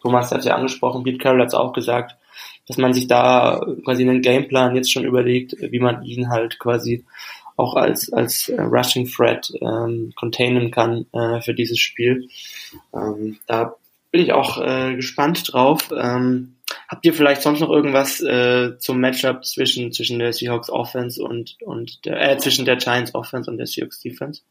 Thomas 0.01 0.31
hat 0.31 0.39
es 0.39 0.45
ja 0.45 0.55
angesprochen, 0.55 1.03
Pete 1.03 1.17
Carroll 1.17 1.41
hat 1.41 1.47
es 1.47 1.53
auch 1.53 1.73
gesagt, 1.73 2.15
dass 2.67 2.77
man 2.77 2.93
sich 2.93 3.07
da 3.07 3.65
quasi 3.83 4.03
einen 4.03 4.21
Gameplan 4.21 4.75
jetzt 4.75 4.91
schon 4.91 5.05
überlegt, 5.05 5.55
wie 5.59 5.79
man 5.79 6.03
ihn 6.03 6.29
halt 6.29 6.59
quasi 6.59 7.05
auch 7.61 7.75
als, 7.75 8.11
als 8.11 8.49
äh, 8.49 8.61
Rushing 8.61 9.07
Threat 9.07 9.51
ähm, 9.61 10.11
containen 10.15 10.71
kann 10.71 11.05
äh, 11.13 11.41
für 11.41 11.53
dieses 11.53 11.79
Spiel. 11.79 12.27
Ähm, 12.93 13.37
da 13.47 13.75
bin 14.11 14.21
ich 14.21 14.33
auch 14.33 14.57
äh, 14.61 14.95
gespannt 14.95 15.53
drauf. 15.53 15.89
Ähm, 15.95 16.55
habt 16.87 17.05
ihr 17.05 17.13
vielleicht 17.13 17.41
sonst 17.41 17.61
noch 17.61 17.69
irgendwas 17.69 18.19
äh, 18.21 18.77
zum 18.77 18.99
Matchup 18.99 19.45
zwischen, 19.45 19.91
zwischen 19.91 20.19
der 20.19 20.33
Seahawks 20.33 20.69
Offense 20.69 21.23
und, 21.23 21.57
und 21.61 22.05
der, 22.05 22.31
äh, 22.31 22.37
zwischen 22.37 22.65
der 22.65 22.77
Giants 22.77 23.15
Offense 23.15 23.49
und 23.49 23.57
der 23.57 23.67
Seahawks 23.67 23.99
Defense? 23.99 24.41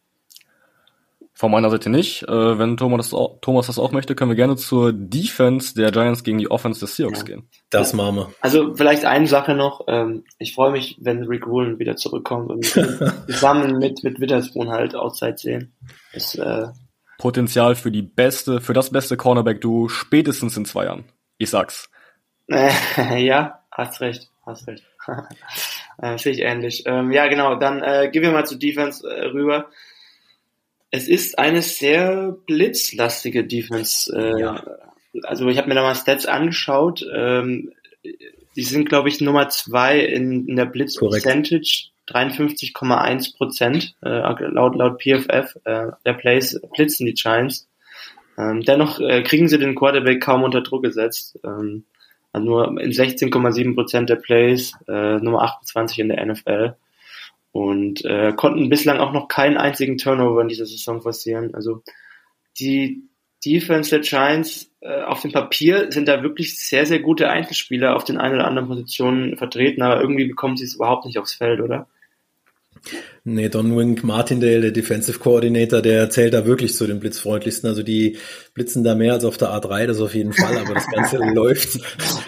Von 1.41 1.53
meiner 1.53 1.71
Seite 1.71 1.89
nicht. 1.89 2.29
Äh, 2.29 2.59
wenn 2.59 2.77
Thomas 2.77 3.07
das, 3.07 3.15
auch, 3.15 3.39
Thomas 3.41 3.67
das 3.67 3.79
auch 3.79 3.93
möchte, 3.93 4.15
können 4.15 4.31
wir 4.31 4.37
gerne 4.37 4.57
zur 4.57 4.93
Defense 4.93 5.75
der 5.75 5.91
Giants 5.91 6.23
gegen 6.23 6.37
die 6.37 6.51
Offense 6.51 6.81
des 6.81 6.97
Seahawks 6.97 7.21
ja. 7.21 7.25
gehen. 7.25 7.49
Das 7.71 7.95
machen 7.95 8.17
wir. 8.17 8.33
Also 8.43 8.75
vielleicht 8.75 9.07
eine 9.07 9.27
Sache 9.27 9.55
noch. 9.55 9.87
Ähm, 9.89 10.25
ich 10.37 10.55
freue 10.55 10.71
mich, 10.71 10.99
wenn 11.01 11.25
Rick 11.25 11.47
Woolen 11.47 11.79
wieder 11.79 11.97
zurückkommt 11.97 12.51
und 12.51 12.67
zusammen 13.27 13.79
mit, 13.79 14.05
mit 14.05 14.21
Witherspoon 14.21 14.69
halt 14.69 14.95
Outside 14.95 15.39
sehen. 15.39 15.73
Das, 16.13 16.35
äh, 16.35 16.67
Potenzial 17.17 17.75
für 17.75 17.91
die 17.91 18.03
beste, 18.03 18.61
für 18.61 18.75
das 18.75 18.91
beste 18.91 19.17
Cornerback-Duo 19.17 19.89
spätestens 19.89 20.59
in 20.59 20.67
zwei 20.67 20.85
Jahren. 20.85 21.05
Ich 21.39 21.49
sag's. 21.49 21.89
ja, 22.49 23.61
hast 23.73 24.03
recht, 24.03 24.29
hast 24.45 24.67
recht. 24.67 24.85
äh, 26.03 26.19
Sehe 26.19 26.33
ich 26.33 26.41
ähnlich. 26.41 26.83
Ähm, 26.85 27.13
ja, 27.13 27.29
genau, 27.29 27.55
dann 27.55 27.83
äh, 27.83 28.11
gehen 28.13 28.25
wir 28.25 28.33
mal 28.33 28.45
zur 28.45 28.59
Defense 28.59 29.09
äh, 29.09 29.29
rüber. 29.29 29.71
Es 30.91 31.09
ist 31.09 31.39
eine 31.39 31.63
sehr 31.63 32.37
blitzlastige 32.47 33.45
Defense. 33.45 34.13
Äh, 34.15 34.41
ja. 34.41 34.65
also 35.23 35.47
ich 35.49 35.59
habe 35.59 35.69
mir 35.69 35.75
da 35.75 35.83
mal 35.83 35.95
Stats 35.95 36.27
angeschaut. 36.27 37.05
Ähm, 37.15 37.73
die 38.57 38.63
sind, 38.63 38.89
glaube 38.89 39.09
ich, 39.09 39.21
Nummer 39.21 39.49
zwei 39.49 40.01
in, 40.01 40.49
in 40.49 40.57
der 40.57 40.67
Blitz 40.67 40.99
Percentage, 40.99 41.91
53,1 42.09 43.37
Prozent 43.37 43.95
äh, 44.03 44.09
laut 44.09 44.75
laut 44.75 45.01
PFF 45.01 45.57
äh, 45.65 45.93
der 46.05 46.15
Plays 46.15 46.61
blitzen 46.75 47.07
die 47.07 47.15
Giants. 47.15 47.69
Ähm, 48.37 48.63
dennoch 48.63 49.01
äh, 49.01 49.23
kriegen 49.23 49.49
sie 49.49 49.59
den 49.59 49.77
Quarterback 49.77 50.21
kaum 50.21 50.43
unter 50.43 50.63
Druck 50.63 50.83
gesetzt. 50.83 51.39
Ähm, 51.45 51.85
also 52.33 52.47
nur 52.47 52.81
in 52.81 52.91
16,7 52.91 53.75
Prozent 53.75 54.09
der 54.09 54.17
Plays, 54.17 54.73
äh, 54.89 55.19
Nummer 55.19 55.43
28 55.43 55.99
in 56.01 56.09
der 56.09 56.25
NFL 56.25 56.75
und 57.53 58.05
äh, 58.05 58.33
konnten 58.33 58.69
bislang 58.69 58.99
auch 58.99 59.13
noch 59.13 59.29
keinen 59.29 59.57
einzigen 59.57 59.99
Turnover 59.99 60.41
in 60.43 60.49
dieser 60.49 60.67
Saison 60.67 61.03
passieren. 61.03 61.55
Also 61.55 61.83
die 62.59 63.03
Defense 63.45 63.91
der 63.91 64.01
Giants 64.01 64.71
äh, 64.81 65.03
auf 65.03 65.21
dem 65.21 65.33
Papier 65.33 65.91
sind 65.91 66.09
da 66.09 66.23
wirklich 66.23 66.59
sehr, 66.59 66.87
sehr 66.87 67.01
gute 67.01 67.29
Einzelspieler 67.31 67.97
auf 67.97 68.05
den 68.05 68.19
einen 68.19 68.35
oder 68.37 68.47
anderen 68.47 68.69
Positionen 68.69 69.37
vertreten, 69.37 69.83
aber 69.83 70.01
irgendwie 70.01 70.27
bekommen 70.27 70.57
sie 70.57 70.65
es 70.65 70.75
überhaupt 70.75 71.07
nicht 71.07 71.19
aufs 71.19 71.35
Feld, 71.35 71.61
oder? 71.61 71.89
Nee, 73.23 73.51
Don 73.51 73.77
Wink 73.77 74.03
Martindale, 74.03 74.61
der 74.63 74.71
Defensive 74.71 75.19
Coordinator, 75.19 75.83
der 75.83 76.09
zählt 76.09 76.33
da 76.33 76.47
wirklich 76.47 76.75
zu 76.75 76.87
den 76.87 77.01
blitzfreundlichsten. 77.01 77.69
Also 77.69 77.83
die 77.83 78.17
blitzen 78.55 78.83
da 78.83 78.95
mehr 78.95 79.13
als 79.13 79.25
auf 79.25 79.37
der 79.37 79.49
A3, 79.49 79.87
das 79.87 80.01
auf 80.01 80.15
jeden 80.15 80.33
Fall, 80.33 80.57
aber 80.57 80.73
das 80.73 80.87
Ganze 80.87 81.17
läuft, 81.35 81.79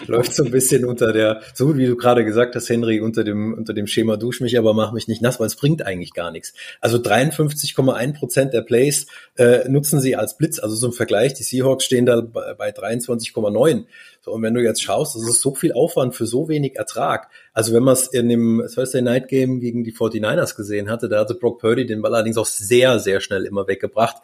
läuft 0.07 0.35
so 0.35 0.43
ein 0.43 0.51
bisschen 0.51 0.85
unter 0.85 1.11
der, 1.11 1.41
so 1.55 1.75
wie 1.75 1.87
du 1.87 1.95
gerade 1.95 2.23
gesagt 2.23 2.55
hast, 2.55 2.69
Henry, 2.69 3.01
unter 3.01 3.23
dem, 3.23 3.53
unter 3.53 3.73
dem 3.73 3.87
Schema 3.87 4.17
dusch 4.17 4.39
mich, 4.39 4.57
aber 4.57 4.75
mach 4.75 4.91
mich 4.93 5.07
nicht 5.07 5.21
nass, 5.21 5.39
weil 5.39 5.47
es 5.47 5.55
bringt 5.55 5.83
eigentlich 5.83 6.13
gar 6.13 6.31
nichts. 6.31 6.53
Also 6.79 6.97
53,1 6.97 8.13
Prozent 8.13 8.53
der 8.53 8.61
Plays 8.61 9.07
äh, 9.35 9.67
nutzen 9.67 9.99
sie 9.99 10.15
als 10.15 10.37
Blitz, 10.37 10.59
also 10.59 10.75
so 10.75 10.87
ein 10.87 10.93
Vergleich, 10.93 11.33
die 11.33 11.43
Seahawks 11.43 11.85
stehen 11.85 12.05
da 12.05 12.21
bei, 12.21 12.53
bei 12.53 12.69
23,9. 12.69 13.85
So, 14.23 14.31
und 14.31 14.41
wenn 14.41 14.53
du 14.53 14.63
jetzt 14.63 14.81
schaust, 14.81 15.15
das 15.15 15.27
ist 15.27 15.41
so 15.41 15.53
viel 15.53 15.73
Aufwand 15.73 16.15
für 16.15 16.25
so 16.25 16.47
wenig 16.47 16.77
Ertrag. 16.77 17.27
Also 17.51 17.73
wenn 17.73 17.83
man 17.83 17.93
es 17.93 18.07
in 18.07 18.29
dem 18.29 18.63
Thursday 18.73 19.01
Night 19.01 19.27
Game 19.27 19.59
gegen 19.59 19.83
die 19.83 19.93
49ers 19.93 20.55
gesehen 20.55 20.89
hatte, 20.89 21.09
da 21.09 21.19
hatte 21.19 21.35
Brock 21.35 21.59
Purdy 21.59 21.85
den 21.85 22.01
Ball 22.01 22.15
allerdings 22.15 22.37
auch 22.37 22.45
sehr, 22.45 22.99
sehr 22.99 23.19
schnell 23.19 23.43
immer 23.43 23.67
weggebracht. 23.67 24.23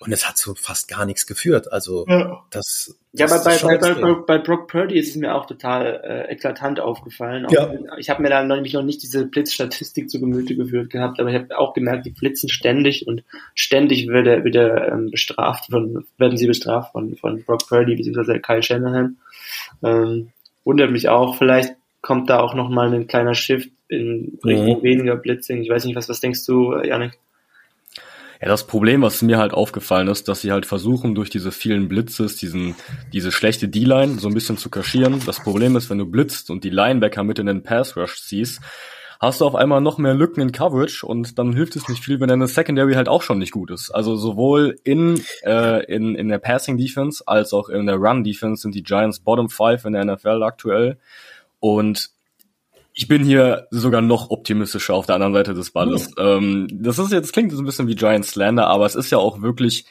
Und 0.00 0.12
es 0.12 0.28
hat 0.28 0.36
so 0.36 0.54
fast 0.54 0.88
gar 0.88 1.06
nichts 1.06 1.26
geführt. 1.26 1.72
Also 1.72 2.04
ja. 2.08 2.42
das. 2.50 2.98
Ja, 3.12 3.26
das 3.26 3.44
bei, 3.44 3.56
bei, 3.56 3.78
bei, 3.78 3.94
bei, 3.94 4.14
bei 4.14 4.38
Brock 4.38 4.68
Purdy 4.68 4.98
ist 4.98 5.10
es 5.10 5.16
mir 5.16 5.34
auch 5.34 5.46
total 5.46 6.00
äh, 6.04 6.32
eklatant 6.32 6.80
aufgefallen. 6.80 7.46
Auch, 7.46 7.52
ja. 7.52 7.72
Ich 7.96 8.10
habe 8.10 8.20
mir 8.20 8.28
da 8.28 8.42
nämlich 8.42 8.74
noch 8.74 8.82
nicht 8.82 9.02
diese 9.02 9.24
Blitzstatistik 9.24 10.10
zu 10.10 10.20
Gemüte 10.20 10.56
geführt 10.56 10.90
gehabt, 10.90 11.20
aber 11.20 11.30
ich 11.30 11.36
habe 11.36 11.56
auch 11.56 11.72
gemerkt, 11.74 12.06
die 12.06 12.10
blitzen 12.10 12.48
ständig 12.48 13.06
und 13.06 13.22
ständig 13.54 14.08
wird 14.08 14.26
er, 14.26 14.44
wird 14.44 14.56
er 14.56 14.92
ähm, 14.92 15.10
bestraft 15.10 15.70
von, 15.70 16.04
werden 16.18 16.36
sie 16.36 16.48
bestraft 16.48 16.92
von, 16.92 17.16
von 17.16 17.42
Brock 17.44 17.66
Purdy 17.68 17.94
bzw. 17.94 18.40
Kyle 18.40 18.62
Shanahan. 18.62 19.16
Ähm, 19.82 20.32
wundert 20.64 20.90
mich 20.90 21.08
auch. 21.08 21.36
Vielleicht 21.36 21.76
kommt 22.02 22.28
da 22.28 22.40
auch 22.40 22.54
noch 22.54 22.68
mal 22.68 22.92
ein 22.92 23.06
kleiner 23.06 23.34
Shift 23.34 23.70
in 23.88 24.38
Richtung 24.44 24.78
mhm. 24.78 24.82
weniger 24.82 25.16
Blitzing. 25.16 25.62
Ich 25.62 25.70
weiß 25.70 25.84
nicht, 25.84 25.96
was, 25.96 26.08
was 26.08 26.20
denkst 26.20 26.44
du, 26.46 26.76
Janik? 26.82 27.18
Ja, 28.44 28.50
das 28.50 28.66
Problem, 28.66 29.00
was 29.00 29.22
mir 29.22 29.38
halt 29.38 29.54
aufgefallen 29.54 30.06
ist, 30.06 30.28
dass 30.28 30.42
sie 30.42 30.52
halt 30.52 30.66
versuchen, 30.66 31.14
durch 31.14 31.30
diese 31.30 31.50
vielen 31.50 31.88
Blitzes, 31.88 32.36
diesen, 32.36 32.74
diese 33.10 33.32
schlechte 33.32 33.68
D-Line 33.68 34.18
so 34.18 34.28
ein 34.28 34.34
bisschen 34.34 34.58
zu 34.58 34.68
kaschieren. 34.68 35.22
Das 35.24 35.40
Problem 35.40 35.76
ist, 35.76 35.88
wenn 35.88 35.96
du 35.96 36.04
blitzt 36.04 36.50
und 36.50 36.62
die 36.62 36.68
Linebacker 36.68 37.24
mit 37.24 37.38
in 37.38 37.46
den 37.46 37.62
Pass 37.62 37.96
Rush 37.96 38.20
ziehst, 38.20 38.60
hast 39.18 39.40
du 39.40 39.46
auf 39.46 39.54
einmal 39.54 39.80
noch 39.80 39.96
mehr 39.96 40.12
Lücken 40.12 40.42
in 40.42 40.52
Coverage 40.52 41.06
und 41.06 41.38
dann 41.38 41.54
hilft 41.54 41.74
es 41.74 41.88
nicht 41.88 42.04
viel, 42.04 42.20
wenn 42.20 42.28
deine 42.28 42.46
Secondary 42.46 42.92
halt 42.92 43.08
auch 43.08 43.22
schon 43.22 43.38
nicht 43.38 43.52
gut 43.52 43.70
ist. 43.70 43.90
Also 43.90 44.14
sowohl 44.14 44.78
in, 44.84 45.22
äh, 45.44 45.82
in, 45.86 46.14
in 46.14 46.28
der 46.28 46.36
Passing 46.36 46.76
Defense 46.76 47.24
als 47.26 47.54
auch 47.54 47.70
in 47.70 47.86
der 47.86 47.96
Run 47.96 48.24
Defense 48.24 48.60
sind 48.60 48.74
die 48.74 48.82
Giants 48.82 49.20
Bottom 49.20 49.48
Five 49.48 49.86
in 49.86 49.94
der 49.94 50.04
NFL 50.04 50.42
aktuell. 50.42 50.98
Und 51.60 52.10
ich 52.94 53.08
bin 53.08 53.24
hier 53.24 53.66
sogar 53.70 54.00
noch 54.00 54.30
optimistischer 54.30 54.94
auf 54.94 55.06
der 55.06 55.16
anderen 55.16 55.34
Seite 55.34 55.52
des 55.52 55.72
Balles. 55.72 56.10
Mhm. 56.10 56.14
Ähm, 56.18 56.68
das 56.70 56.98
ist 56.98 57.12
jetzt 57.12 57.32
klingt 57.32 57.52
so 57.52 57.60
ein 57.60 57.66
bisschen 57.66 57.88
wie 57.88 57.96
Giant 57.96 58.24
Slander, 58.24 58.68
aber 58.68 58.86
es 58.86 58.94
ist 58.94 59.10
ja 59.10 59.18
auch 59.18 59.42
wirklich, 59.42 59.84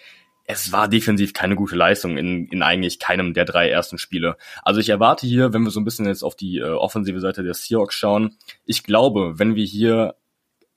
es 0.46 0.72
war 0.72 0.88
defensiv 0.88 1.34
keine 1.34 1.56
gute 1.56 1.76
Leistung 1.76 2.18
in, 2.18 2.48
in 2.48 2.64
eigentlich 2.64 3.00
keinem 3.00 3.34
der 3.34 3.44
drei 3.44 3.70
ersten 3.70 3.98
Spiele. 3.98 4.38
Also 4.64 4.80
ich 4.80 4.88
erwarte 4.88 5.28
hier, 5.28 5.54
wenn 5.54 5.64
wir 5.64 5.72
so 5.72 5.82
ein 5.82 5.86
bisschen 5.86 6.06
jetzt 6.06 6.24
auf 6.24 6.36
die 6.36 6.60
äh, 6.60 6.70
offensive 6.70 7.20
Seite 7.20 7.44
der 7.44 7.54
Seahawks 7.54 7.96
schauen, 7.96 8.38
ich 8.66 8.84
glaube, 8.84 9.38
wenn 9.38 9.56
wir 9.56 9.66
hier 9.66 10.16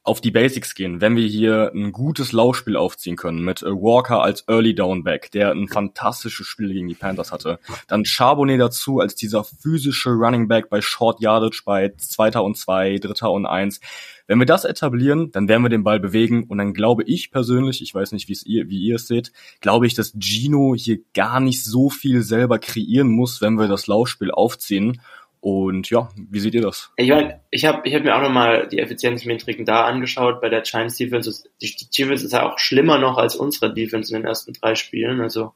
auf 0.06 0.20
die 0.20 0.30
Basics 0.30 0.76
gehen, 0.76 1.00
wenn 1.00 1.16
wir 1.16 1.26
hier 1.26 1.72
ein 1.74 1.90
gutes 1.90 2.30
Laufspiel 2.30 2.76
aufziehen 2.76 3.16
können 3.16 3.44
mit 3.44 3.62
äh, 3.62 3.66
Walker 3.66 4.22
als 4.22 4.44
Early 4.46 4.72
Down 4.72 5.02
Back, 5.02 5.32
der 5.32 5.50
ein 5.50 5.66
fantastisches 5.66 6.46
Spiel 6.46 6.72
gegen 6.72 6.86
die 6.86 6.94
Panthers 6.94 7.32
hatte, 7.32 7.58
dann 7.88 8.04
Charbonnet 8.04 8.60
dazu 8.60 9.00
als 9.00 9.16
dieser 9.16 9.42
physische 9.42 10.10
Running 10.10 10.46
Back 10.46 10.70
bei 10.70 10.80
Short 10.80 11.20
Yardage 11.20 11.62
bei 11.64 11.92
Zweiter 11.98 12.44
und 12.44 12.56
Zwei, 12.56 12.98
Dritter 12.98 13.32
und 13.32 13.46
Eins. 13.46 13.80
Wenn 14.28 14.38
wir 14.38 14.46
das 14.46 14.64
etablieren, 14.64 15.30
dann 15.32 15.48
werden 15.48 15.62
wir 15.62 15.68
den 15.68 15.84
Ball 15.84 15.98
bewegen 16.00 16.44
und 16.44 16.58
dann 16.58 16.72
glaube 16.72 17.02
ich 17.04 17.30
persönlich, 17.30 17.82
ich 17.82 17.94
weiß 17.94 18.12
nicht, 18.12 18.28
ihr, 18.46 18.68
wie 18.68 18.80
ihr 18.80 18.96
es 18.96 19.08
seht, 19.08 19.32
glaube 19.60 19.86
ich, 19.86 19.94
dass 19.94 20.14
Gino 20.18 20.74
hier 20.76 20.98
gar 21.14 21.40
nicht 21.40 21.64
so 21.64 21.90
viel 21.90 22.22
selber 22.22 22.58
kreieren 22.58 23.08
muss, 23.08 23.40
wenn 23.40 23.58
wir 23.58 23.68
das 23.68 23.86
Laufspiel 23.86 24.30
aufziehen 24.30 25.00
und 25.46 25.90
ja, 25.90 26.08
wie 26.16 26.40
seht 26.40 26.54
ihr 26.54 26.62
das? 26.62 26.90
Ich 26.96 27.08
meine, 27.08 27.38
ich 27.52 27.64
habe 27.66 27.86
ich 27.86 27.94
hab 27.94 28.02
mir 28.02 28.16
auch 28.16 28.20
nochmal 28.20 28.66
die 28.66 28.80
Effizienzmetriken 28.80 29.64
da 29.64 29.84
angeschaut 29.84 30.40
bei 30.40 30.48
der 30.48 30.62
Giants 30.62 30.96
Defense. 30.96 31.44
Die, 31.62 31.72
Defense 31.96 32.26
ist 32.26 32.32
ja 32.32 32.50
auch 32.50 32.58
schlimmer 32.58 32.98
noch 32.98 33.16
als 33.16 33.36
unsere 33.36 33.72
Defense 33.72 34.12
in 34.12 34.22
den 34.22 34.26
ersten 34.26 34.54
drei 34.54 34.74
Spielen. 34.74 35.20
Also 35.20 35.52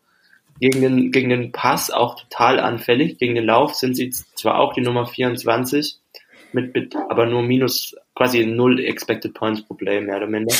gegen 0.60 0.80
den, 0.80 1.10
gegen 1.10 1.30
den 1.30 1.50
Pass 1.50 1.90
auch 1.90 2.14
total 2.14 2.60
anfällig. 2.60 3.18
Gegen 3.18 3.34
den 3.34 3.46
Lauf 3.46 3.74
sind 3.74 3.96
sie 3.96 4.10
zwar 4.10 4.60
auch 4.60 4.74
die 4.74 4.80
Nummer 4.80 5.06
24, 5.06 5.98
mit, 6.52 6.72
mit 6.72 6.94
aber 6.94 7.26
nur 7.26 7.42
minus 7.42 7.96
quasi 8.14 8.46
null 8.46 8.78
Expected 8.78 9.34
Points 9.34 9.62
pro 9.62 9.74
Play, 9.74 10.00
mehr 10.02 10.18
oder 10.18 10.28
minder. 10.28 10.54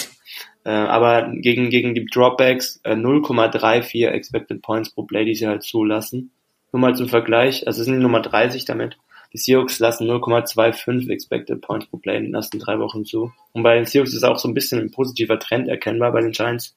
Äh, 0.64 0.71
aber 0.71 1.31
gegen, 1.37 1.71
gegen 1.71 1.95
die 1.95 2.05
Dropbacks 2.05 2.81
äh, 2.83 2.95
0,34 2.95 4.09
Expected 4.09 4.61
Points 4.61 4.90
pro 4.90 5.05
Play, 5.05 5.25
die 5.25 5.37
sie 5.37 5.47
halt 5.47 5.62
zulassen. 5.62 6.33
Nur 6.73 6.81
mal 6.81 6.97
zum 6.97 7.09
Vergleich, 7.09 7.69
also 7.69 7.85
sind 7.85 7.95
die 7.95 8.03
Nummer 8.03 8.23
30 8.23 8.64
damit. 8.64 8.99
Die 9.33 9.38
Seahawks 9.38 9.79
lassen 9.79 10.09
0,25 10.11 11.11
Expected 11.11 11.61
Points 11.61 11.87
pro 11.87 11.99
Play 11.99 12.16
in 12.16 12.25
den 12.25 12.35
ersten 12.35 12.59
drei 12.59 12.79
Wochen 12.79 13.05
zu. 13.05 13.33
Und 13.53 13.62
bei 13.62 13.77
den 13.77 13.87
Seahawks 13.87 14.12
ist 14.12 14.25
auch 14.25 14.38
so 14.38 14.49
ein 14.49 14.55
bisschen 14.55 14.81
ein 14.81 14.90
positiver 14.90 15.38
Trend 15.38 15.69
erkennbar. 15.69 16.12
Bei 16.12 16.21
den 16.21 16.33
Giants 16.33 16.77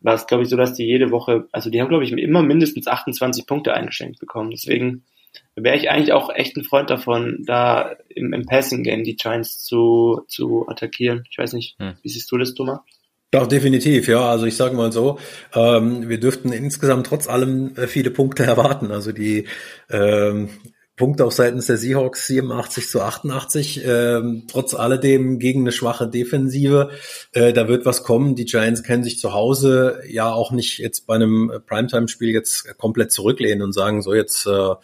war 0.00 0.14
es, 0.14 0.26
glaube 0.26 0.42
ich, 0.42 0.48
so, 0.48 0.56
dass 0.56 0.74
die 0.74 0.84
jede 0.84 1.10
Woche, 1.10 1.46
also 1.52 1.70
die 1.70 1.80
haben, 1.80 1.88
glaube 1.88 2.04
ich, 2.04 2.12
immer 2.12 2.42
mindestens 2.42 2.86
28 2.86 3.46
Punkte 3.46 3.74
eingeschenkt 3.74 4.18
bekommen. 4.18 4.50
Deswegen 4.50 5.04
wäre 5.54 5.76
ich 5.76 5.90
eigentlich 5.90 6.12
auch 6.12 6.30
echt 6.34 6.56
ein 6.56 6.64
Freund 6.64 6.90
davon, 6.90 7.44
da 7.46 7.96
im, 8.08 8.32
im 8.32 8.46
Passing 8.46 8.82
Game 8.82 9.04
die 9.04 9.16
Giants 9.16 9.64
zu, 9.64 10.22
zu 10.28 10.66
attackieren. 10.68 11.24
Ich 11.30 11.38
weiß 11.38 11.52
nicht, 11.52 11.78
hm. 11.78 11.94
wie 12.02 12.08
siehst 12.08 12.30
du 12.30 12.38
das, 12.38 12.54
Thomas? 12.54 12.80
Doch, 13.30 13.46
definitiv, 13.46 14.08
ja. 14.08 14.30
Also 14.30 14.46
ich 14.46 14.56
sage 14.56 14.74
mal 14.74 14.90
so, 14.90 15.18
ähm, 15.54 16.08
wir 16.08 16.18
dürften 16.18 16.50
insgesamt 16.50 17.06
trotz 17.06 17.28
allem 17.28 17.76
äh, 17.76 17.86
viele 17.86 18.10
Punkte 18.10 18.42
erwarten. 18.44 18.90
Also 18.90 19.12
die 19.12 19.46
ähm, 19.90 20.48
Punkte 20.98 21.24
auf 21.24 21.32
seitens 21.32 21.66
der 21.66 21.78
Seahawks 21.78 22.26
87 22.26 22.88
zu 22.88 23.00
88, 23.00 23.82
ähm, 23.84 24.42
trotz 24.48 24.74
alledem 24.74 25.38
gegen 25.38 25.60
eine 25.60 25.72
schwache 25.72 26.08
Defensive. 26.08 26.90
Äh, 27.32 27.52
da 27.54 27.68
wird 27.68 27.86
was 27.86 28.02
kommen. 28.02 28.34
Die 28.34 28.44
Giants 28.44 28.82
können 28.82 29.04
sich 29.04 29.18
zu 29.18 29.32
Hause 29.32 30.02
ja 30.08 30.30
auch 30.30 30.50
nicht 30.50 30.78
jetzt 30.78 31.06
bei 31.06 31.14
einem 31.14 31.50
Primetime-Spiel 31.66 32.30
jetzt 32.30 32.76
komplett 32.76 33.12
zurücklehnen 33.12 33.62
und 33.62 33.72
sagen, 33.72 34.02
so 34.02 34.12
jetzt 34.12 34.46
äh, 34.46 34.74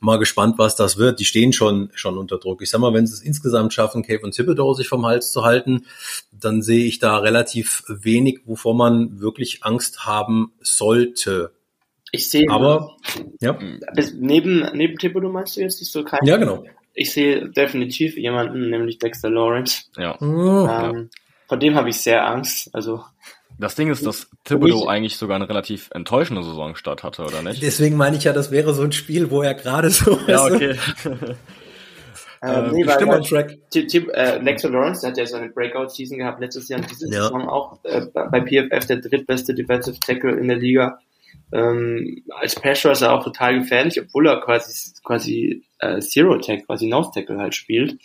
mal 0.00 0.18
gespannt, 0.18 0.58
was 0.58 0.76
das 0.76 0.98
wird. 0.98 1.20
Die 1.20 1.24
stehen 1.24 1.52
schon 1.52 1.90
schon 1.94 2.18
unter 2.18 2.38
Druck. 2.38 2.60
Ich 2.60 2.70
sag 2.70 2.80
mal, 2.80 2.92
wenn 2.92 3.06
sie 3.06 3.14
es 3.14 3.22
insgesamt 3.22 3.72
schaffen, 3.72 4.02
Cave 4.02 4.20
und 4.22 4.34
Thibodeau 4.34 4.74
sich 4.74 4.88
vom 4.88 5.06
Hals 5.06 5.32
zu 5.32 5.44
halten, 5.44 5.86
dann 6.32 6.62
sehe 6.62 6.84
ich 6.84 6.98
da 6.98 7.18
relativ 7.18 7.84
wenig, 7.86 8.40
wovor 8.44 8.74
man 8.74 9.20
wirklich 9.20 9.62
Angst 9.62 10.04
haben 10.04 10.52
sollte. 10.60 11.52
Ich 12.12 12.28
sehe. 12.28 12.46
Aber, 12.50 12.96
ja. 13.40 13.58
Bis, 13.94 14.14
neben, 14.14 14.68
neben 14.74 14.98
Thibodeau 14.98 15.30
meinst 15.30 15.56
du 15.56 15.60
jetzt, 15.60 15.78
siehst 15.78 15.94
du 15.94 16.04
keinen? 16.04 16.26
Ja, 16.26 16.36
genau. 16.36 16.64
Ich 16.94 17.12
sehe 17.12 17.48
definitiv 17.48 18.16
jemanden, 18.16 18.70
nämlich 18.70 18.98
Dexter 18.98 19.30
Lawrence. 19.30 19.84
Ja. 19.96 20.20
Oh. 20.20 20.68
Ähm, 20.68 21.10
von 21.48 21.60
dem 21.60 21.74
habe 21.74 21.88
ich 21.88 22.00
sehr 22.00 22.26
Angst. 22.26 22.70
Also. 22.72 23.04
Das 23.58 23.74
Ding 23.74 23.90
ist, 23.90 24.06
dass 24.06 24.28
Thibodeau 24.44 24.86
eigentlich 24.86 25.16
sogar 25.16 25.36
eine 25.36 25.48
relativ 25.48 25.90
enttäuschende 25.92 26.42
Saisonstart 26.42 27.02
hatte, 27.02 27.22
oder 27.22 27.42
nicht? 27.42 27.62
Deswegen 27.62 27.96
meine 27.96 28.16
ich 28.16 28.24
ja, 28.24 28.32
das 28.32 28.50
wäre 28.50 28.72
so 28.74 28.82
ein 28.82 28.92
Spiel, 28.92 29.30
wo 29.30 29.42
er 29.42 29.54
gerade 29.54 29.90
so. 29.90 30.18
Ja, 30.26 30.44
okay. 30.44 30.76
Ähm, 32.42 32.70
nee, 32.72 32.86
weil 32.86 33.06
halt, 33.06 33.28
Track. 33.28 33.58
Äh, 33.74 34.38
Lexer 34.38 34.70
Lawrence, 34.70 35.02
der 35.02 35.10
hat 35.10 35.18
ja 35.18 35.26
so 35.26 35.36
eine 35.36 35.50
Breakout-Season 35.50 36.16
gehabt 36.16 36.40
letztes 36.40 36.68
Jahr 36.70 36.80
und 36.80 36.90
diese 36.90 37.06
ja. 37.12 37.24
Saison 37.24 37.48
auch 37.48 37.78
äh, 37.84 38.06
bei 38.12 38.40
PFF 38.40 38.86
der 38.86 38.96
drittbeste 38.96 39.54
Defensive 39.54 40.00
Tackle 40.00 40.38
in 40.38 40.48
der 40.48 40.56
Liga. 40.56 40.98
Ähm, 41.52 42.22
als 42.30 42.54
Pressure 42.54 42.92
ist 42.92 43.02
er 43.02 43.12
auch 43.12 43.24
total 43.24 43.58
gefährlich, 43.58 44.00
obwohl 44.00 44.26
er 44.28 44.40
quasi 44.40 44.92
quasi 45.02 45.64
äh, 45.78 46.00
Zero 46.00 46.38
Tag, 46.38 46.66
quasi 46.66 46.86
Nose 46.86 47.10
Tackle 47.12 47.38
halt 47.38 47.54
spielt. 47.54 47.98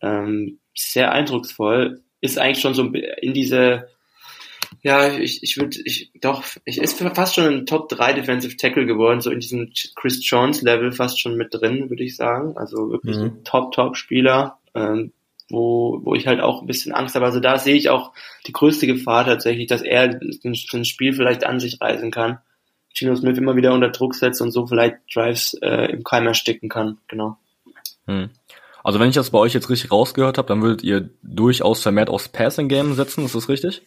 Ähm, 0.00 0.58
sehr 0.74 1.12
eindrucksvoll. 1.12 2.02
Ist 2.20 2.38
eigentlich 2.38 2.60
schon 2.60 2.74
so 2.74 2.84
in 2.84 3.34
diese 3.34 3.88
Ja, 4.82 5.08
ich, 5.16 5.42
ich 5.42 5.56
würde, 5.56 5.78
ich, 5.84 6.12
doch, 6.20 6.44
ich 6.64 6.78
ist 6.78 6.98
fast 6.98 7.34
schon 7.34 7.44
ein 7.44 7.66
Top 7.66 7.88
3 7.88 8.12
Defensive 8.14 8.56
Tackle 8.56 8.86
geworden, 8.86 9.20
so 9.20 9.30
in 9.30 9.40
diesem 9.40 9.72
Chris 9.96 10.18
Jones 10.28 10.62
Level 10.62 10.92
fast 10.92 11.20
schon 11.20 11.36
mit 11.36 11.52
drin, 11.52 11.90
würde 11.90 12.04
ich 12.04 12.16
sagen. 12.16 12.56
Also 12.56 12.90
wirklich 12.90 13.16
mhm. 13.16 13.22
ein 13.22 13.44
Top, 13.44 13.72
Top 13.72 13.96
Spieler, 13.96 14.58
ähm, 14.74 15.12
wo, 15.50 16.00
wo 16.04 16.14
ich 16.14 16.26
halt 16.28 16.40
auch 16.40 16.62
ein 16.62 16.66
bisschen 16.66 16.92
Angst 16.92 17.16
habe. 17.16 17.26
Also 17.26 17.40
da 17.40 17.58
sehe 17.58 17.74
ich 17.74 17.90
auch 17.90 18.12
die 18.46 18.52
größte 18.52 18.86
Gefahr 18.86 19.24
tatsächlich, 19.24 19.66
dass 19.66 19.82
er 19.82 20.20
ein 20.44 20.84
Spiel 20.84 21.12
vielleicht 21.12 21.44
an 21.44 21.58
sich 21.58 21.80
reißen 21.80 22.12
kann. 22.12 22.38
Gino 22.94 23.14
Smith 23.14 23.38
immer 23.38 23.56
wieder 23.56 23.72
unter 23.72 23.90
Druck 23.90 24.14
setzt 24.14 24.40
und 24.40 24.50
so 24.50 24.66
vielleicht 24.66 24.96
Drives 25.14 25.54
äh, 25.62 25.92
im 25.92 26.04
Keim 26.04 26.26
ersticken 26.26 26.68
kann, 26.68 26.98
genau. 27.08 27.36
Hm. 28.06 28.30
Also 28.84 28.98
wenn 28.98 29.08
ich 29.08 29.14
das 29.14 29.30
bei 29.30 29.38
euch 29.38 29.54
jetzt 29.54 29.70
richtig 29.70 29.92
rausgehört 29.92 30.38
habe, 30.38 30.48
dann 30.48 30.62
würdet 30.62 30.82
ihr 30.82 31.10
durchaus 31.22 31.82
vermehrt 31.82 32.10
aufs 32.10 32.28
Passing 32.28 32.68
Game 32.68 32.94
setzen, 32.94 33.24
ist 33.24 33.34
das 33.34 33.48
richtig? 33.48 33.82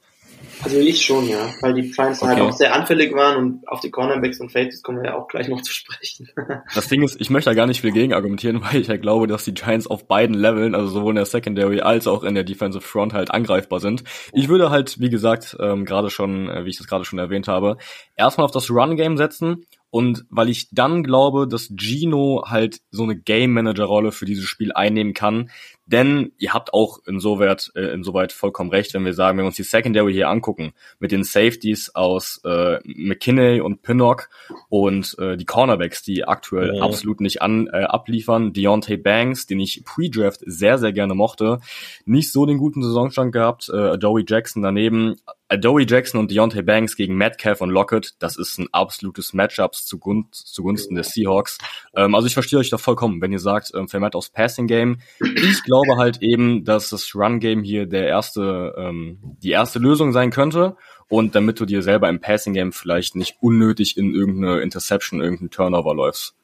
Also 0.63 0.79
ich 0.79 1.05
schon, 1.05 1.27
ja, 1.27 1.53
weil 1.61 1.73
die 1.73 1.91
Giants 1.91 2.21
halt 2.21 2.33
okay. 2.33 2.41
halt 2.41 2.41
auch 2.41 2.57
sehr 2.57 2.73
anfällig 2.73 3.13
waren 3.13 3.37
und 3.37 3.67
auf 3.67 3.79
die 3.79 3.91
Cornerbacks 3.91 4.39
und 4.39 4.51
Safeties 4.51 4.81
kommen 4.81 5.01
wir 5.01 5.11
ja 5.11 5.15
auch 5.15 5.27
gleich 5.27 5.47
noch 5.47 5.61
zu 5.61 5.71
sprechen. 5.71 6.29
das 6.75 6.87
Ding 6.87 7.03
ist, 7.03 7.19
ich 7.19 7.29
möchte 7.29 7.49
da 7.49 7.53
gar 7.53 7.67
nicht 7.67 7.81
viel 7.81 7.91
gegen 7.91 8.13
argumentieren, 8.13 8.61
weil 8.63 8.81
ich 8.81 8.89
halt 8.89 9.01
glaube, 9.01 9.27
dass 9.27 9.45
die 9.45 9.53
Giants 9.53 9.87
auf 9.87 10.07
beiden 10.07 10.35
Leveln, 10.35 10.75
also 10.75 10.87
sowohl 10.87 11.11
in 11.11 11.17
der 11.17 11.25
Secondary 11.25 11.81
als 11.81 12.07
auch 12.07 12.23
in 12.23 12.35
der 12.35 12.43
Defensive 12.43 12.83
Front 12.83 13.13
halt 13.13 13.31
angreifbar 13.31 13.79
sind. 13.79 14.03
Ich 14.33 14.49
würde 14.49 14.69
halt, 14.69 14.99
wie 14.99 15.09
gesagt, 15.09 15.57
ähm, 15.59 15.85
gerade 15.85 16.09
schon, 16.09 16.49
äh, 16.49 16.65
wie 16.65 16.69
ich 16.69 16.77
das 16.77 16.87
gerade 16.87 17.05
schon 17.05 17.19
erwähnt 17.19 17.47
habe, 17.47 17.77
erstmal 18.15 18.45
auf 18.45 18.51
das 18.51 18.69
Run-Game 18.69 19.17
setzen 19.17 19.65
und 19.95 20.25
weil 20.29 20.49
ich 20.49 20.67
dann 20.71 21.03
glaube, 21.03 21.47
dass 21.47 21.71
Gino 21.73 22.43
halt 22.45 22.81
so 22.91 23.03
eine 23.03 23.15
Game 23.15 23.53
Manager 23.53 23.85
Rolle 23.85 24.11
für 24.11 24.25
dieses 24.25 24.43
Spiel 24.43 24.73
einnehmen 24.73 25.13
kann, 25.13 25.49
denn 25.85 26.31
ihr 26.37 26.53
habt 26.53 26.73
auch 26.73 26.99
insoweit, 27.05 27.71
äh, 27.75 27.93
insoweit 27.93 28.31
vollkommen 28.31 28.71
recht, 28.71 28.93
wenn 28.93 29.05
wir 29.05 29.13
sagen, 29.13 29.37
wenn 29.37 29.43
wir 29.43 29.47
uns 29.47 29.55
die 29.55 29.63
Secondary 29.63 30.13
hier 30.13 30.29
angucken, 30.29 30.73
mit 30.99 31.11
den 31.11 31.23
Safeties 31.23 31.93
aus 31.93 32.41
äh, 32.43 32.79
McKinney 32.83 33.61
und 33.61 33.81
Pinnock 33.83 34.29
und 34.69 35.15
äh, 35.19 35.37
die 35.37 35.45
Cornerbacks, 35.45 36.01
die 36.01 36.25
aktuell 36.27 36.77
ja. 36.77 36.83
absolut 36.83 37.21
nicht 37.21 37.41
an, 37.41 37.67
äh, 37.67 37.83
abliefern, 37.83 38.53
Deontay 38.53 38.97
Banks, 38.97 39.45
den 39.45 39.59
ich 39.59 39.83
pre-Draft 39.85 40.41
sehr, 40.45 40.77
sehr 40.77 40.91
gerne 40.91 41.13
mochte, 41.13 41.59
nicht 42.05 42.31
so 42.31 42.45
den 42.45 42.57
guten 42.57 42.81
Saisonstand 42.81 43.31
gehabt, 43.31 43.69
äh, 43.69 43.95
Joey 43.95 44.25
Jackson 44.27 44.63
daneben, 44.63 45.15
Adoe 45.47 45.85
Jackson 45.87 46.19
und 46.19 46.31
Deontay 46.31 46.63
Banks 46.63 46.95
gegen 46.95 47.15
Metcalf 47.15 47.61
und 47.61 47.69
Lockett, 47.69 48.15
das 48.19 48.35
ist 48.35 48.57
ein 48.57 48.67
absolutes 48.71 49.33
Matchup 49.33 49.75
zugun 49.75 50.27
zugunsten 50.31 50.95
der 50.95 51.03
Seahawks. 51.03 51.59
Ähm, 51.95 52.15
also 52.15 52.27
ich 52.27 52.33
verstehe 52.33 52.57
euch 52.57 52.71
da 52.71 52.79
vollkommen, 52.79 53.21
wenn 53.21 53.31
ihr 53.31 53.39
sagt, 53.39 53.71
ähm, 53.75 53.87
vermehrt 53.87 54.15
aufs 54.15 54.31
Passing 54.31 54.65
Game. 54.65 55.01
Ich 55.19 55.61
glaube 55.83 55.99
halt 55.99 56.21
eben, 56.21 56.63
dass 56.63 56.89
das 56.89 57.15
Run 57.15 57.39
Game 57.39 57.63
hier 57.63 57.85
der 57.85 58.07
erste, 58.07 58.73
ähm, 58.77 59.19
die 59.43 59.51
erste 59.51 59.79
Lösung 59.79 60.11
sein 60.11 60.31
könnte. 60.31 60.77
Und 61.07 61.35
damit 61.35 61.59
du 61.59 61.65
dir 61.65 61.81
selber 61.83 62.09
im 62.09 62.19
Passing 62.19 62.53
Game 62.53 62.71
vielleicht 62.71 63.15
nicht 63.15 63.37
unnötig 63.39 63.97
in 63.97 64.13
irgendeine 64.13 64.61
Interception, 64.61 65.21
irgendeinen 65.21 65.51
Turnover 65.51 65.93
läufst. 65.93 66.35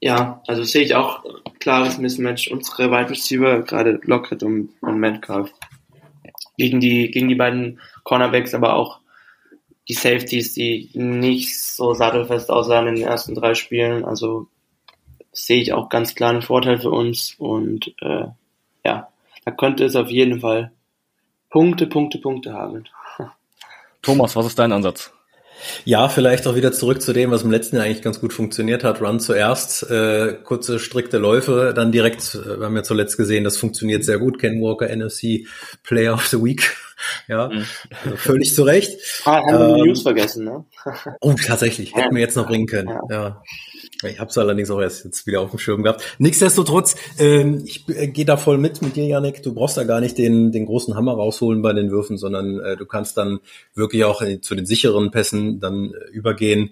Ja, 0.00 0.42
also 0.46 0.62
sehe 0.64 0.82
ich 0.82 0.94
auch 0.94 1.24
klares 1.58 1.98
Mismatch. 1.98 2.50
Unsere 2.50 2.90
Wide 2.90 3.10
Receiver, 3.10 3.62
gerade 3.62 4.00
Lockett 4.02 4.42
und, 4.42 4.70
und 4.80 5.00
Metcalf 5.00 5.50
gegen 6.56 6.80
die, 6.80 7.10
gegen 7.10 7.28
die 7.28 7.34
beiden 7.34 7.80
Cornerbacks, 8.04 8.54
aber 8.54 8.74
auch 8.74 9.00
die 9.88 9.94
Safeties, 9.94 10.52
die 10.52 10.90
nicht 10.92 11.58
so 11.58 11.94
sattelfest 11.94 12.50
aussahen 12.50 12.88
in 12.88 12.96
den 12.96 13.04
ersten 13.04 13.34
drei 13.34 13.54
Spielen. 13.54 14.04
Also 14.04 14.48
sehe 15.46 15.60
ich 15.60 15.72
auch 15.72 15.88
ganz 15.88 16.14
klar 16.14 16.30
einen 16.30 16.42
Vorteil 16.42 16.78
für 16.78 16.90
uns 16.90 17.34
und 17.38 17.94
äh, 18.00 18.26
ja, 18.84 19.08
da 19.44 19.50
könnte 19.50 19.84
es 19.84 19.96
auf 19.96 20.10
jeden 20.10 20.40
Fall 20.40 20.72
Punkte, 21.50 21.86
Punkte, 21.86 22.18
Punkte 22.18 22.52
haben. 22.52 22.84
Thomas, 24.02 24.36
was 24.36 24.46
ist 24.46 24.58
dein 24.58 24.72
Ansatz? 24.72 25.12
Ja, 25.84 26.08
vielleicht 26.08 26.46
auch 26.46 26.54
wieder 26.54 26.72
zurück 26.72 27.02
zu 27.02 27.12
dem, 27.12 27.30
was 27.30 27.42
im 27.42 27.50
letzten 27.50 27.76
Jahr 27.76 27.84
eigentlich 27.84 28.02
ganz 28.02 28.20
gut 28.20 28.32
funktioniert 28.32 28.84
hat. 28.84 29.00
Run 29.00 29.18
zuerst, 29.18 29.90
äh, 29.90 30.34
kurze, 30.44 30.78
strikte 30.78 31.18
Läufe, 31.18 31.72
dann 31.74 31.90
direkt, 31.90 32.34
äh, 32.34 32.60
wir 32.60 32.66
haben 32.66 32.76
ja 32.76 32.84
zuletzt 32.84 33.16
gesehen, 33.16 33.42
das 33.42 33.56
funktioniert 33.56 34.04
sehr 34.04 34.18
gut. 34.18 34.38
Ken 34.38 34.60
Walker, 34.60 34.88
NFC 34.94 35.46
Player 35.82 36.14
of 36.14 36.26
the 36.26 36.36
Week. 36.36 36.76
ja, 37.28 37.48
mhm. 37.48 37.64
also 38.04 38.16
völlig 38.16 38.54
zu 38.54 38.62
Recht. 38.62 39.00
Ah, 39.24 39.36
haben 39.36 39.58
wir 39.58 39.76
ähm, 39.78 39.86
News 39.86 40.02
vergessen, 40.02 40.44
ne? 40.44 40.64
oh, 41.20 41.34
tatsächlich, 41.34 41.94
hätten 41.94 42.14
wir 42.14 42.22
jetzt 42.22 42.36
noch 42.36 42.46
bringen 42.46 42.66
können. 42.66 42.88
Ja. 42.88 43.02
ja. 43.10 43.42
Ich 44.04 44.20
habe 44.20 44.30
es 44.30 44.38
allerdings 44.38 44.70
auch 44.70 44.80
erst 44.80 45.04
jetzt 45.04 45.26
wieder 45.26 45.40
auf 45.40 45.50
dem 45.50 45.58
Schirm 45.58 45.82
gehabt. 45.82 46.04
Nichtsdestotrotz, 46.18 46.94
ähm, 47.18 47.64
ich 47.66 47.88
äh, 47.88 48.06
gehe 48.06 48.24
da 48.24 48.36
voll 48.36 48.56
mit 48.56 48.80
mit 48.80 48.94
dir, 48.94 49.06
Janik. 49.06 49.42
Du 49.42 49.52
brauchst 49.52 49.76
da 49.76 49.82
gar 49.82 50.00
nicht 50.00 50.16
den, 50.18 50.52
den 50.52 50.66
großen 50.66 50.94
Hammer 50.94 51.14
rausholen 51.14 51.62
bei 51.62 51.72
den 51.72 51.90
Würfen, 51.90 52.16
sondern 52.16 52.60
äh, 52.60 52.76
du 52.76 52.86
kannst 52.86 53.16
dann 53.16 53.40
wirklich 53.74 54.04
auch 54.04 54.22
in, 54.22 54.40
zu 54.40 54.54
den 54.54 54.66
sicheren 54.66 55.10
Pässen 55.10 55.58
dann 55.58 55.92
äh, 55.92 56.10
übergehen. 56.12 56.70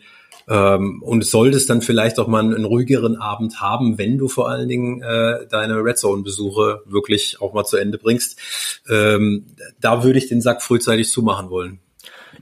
Ähm, 0.49 1.03
und 1.03 1.25
solltest 1.25 1.69
dann 1.69 1.83
vielleicht 1.83 2.21
auch 2.21 2.29
mal 2.29 2.39
einen, 2.39 2.55
einen, 2.55 2.65
ruhigeren 2.65 3.17
Abend 3.17 3.61
haben, 3.61 3.99
wenn 3.99 4.17
du 4.17 4.29
vor 4.29 4.49
allen 4.49 4.69
Dingen 4.69 5.03
äh, 5.03 5.49
deine 5.51 5.83
Red 5.83 5.99
Zone-Besuche 5.99 6.83
wirklich 6.87 7.41
auch 7.41 7.53
mal 7.53 7.65
zu 7.65 7.77
Ende 7.77 7.99
bringst. 7.99 8.39
Ähm, 8.89 9.47
da 9.81 10.05
würde 10.05 10.21
ich 10.21 10.29
den 10.29 10.41
Sack 10.41 10.63
frühzeitig 10.63 11.11
zumachen 11.11 11.51
wollen. 11.51 11.81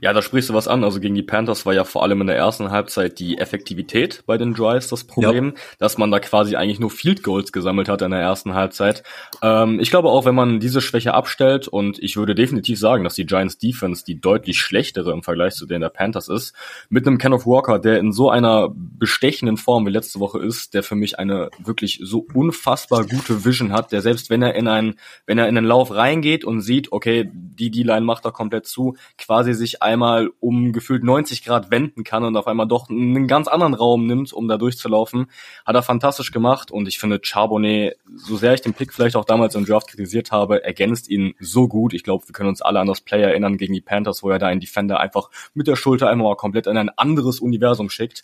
Ja, 0.01 0.13
da 0.13 0.21
sprichst 0.21 0.49
du 0.49 0.53
was 0.53 0.67
an. 0.67 0.83
Also 0.83 0.99
gegen 0.99 1.15
die 1.15 1.23
Panthers 1.23 1.65
war 1.65 1.73
ja 1.73 1.83
vor 1.83 2.03
allem 2.03 2.21
in 2.21 2.27
der 2.27 2.35
ersten 2.35 2.71
Halbzeit 2.71 3.19
die 3.19 3.37
Effektivität 3.37 4.23
bei 4.25 4.37
den 4.37 4.53
Drives 4.53 4.87
das 4.87 5.03
Problem, 5.03 5.53
ja. 5.55 5.61
dass 5.79 5.97
man 5.97 6.11
da 6.11 6.19
quasi 6.19 6.55
eigentlich 6.55 6.79
nur 6.79 6.91
Field 6.91 7.23
Goals 7.23 7.51
gesammelt 7.51 7.89
hat 7.89 8.01
in 8.01 8.11
der 8.11 8.21
ersten 8.21 8.53
Halbzeit. 8.53 9.03
Ähm, 9.41 9.79
ich 9.79 9.89
glaube 9.89 10.09
auch, 10.09 10.25
wenn 10.25 10.35
man 10.35 10.59
diese 10.59 10.81
Schwäche 10.81 11.13
abstellt 11.13 11.67
und 11.67 11.99
ich 11.99 12.17
würde 12.17 12.35
definitiv 12.35 12.79
sagen, 12.79 13.03
dass 13.03 13.15
die 13.15 13.25
Giants 13.25 13.57
Defense 13.57 14.03
die 14.05 14.19
deutlich 14.19 14.59
schlechtere 14.59 15.11
im 15.11 15.23
Vergleich 15.23 15.55
zu 15.55 15.65
denen 15.65 15.81
der 15.81 15.89
Panthers 15.89 16.27
ist, 16.27 16.53
mit 16.89 17.07
einem 17.07 17.17
Kenneth 17.17 17.45
Walker, 17.45 17.79
der 17.79 17.99
in 17.99 18.11
so 18.11 18.29
einer 18.29 18.69
bestechenden 18.73 19.57
Form 19.57 19.85
wie 19.85 19.91
letzte 19.91 20.19
Woche 20.19 20.39
ist, 20.39 20.73
der 20.73 20.83
für 20.83 20.95
mich 20.95 21.19
eine 21.19 21.49
wirklich 21.63 21.99
so 22.03 22.25
unfassbar 22.33 23.05
gute 23.05 23.45
Vision 23.45 23.71
hat, 23.71 23.91
der 23.91 24.01
selbst 24.01 24.29
wenn 24.29 24.41
er 24.41 24.55
in 24.55 24.67
einen, 24.67 24.95
wenn 25.25 25.37
er 25.37 25.47
in 25.47 25.55
den 25.55 25.65
Lauf 25.65 25.93
reingeht 25.93 26.45
und 26.45 26.61
sieht, 26.61 26.91
okay, 26.91 27.29
die 27.33 27.71
D-Line 27.71 28.05
macht 28.05 28.25
da 28.25 28.31
komplett 28.31 28.65
zu, 28.65 28.95
quasi 29.17 29.53
sich 29.53 29.81
einmal 29.85 30.29
um 30.41 30.73
gefühlt 30.73 31.03
90 31.03 31.45
Grad 31.45 31.71
wenden 31.71 32.03
kann 32.03 32.25
und 32.25 32.35
auf 32.35 32.47
einmal 32.47 32.67
doch 32.67 32.89
einen 32.89 33.27
ganz 33.27 33.47
anderen 33.47 33.73
Raum 33.73 34.05
nimmt, 34.05 34.33
um 34.33 34.49
da 34.49 34.57
durchzulaufen. 34.57 35.27
Hat 35.65 35.75
er 35.75 35.83
fantastisch 35.83 36.31
gemacht 36.31 36.71
und 36.71 36.87
ich 36.89 36.99
finde 36.99 37.21
Charbonnet, 37.23 37.95
so 38.15 38.35
sehr 38.35 38.53
ich 38.53 38.61
den 38.61 38.73
Pick 38.73 38.91
vielleicht 38.91 39.15
auch 39.15 39.25
damals 39.25 39.55
im 39.55 39.65
Draft 39.65 39.87
kritisiert 39.87 40.33
habe, 40.33 40.63
ergänzt 40.63 41.09
ihn 41.09 41.35
so 41.39 41.69
gut. 41.69 41.93
Ich 41.93 42.03
glaube, 42.03 42.27
wir 42.27 42.33
können 42.33 42.49
uns 42.49 42.61
alle 42.61 42.81
an 42.81 42.87
das 42.87 42.99
Play 42.99 43.21
erinnern 43.21 43.57
gegen 43.57 43.73
die 43.73 43.81
Panthers, 43.81 44.21
wo 44.21 44.29
er 44.29 44.39
da 44.39 44.47
einen 44.47 44.59
Defender 44.59 44.99
einfach 44.99 45.29
mit 45.53 45.67
der 45.67 45.77
Schulter 45.77 46.09
einmal 46.09 46.25
mal 46.25 46.35
komplett 46.35 46.67
in 46.67 46.77
ein 46.77 46.89
anderes 46.89 47.39
Universum 47.39 47.89
schickt. 47.89 48.23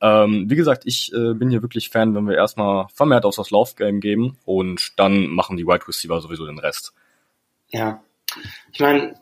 Ähm, 0.00 0.50
wie 0.50 0.56
gesagt, 0.56 0.82
ich 0.86 1.12
äh, 1.12 1.34
bin 1.34 1.50
hier 1.50 1.62
wirklich 1.62 1.90
Fan, 1.90 2.14
wenn 2.14 2.26
wir 2.26 2.34
erstmal 2.34 2.86
vermehrt 2.92 3.24
aus 3.24 3.36
das 3.36 3.50
Laufgame 3.50 4.00
geben 4.00 4.36
und 4.44 4.98
dann 4.98 5.28
machen 5.28 5.56
die 5.56 5.66
Wide 5.66 5.86
Receiver 5.86 6.20
sowieso 6.20 6.46
den 6.46 6.58
Rest. 6.58 6.92
Ja, 7.68 8.02
ich 8.72 8.80
meine, 8.80 9.14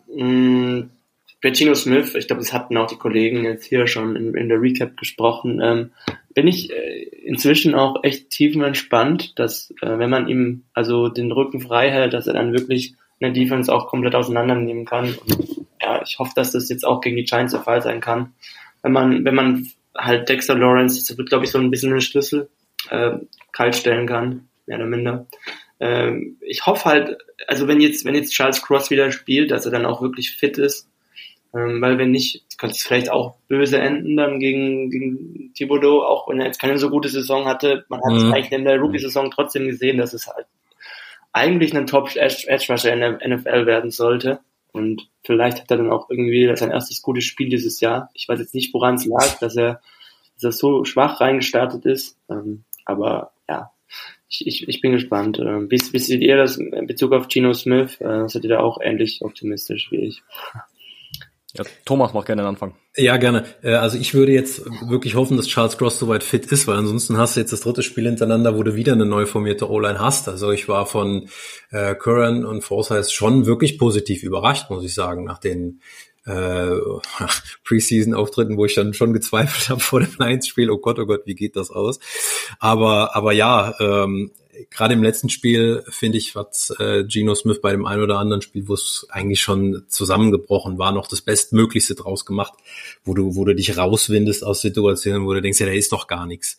Gino 1.42 1.74
Smith, 1.74 2.14
ich 2.14 2.26
glaube, 2.26 2.42
das 2.42 2.52
hatten 2.52 2.76
auch 2.76 2.86
die 2.86 2.98
Kollegen 2.98 3.44
jetzt 3.44 3.64
hier 3.64 3.86
schon 3.86 4.14
in, 4.14 4.34
in 4.34 4.48
der 4.48 4.60
Recap 4.60 4.96
gesprochen, 4.96 5.60
ähm, 5.62 5.90
bin 6.34 6.46
ich 6.46 6.70
äh, 6.70 7.02
inzwischen 7.24 7.74
auch 7.74 8.04
echt 8.04 8.30
tiefenentspannt, 8.30 9.38
dass 9.38 9.70
äh, 9.80 9.98
wenn 9.98 10.10
man 10.10 10.28
ihm 10.28 10.64
also 10.74 11.08
den 11.08 11.32
Rücken 11.32 11.60
frei 11.60 11.90
hält, 11.90 12.12
dass 12.12 12.26
er 12.26 12.34
dann 12.34 12.52
wirklich 12.52 12.94
eine 13.20 13.32
Defense 13.32 13.72
auch 13.72 13.88
komplett 13.88 14.14
auseinandernehmen 14.14 14.84
kann. 14.84 15.14
Und, 15.14 15.66
ja, 15.80 16.02
ich 16.02 16.18
hoffe, 16.18 16.32
dass 16.34 16.52
das 16.52 16.68
jetzt 16.68 16.86
auch 16.86 17.00
gegen 17.00 17.16
die 17.16 17.24
Giants 17.24 17.52
der 17.52 17.62
Fall 17.62 17.82
sein 17.82 18.00
kann. 18.00 18.34
Wenn 18.82 18.92
man, 18.92 19.24
wenn 19.24 19.34
man 19.34 19.66
halt 19.96 20.28
Dexter 20.28 20.56
Lawrence, 20.56 20.98
das 20.98 21.16
wird 21.16 21.28
glaube 21.28 21.44
ich 21.44 21.50
so 21.50 21.58
ein 21.58 21.70
bisschen 21.70 21.92
ein 21.92 22.00
Schlüssel, 22.00 22.48
äh, 22.90 23.12
kalt 23.52 23.76
stellen 23.76 24.06
kann, 24.06 24.48
mehr 24.66 24.76
oder 24.76 24.86
minder. 24.86 25.26
Ähm, 25.80 26.36
ich 26.42 26.66
hoffe 26.66 26.84
halt, 26.84 27.18
also 27.46 27.66
wenn 27.66 27.80
jetzt, 27.80 28.04
wenn 28.04 28.14
jetzt 28.14 28.34
Charles 28.34 28.62
Cross 28.62 28.90
wieder 28.90 29.10
spielt, 29.10 29.50
dass 29.50 29.64
er 29.64 29.72
dann 29.72 29.86
auch 29.86 30.02
wirklich 30.02 30.32
fit 30.32 30.58
ist 30.58 30.89
ähm, 31.54 31.80
weil 31.80 31.98
wenn 31.98 32.12
nicht, 32.12 32.44
könnte 32.58 32.76
es 32.76 32.82
vielleicht 32.82 33.10
auch 33.10 33.36
böse 33.48 33.78
enden 33.78 34.16
dann 34.16 34.38
gegen, 34.38 34.90
gegen 34.90 35.52
Thibodeau, 35.54 36.02
auch 36.02 36.28
wenn 36.28 36.38
er 36.38 36.46
jetzt 36.46 36.60
keine 36.60 36.78
so 36.78 36.90
gute 36.90 37.08
Saison 37.08 37.46
hatte. 37.46 37.84
Man 37.88 38.00
hat 38.02 38.16
es 38.16 38.24
mhm. 38.24 38.32
eigentlich 38.32 38.52
in 38.52 38.64
der 38.64 38.78
Rookie-Saison 38.78 39.30
trotzdem 39.30 39.66
gesehen, 39.66 39.98
dass 39.98 40.12
es 40.12 40.28
halt 40.28 40.46
eigentlich 41.32 41.74
ein 41.74 41.86
Top-Edge-Rusher 41.86 42.92
in 42.92 43.00
der 43.00 43.28
NFL 43.28 43.66
werden 43.66 43.90
sollte. 43.90 44.40
Und 44.72 45.08
vielleicht 45.24 45.60
hat 45.60 45.70
er 45.70 45.78
dann 45.78 45.90
auch 45.90 46.08
irgendwie 46.10 46.54
sein 46.56 46.70
erstes 46.70 47.02
gutes 47.02 47.24
Spiel 47.24 47.48
dieses 47.48 47.80
Jahr. 47.80 48.10
Ich 48.14 48.28
weiß 48.28 48.38
jetzt 48.38 48.54
nicht, 48.54 48.72
woran 48.72 48.94
es 48.94 49.06
lag, 49.06 49.38
dass 49.40 49.56
er, 49.56 49.80
dass 50.34 50.44
er 50.44 50.52
so 50.52 50.84
schwach 50.84 51.20
reingestartet 51.20 51.84
ist. 51.84 52.16
Ähm, 52.28 52.64
aber 52.84 53.32
ja, 53.48 53.72
ich, 54.28 54.46
ich, 54.46 54.68
ich 54.68 54.80
bin 54.80 54.92
gespannt. 54.92 55.40
Ähm, 55.40 55.68
wie, 55.70 55.80
wie 55.80 55.98
seht 55.98 56.22
ihr 56.22 56.36
das 56.36 56.56
in 56.56 56.86
Bezug 56.86 57.12
auf 57.12 57.26
Gino 57.28 57.52
Smith? 57.52 58.00
Äh, 58.00 58.28
seid 58.28 58.44
ihr 58.44 58.50
da 58.50 58.60
auch 58.60 58.80
ähnlich 58.80 59.22
optimistisch 59.22 59.90
wie 59.90 60.06
ich? 60.06 60.22
Ja, 61.54 61.64
Thomas 61.84 62.12
macht 62.12 62.26
gerne 62.26 62.42
den 62.42 62.48
Anfang. 62.48 62.74
Ja, 62.96 63.16
gerne. 63.16 63.44
Äh, 63.62 63.74
also 63.74 63.98
ich 63.98 64.14
würde 64.14 64.32
jetzt 64.32 64.64
wirklich 64.88 65.16
hoffen, 65.16 65.36
dass 65.36 65.46
Charles 65.46 65.78
Cross 65.78 65.98
soweit 65.98 66.22
fit 66.22 66.46
ist, 66.46 66.66
weil 66.68 66.76
ansonsten 66.76 67.16
hast 67.16 67.36
du 67.36 67.40
jetzt 67.40 67.52
das 67.52 67.62
dritte 67.62 67.82
Spiel 67.82 68.04
hintereinander, 68.04 68.56
wo 68.56 68.62
du 68.62 68.76
wieder 68.76 68.92
eine 68.92 69.06
neu 69.06 69.26
formierte 69.26 69.68
O-Line 69.68 69.98
hast. 69.98 70.28
Also 70.28 70.52
ich 70.52 70.68
war 70.68 70.86
von 70.86 71.28
äh, 71.70 71.94
Curran 71.94 72.44
und 72.44 72.62
Forsyth 72.62 73.10
schon 73.10 73.46
wirklich 73.46 73.78
positiv 73.78 74.22
überrascht, 74.22 74.70
muss 74.70 74.84
ich 74.84 74.94
sagen, 74.94 75.24
nach 75.24 75.38
den 75.38 75.80
äh, 76.26 76.70
Preseason-Auftritten, 77.64 78.56
wo 78.56 78.64
ich 78.64 78.74
dann 78.74 78.94
schon 78.94 79.12
gezweifelt 79.12 79.68
habe 79.70 79.80
vor 79.80 80.00
dem 80.00 80.14
Lions-Spiel. 80.18 80.70
Oh 80.70 80.78
Gott, 80.78 80.98
oh 80.98 81.06
Gott, 81.06 81.22
wie 81.26 81.34
geht 81.34 81.56
das 81.56 81.70
aus? 81.70 81.98
Aber, 82.58 83.16
aber 83.16 83.32
ja, 83.32 83.74
ähm, 83.80 84.30
gerade 84.70 84.94
im 84.94 85.02
letzten 85.02 85.28
Spiel 85.28 85.84
finde 85.88 86.18
ich, 86.18 86.34
was 86.34 86.74
äh, 86.78 87.04
Geno 87.04 87.34
Smith 87.34 87.60
bei 87.60 87.72
dem 87.72 87.86
einen 87.86 88.02
oder 88.02 88.18
anderen 88.18 88.42
Spiel, 88.42 88.68
wo 88.68 88.74
es 88.74 89.06
eigentlich 89.10 89.40
schon 89.40 89.84
zusammengebrochen 89.88 90.78
war, 90.78 90.92
noch 90.92 91.06
das 91.06 91.22
Bestmöglichste 91.22 91.94
draus 91.94 92.24
gemacht, 92.26 92.54
wo 93.04 93.14
du, 93.14 93.34
wo 93.36 93.44
du 93.44 93.54
dich 93.54 93.76
rauswindest 93.76 94.44
aus 94.44 94.60
Situationen, 94.60 95.26
wo 95.26 95.34
du 95.34 95.42
denkst, 95.42 95.60
ja, 95.60 95.66
da 95.66 95.72
ist 95.72 95.92
doch 95.92 96.06
gar 96.06 96.26
nichts. 96.26 96.58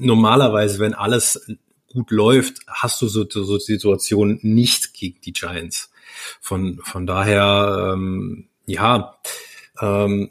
Normalerweise, 0.00 0.78
wenn 0.78 0.94
alles 0.94 1.46
gut 1.92 2.10
läuft, 2.10 2.58
hast 2.66 3.00
du 3.02 3.08
so, 3.08 3.26
so 3.28 3.58
Situationen 3.58 4.38
nicht 4.42 4.94
gegen 4.94 5.20
die 5.20 5.32
Giants. 5.32 5.90
Von, 6.40 6.80
von 6.82 7.06
daher, 7.06 7.92
ähm, 7.94 8.48
ja, 8.66 9.18
ähm, 9.80 10.30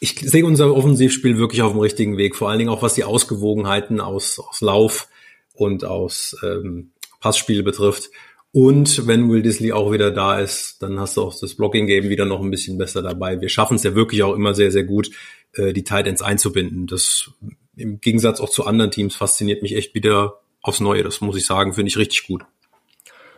ich 0.00 0.18
sehe 0.20 0.44
unser 0.44 0.74
Offensivspiel 0.74 1.38
wirklich 1.38 1.62
auf 1.62 1.72
dem 1.72 1.80
richtigen 1.80 2.16
Weg, 2.18 2.36
vor 2.36 2.50
allen 2.50 2.58
Dingen 2.58 2.70
auch 2.70 2.82
was 2.82 2.94
die 2.94 3.04
Ausgewogenheiten 3.04 4.00
aus, 4.00 4.38
aus 4.38 4.60
Lauf 4.60 5.08
und 5.56 5.84
aus 5.84 6.36
ähm, 6.42 6.92
Passspiel 7.20 7.62
betrifft. 7.62 8.10
Und 8.52 9.06
wenn 9.06 9.28
Will 9.28 9.42
Disley 9.42 9.72
auch 9.72 9.92
wieder 9.92 10.10
da 10.10 10.38
ist, 10.40 10.82
dann 10.82 10.98
hast 10.98 11.16
du 11.16 11.22
auch 11.22 11.38
das 11.38 11.54
Blocking-Game 11.54 12.08
wieder 12.08 12.24
noch 12.24 12.40
ein 12.40 12.50
bisschen 12.50 12.78
besser 12.78 13.02
dabei. 13.02 13.40
Wir 13.40 13.50
schaffen 13.50 13.74
es 13.76 13.82
ja 13.82 13.94
wirklich 13.94 14.22
auch 14.22 14.34
immer 14.34 14.54
sehr, 14.54 14.72
sehr 14.72 14.84
gut, 14.84 15.10
äh, 15.52 15.72
die 15.72 15.84
Tight 15.84 16.06
Ends 16.06 16.22
einzubinden. 16.22 16.86
Das 16.86 17.30
im 17.76 18.00
Gegensatz 18.00 18.40
auch 18.40 18.48
zu 18.48 18.64
anderen 18.64 18.90
Teams 18.90 19.14
fasziniert 19.14 19.60
mich 19.62 19.76
echt 19.76 19.94
wieder 19.94 20.40
aufs 20.62 20.80
Neue. 20.80 21.02
Das 21.02 21.20
muss 21.20 21.36
ich 21.36 21.44
sagen, 21.44 21.74
finde 21.74 21.88
ich 21.88 21.98
richtig 21.98 22.26
gut. 22.26 22.44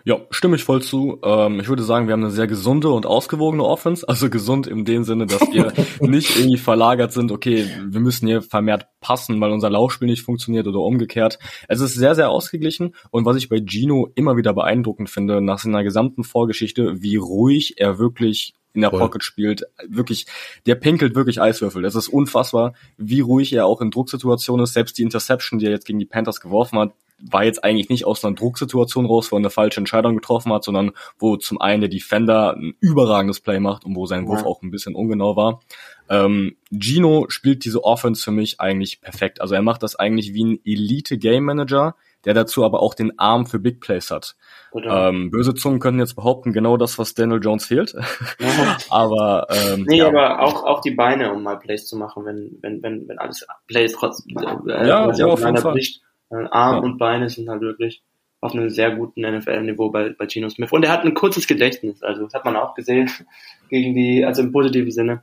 Ja, 0.08 0.22
stimme 0.30 0.56
ich 0.56 0.64
voll 0.64 0.80
zu. 0.80 1.20
Ähm, 1.22 1.60
ich 1.60 1.68
würde 1.68 1.82
sagen, 1.82 2.06
wir 2.06 2.14
haben 2.14 2.22
eine 2.22 2.30
sehr 2.30 2.46
gesunde 2.46 2.88
und 2.88 3.04
ausgewogene 3.04 3.62
Offense. 3.62 4.08
Also 4.08 4.30
gesund 4.30 4.66
in 4.66 4.86
dem 4.86 5.04
Sinne, 5.04 5.26
dass 5.26 5.42
wir 5.52 5.70
nicht 6.00 6.34
irgendwie 6.34 6.56
verlagert 6.56 7.12
sind, 7.12 7.30
okay, 7.30 7.66
wir 7.84 8.00
müssen 8.00 8.26
hier 8.26 8.40
vermehrt 8.40 8.86
passen, 9.02 9.38
weil 9.38 9.50
unser 9.50 9.68
Laufspiel 9.68 10.08
nicht 10.08 10.22
funktioniert 10.22 10.66
oder 10.66 10.78
umgekehrt. 10.78 11.38
Es 11.68 11.80
ist 11.80 11.92
sehr, 11.92 12.14
sehr 12.14 12.30
ausgeglichen 12.30 12.94
und 13.10 13.26
was 13.26 13.36
ich 13.36 13.50
bei 13.50 13.60
Gino 13.62 14.08
immer 14.14 14.38
wieder 14.38 14.54
beeindruckend 14.54 15.10
finde, 15.10 15.42
nach 15.42 15.58
seiner 15.58 15.84
gesamten 15.84 16.24
Vorgeschichte, 16.24 17.02
wie 17.02 17.16
ruhig 17.16 17.74
er 17.76 17.98
wirklich 17.98 18.54
in 18.72 18.80
der 18.80 18.88
Pocket 18.88 19.22
spielt. 19.22 19.64
Wirklich, 19.86 20.24
der 20.64 20.76
pinkelt 20.76 21.16
wirklich 21.16 21.42
Eiswürfel. 21.42 21.84
Es 21.84 21.94
ist 21.94 22.08
unfassbar, 22.08 22.72
wie 22.96 23.20
ruhig 23.20 23.52
er 23.52 23.66
auch 23.66 23.82
in 23.82 23.90
Drucksituationen 23.90 24.64
ist. 24.64 24.72
Selbst 24.72 24.96
die 24.96 25.02
Interception, 25.02 25.58
die 25.58 25.66
er 25.66 25.72
jetzt 25.72 25.86
gegen 25.86 25.98
die 25.98 26.06
Panthers 26.06 26.40
geworfen 26.40 26.78
hat, 26.78 26.92
war 27.20 27.44
jetzt 27.44 27.64
eigentlich 27.64 27.88
nicht 27.88 28.04
aus 28.04 28.24
einer 28.24 28.34
Drucksituation 28.34 29.06
raus, 29.06 29.30
wo 29.32 29.36
er 29.36 29.40
eine 29.40 29.50
falsche 29.50 29.80
Entscheidung 29.80 30.16
getroffen 30.16 30.52
hat, 30.52 30.64
sondern 30.64 30.92
wo 31.18 31.36
zum 31.36 31.60
einen 31.60 31.80
der 31.80 31.90
Defender 31.90 32.54
ein 32.54 32.74
überragendes 32.80 33.40
Play 33.40 33.60
macht 33.60 33.84
und 33.84 33.96
wo 33.96 34.06
sein 34.06 34.26
Wurf 34.28 34.40
ja. 34.40 34.46
auch 34.46 34.62
ein 34.62 34.70
bisschen 34.70 34.94
ungenau 34.94 35.36
war. 35.36 35.60
Ähm, 36.08 36.56
Gino 36.70 37.26
spielt 37.28 37.64
diese 37.64 37.84
Offense 37.84 38.22
für 38.22 38.30
mich 38.30 38.60
eigentlich 38.60 39.00
perfekt. 39.00 39.40
Also 39.40 39.54
er 39.54 39.62
macht 39.62 39.82
das 39.82 39.96
eigentlich 39.96 40.32
wie 40.32 40.44
ein 40.44 40.60
Elite 40.64 41.18
Game 41.18 41.44
Manager, 41.44 41.96
der 42.24 42.34
dazu 42.34 42.64
aber 42.64 42.80
auch 42.82 42.94
den 42.94 43.18
Arm 43.18 43.46
für 43.46 43.58
Big 43.58 43.80
Plays 43.80 44.10
hat. 44.10 44.36
Ähm, 44.74 45.30
böse 45.30 45.54
Zungen 45.54 45.80
können 45.80 45.98
jetzt 45.98 46.14
behaupten, 46.14 46.52
genau 46.52 46.76
das, 46.76 46.98
was 46.98 47.14
Daniel 47.14 47.40
Jones 47.42 47.66
fehlt. 47.66 47.94
aber 48.90 49.46
ähm, 49.50 49.84
nee, 49.88 49.98
ja. 49.98 50.08
aber 50.08 50.40
auch 50.40 50.64
auch 50.64 50.80
die 50.80 50.90
Beine, 50.92 51.32
um 51.32 51.42
mal 51.42 51.58
Plays 51.58 51.86
zu 51.86 51.96
machen, 51.96 52.24
wenn 52.24 52.58
wenn 52.60 52.82
wenn 52.82 53.08
wenn 53.08 53.18
alles 53.18 53.46
Plays 53.66 53.92
trotz 53.92 54.24
äh, 54.26 54.86
ja, 54.86 55.12
ja 55.12 55.26
auf 55.26 55.40
jeden 55.40 55.56
Fall. 55.56 55.72
bricht. 55.72 56.02
Arm 56.30 56.76
ja. 56.76 56.82
und 56.82 56.98
Beine 56.98 57.28
sind 57.30 57.48
halt 57.48 57.62
wirklich 57.62 58.02
auf 58.40 58.52
einem 58.54 58.70
sehr 58.70 58.94
guten 58.94 59.22
NFL-Niveau 59.22 59.90
bei, 59.90 60.10
bei 60.10 60.28
Gino 60.28 60.48
Smith. 60.48 60.70
Und 60.70 60.84
er 60.84 60.92
hat 60.92 61.04
ein 61.04 61.14
kurzes 61.14 61.46
Gedächtnis, 61.46 62.02
also 62.02 62.24
das 62.24 62.34
hat 62.34 62.44
man 62.44 62.56
auch 62.56 62.74
gesehen, 62.74 63.10
gegen 63.70 63.94
die, 63.94 64.24
also 64.24 64.42
im 64.42 64.52
positiven 64.52 64.90
Sinne, 64.90 65.22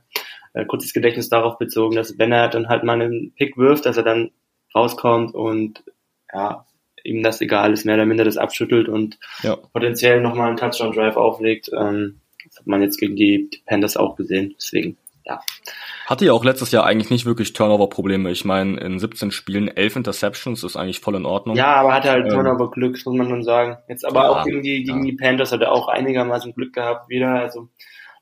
äh, 0.52 0.64
kurzes 0.66 0.92
Gedächtnis 0.92 1.28
darauf 1.28 1.58
bezogen, 1.58 1.96
dass 1.96 2.18
wenn 2.18 2.32
er 2.32 2.48
dann 2.48 2.68
halt 2.68 2.84
mal 2.84 3.00
einen 3.00 3.32
Pick 3.34 3.56
wirft, 3.56 3.86
dass 3.86 3.96
er 3.96 4.02
dann 4.02 4.30
rauskommt 4.74 5.34
und 5.34 5.82
ja, 6.32 6.66
ihm 7.04 7.22
das 7.22 7.40
egal 7.40 7.72
ist, 7.72 7.86
mehr 7.86 7.94
oder 7.94 8.06
minder 8.06 8.24
das 8.24 8.36
abschüttelt 8.36 8.88
und 8.88 9.18
ja. 9.42 9.56
potenziell 9.56 10.20
nochmal 10.20 10.48
einen 10.48 10.56
Touchdown-Drive 10.56 11.16
auflegt. 11.16 11.70
Ähm, 11.72 12.20
das 12.44 12.58
hat 12.58 12.66
man 12.66 12.82
jetzt 12.82 12.98
gegen 12.98 13.16
die 13.16 13.50
Panthers 13.64 13.96
auch 13.96 14.16
gesehen. 14.16 14.54
Deswegen, 14.56 14.98
ja. 15.26 15.40
Hatte 16.06 16.24
ja 16.24 16.32
auch 16.32 16.44
letztes 16.44 16.70
Jahr 16.70 16.86
eigentlich 16.86 17.10
nicht 17.10 17.26
wirklich 17.26 17.52
Turnover-Probleme. 17.52 18.30
Ich 18.30 18.44
meine, 18.44 18.78
in 18.78 18.98
17 19.00 19.32
Spielen 19.32 19.68
11 19.68 19.96
Interceptions 19.96 20.62
ist 20.62 20.76
eigentlich 20.76 21.00
voll 21.00 21.16
in 21.16 21.26
Ordnung. 21.26 21.56
Ja, 21.56 21.74
aber 21.74 21.92
hatte 21.92 22.10
halt 22.10 22.26
ähm, 22.26 22.32
Turnover-Glück, 22.32 22.92
muss 23.04 23.16
man 23.16 23.28
schon 23.28 23.42
sagen. 23.42 23.78
Jetzt 23.88 24.04
aber 24.04 24.22
ja, 24.22 24.28
auch 24.30 24.44
gegen 24.44 24.62
die, 24.62 24.84
gegen 24.84 25.04
ja. 25.04 25.10
die 25.10 25.16
Panthers 25.16 25.50
hat 25.50 25.62
er 25.62 25.72
auch 25.72 25.88
einigermaßen 25.88 26.54
Glück 26.54 26.72
gehabt 26.72 27.08
wieder. 27.08 27.30
Also 27.30 27.68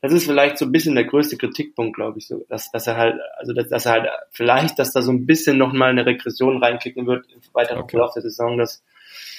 das 0.00 0.12
ist 0.12 0.24
vielleicht 0.24 0.56
so 0.56 0.64
ein 0.64 0.72
bisschen 0.72 0.94
der 0.94 1.04
größte 1.04 1.36
Kritikpunkt, 1.36 1.96
glaube 1.96 2.18
ich, 2.18 2.26
so, 2.26 2.44
dass, 2.48 2.70
dass 2.70 2.86
er 2.86 2.96
halt, 2.96 3.16
also 3.36 3.52
dass, 3.52 3.68
dass 3.68 3.86
er 3.86 3.92
halt 3.92 4.08
vielleicht, 4.30 4.78
dass 4.78 4.92
da 4.92 5.02
so 5.02 5.12
ein 5.12 5.26
bisschen 5.26 5.58
nochmal 5.58 5.90
eine 5.90 6.06
Regression 6.06 6.62
reinkicken 6.62 7.06
wird 7.06 7.26
im 7.32 7.40
weiteren 7.52 7.82
okay. 7.82 7.96
Verlauf 7.96 8.14
der 8.14 8.22
Saison. 8.22 8.56
Das 8.56 8.82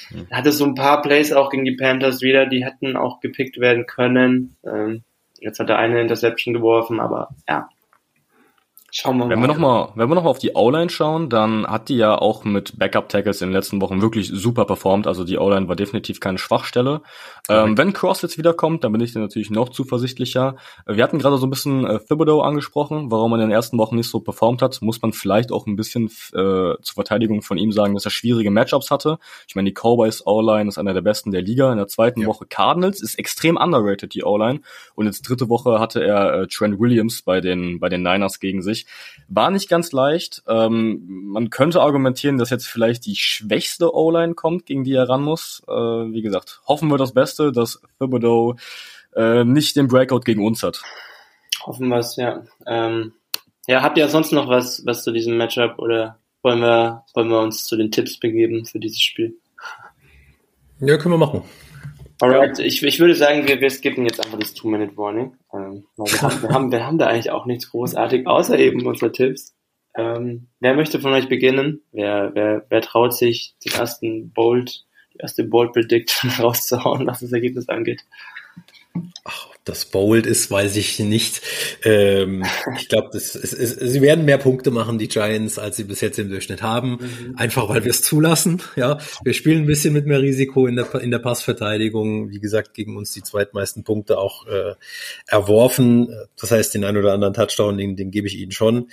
hm. 0.10 0.28
hatte 0.32 0.51
so 0.51 0.65
ein 0.65 0.75
paar 0.75 1.01
Plays 1.01 1.34
auch 1.34 1.49
gegen 1.49 1.65
die 1.65 1.75
Panthers 1.75 2.21
wieder, 2.21 2.45
die 2.45 2.63
hätten 2.63 2.95
auch 2.95 3.21
gepickt 3.21 3.60
werden 3.60 3.88
können. 3.88 4.56
Ähm, 4.63 5.04
jetzt 5.39 5.60
hat 5.60 5.69
er 5.69 5.78
eine 5.78 6.02
Interception 6.02 6.54
geworfen, 6.54 7.00
aber 7.00 7.30
ja, 7.48 7.69
Schauen 8.97 9.17
wir 9.17 9.25
mal. 9.25 9.31
Wenn 9.31 9.41
wir 9.41 9.47
nochmal, 9.47 9.89
wenn 9.95 10.10
wir 10.10 10.15
noch 10.15 10.23
mal 10.23 10.29
auf 10.29 10.39
die 10.39 10.53
O-Line 10.55 10.89
schauen, 10.89 11.29
dann 11.29 11.67
hat 11.67 11.89
die 11.89 11.97
ja 11.97 12.17
auch 12.17 12.45
mit 12.45 12.79
Backup-Tackles 12.79 13.41
in 13.41 13.49
den 13.49 13.53
letzten 13.53 13.81
Wochen 13.81 14.01
wirklich 14.01 14.29
super 14.29 14.63
performt. 14.63 15.05
Also 15.05 15.25
die 15.25 15.38
O-Line 15.38 15.67
war 15.67 15.75
definitiv 15.75 16.21
keine 16.21 16.38
Schwachstelle. 16.38 17.01
Ähm, 17.49 17.77
wenn 17.77 17.91
Cross 17.91 18.21
jetzt 18.21 18.38
wiederkommt, 18.38 18.86
dann 18.86 18.93
bin 18.93 19.01
ich 19.01 19.12
dann 19.12 19.21
natürlich 19.21 19.49
noch 19.49 19.67
zuversichtlicher. 19.67 20.55
Wir 20.88 21.03
hatten 21.03 21.19
gerade 21.19 21.38
so 21.38 21.45
ein 21.45 21.49
bisschen 21.49 21.86
äh, 21.86 21.99
Thibodeau 21.99 22.39
angesprochen, 22.39 23.12
warum 23.12 23.34
er 23.34 23.36
in 23.36 23.41
den 23.41 23.51
ersten 23.51 23.77
Wochen 23.77 23.97
nicht 23.97 24.10
so 24.10 24.21
performt 24.21 24.62
hat. 24.62 24.81
Muss 24.81 25.01
man 25.01 25.12
vielleicht 25.12 25.51
auch 25.51 25.67
ein 25.67 25.75
bisschen 25.75 26.05
äh, 26.05 26.79
zur 26.81 26.93
Verteidigung 26.93 27.41
von 27.41 27.58
ihm 27.58 27.73
sagen, 27.73 27.95
dass 27.95 28.05
er 28.05 28.12
schwierige 28.12 28.49
Matchups 28.49 28.91
hatte. 28.91 29.17
Ich 29.45 29.55
meine, 29.55 29.69
die 29.69 29.73
Cowboys 29.73 30.25
O-Line 30.25 30.69
ist 30.69 30.77
einer 30.77 30.93
der 30.93 31.01
besten 31.01 31.31
der 31.31 31.41
Liga. 31.41 31.69
In 31.69 31.77
der 31.79 31.89
zweiten 31.89 32.21
ja. 32.21 32.27
Woche 32.27 32.45
Cardinals 32.45 33.01
ist 33.01 33.19
extrem 33.19 33.58
underrated, 33.58 34.13
die 34.13 34.23
O-Line. 34.23 34.62
Und 34.95 35.05
jetzt 35.05 35.23
dritte 35.27 35.49
Woche 35.49 35.81
hatte 35.81 36.01
er 36.01 36.43
äh, 36.43 36.47
Trent 36.47 36.79
Williams 36.79 37.23
bei 37.23 37.41
den, 37.41 37.81
bei 37.81 37.89
den 37.89 38.01
Niners 38.01 38.39
gegen 38.39 38.62
sich. 38.62 38.85
War 39.28 39.52
nicht 39.52 39.69
ganz 39.69 39.91
leicht. 39.91 40.43
Ähm, 40.48 41.04
man 41.08 41.50
könnte 41.50 41.82
argumentieren, 41.82 42.38
dass 42.38 42.50
jetzt 42.50 42.67
vielleicht 42.67 43.06
die 43.06 43.15
schwächste 43.15 43.93
O-Line 43.93 44.34
kommt, 44.34 44.65
gegen 44.65 44.84
die 44.84 44.93
er 44.93 45.10
ran 45.10 45.21
muss. 45.21 45.63
Äh, 45.67 45.71
wie 45.71 46.21
gesagt, 46.21 46.62
hoffen 46.67 46.89
wir 46.89 46.98
das 46.98 47.13
Beste, 47.13 47.52
dass 47.52 47.82
Thibodeau 48.00 48.56
äh, 49.15 49.43
nicht 49.43 49.76
den 49.76 49.88
Breakout 49.88 50.21
gegen 50.21 50.45
uns 50.45 50.63
hat. 50.63 50.82
Hoffen 51.65 51.88
wir 51.88 51.98
es, 51.98 52.15
ja. 52.15 52.43
Ähm, 52.67 53.13
ja, 53.67 53.82
habt 53.82 53.98
ihr 53.98 54.08
sonst 54.10 54.32
noch 54.32 54.48
was, 54.48 54.86
was 54.86 55.04
zu 55.04 55.12
diesem 55.12 55.38
Matchup 55.38 55.80
oder 55.80 56.19
wollen 56.43 56.60
wir, 56.60 57.04
wollen 57.15 57.30
wir 57.30 57.39
uns 57.39 57.65
zu 57.65 57.76
den 57.76 57.89
Tipps 57.89 58.19
begeben 58.19 58.65
für 58.65 58.80
dieses 58.80 59.02
Spiel? 59.02 59.36
Ja, 60.80 60.98
können 60.98 61.15
wir 61.15 61.26
machen. 61.26 61.41
Alright, 62.21 62.60
ich, 62.60 62.82
ich 62.82 62.99
würde 62.99 63.15
sagen, 63.15 63.47
wir, 63.47 63.60
wir 63.60 63.69
skippen 63.69 64.06
jetzt 64.06 64.23
einfach 64.23 64.39
das 64.39 64.54
Two-Minute-Warning. 64.54 65.36
Ähm, 65.54 65.86
wir, 65.97 66.21
haben, 66.21 66.41
wir, 66.41 66.49
haben, 66.49 66.71
wir 66.71 66.86
haben 66.86 66.97
da 66.97 67.08
eigentlich 67.08 67.32
auch 67.32 67.45
nichts 67.45 67.69
großartig, 67.71 68.25
außer 68.25 68.58
eben 68.58 68.86
unsere 68.86 69.12
Tipps. 69.12 69.56
Ähm, 69.97 70.47
wer 70.60 70.75
möchte 70.75 70.99
von 70.99 71.13
euch 71.13 71.28
beginnen? 71.28 71.82
Wer, 71.91 72.32
wer, 72.34 72.65
wer 72.69 72.82
traut 72.82 73.13
sich, 73.13 73.56
den 73.65 73.73
ersten 73.73 74.32
Bold, 74.32 74.86
die 75.13 75.19
erste 75.19 75.43
Bold 75.43 75.73
Prediction 75.73 76.30
rauszuhauen, 76.39 77.06
was 77.08 77.19
das 77.19 77.34
Ergebnis 77.34 77.69
angeht? 77.69 78.01
Ach, 79.23 79.47
das 79.65 79.86
bold 79.86 80.27
ist, 80.27 80.51
weiß 80.51 80.75
ich 80.75 80.99
nicht. 80.99 81.41
Ähm, 81.84 82.43
ich 82.77 82.88
glaube, 82.88 83.10
sie 83.19 84.01
werden 84.01 84.25
mehr 84.25 84.38
Punkte 84.38 84.71
machen, 84.71 84.97
die 84.97 85.08
Giants, 85.08 85.58
als 85.58 85.75
sie 85.75 85.84
bis 85.84 86.01
jetzt 86.01 86.19
im 86.19 86.29
Durchschnitt 86.29 86.62
haben. 86.62 86.91
Mhm. 86.91 87.36
Einfach 87.36 87.67
weil 87.67 87.84
wir 87.84 87.91
es 87.91 88.01
zulassen. 88.01 88.62
Ja, 88.75 88.99
wir 89.23 89.34
spielen 89.34 89.63
ein 89.63 89.65
bisschen 89.65 89.93
mit 89.93 90.05
mehr 90.05 90.21
Risiko 90.21 90.67
in 90.67 90.75
der, 90.75 90.93
in 90.95 91.12
der 91.12 91.19
Passverteidigung. 91.19 92.29
Wie 92.29 92.39
gesagt, 92.39 92.73
gegen 92.73 92.95
uns 92.95 93.12
die 93.12 93.23
zweitmeisten 93.23 93.84
Punkte 93.84 94.17
auch 94.17 94.45
äh, 94.45 94.75
erworfen. 95.27 96.15
Das 96.39 96.51
heißt, 96.51 96.73
den 96.75 96.86
einen 96.86 96.97
oder 96.97 97.13
anderen 97.13 97.34
Touchdown, 97.34 97.77
den, 97.77 97.95
den 97.95 98.12
gebe 98.12 98.27
ich 98.27 98.38
ihnen 98.38 98.51
schon. 98.51 98.89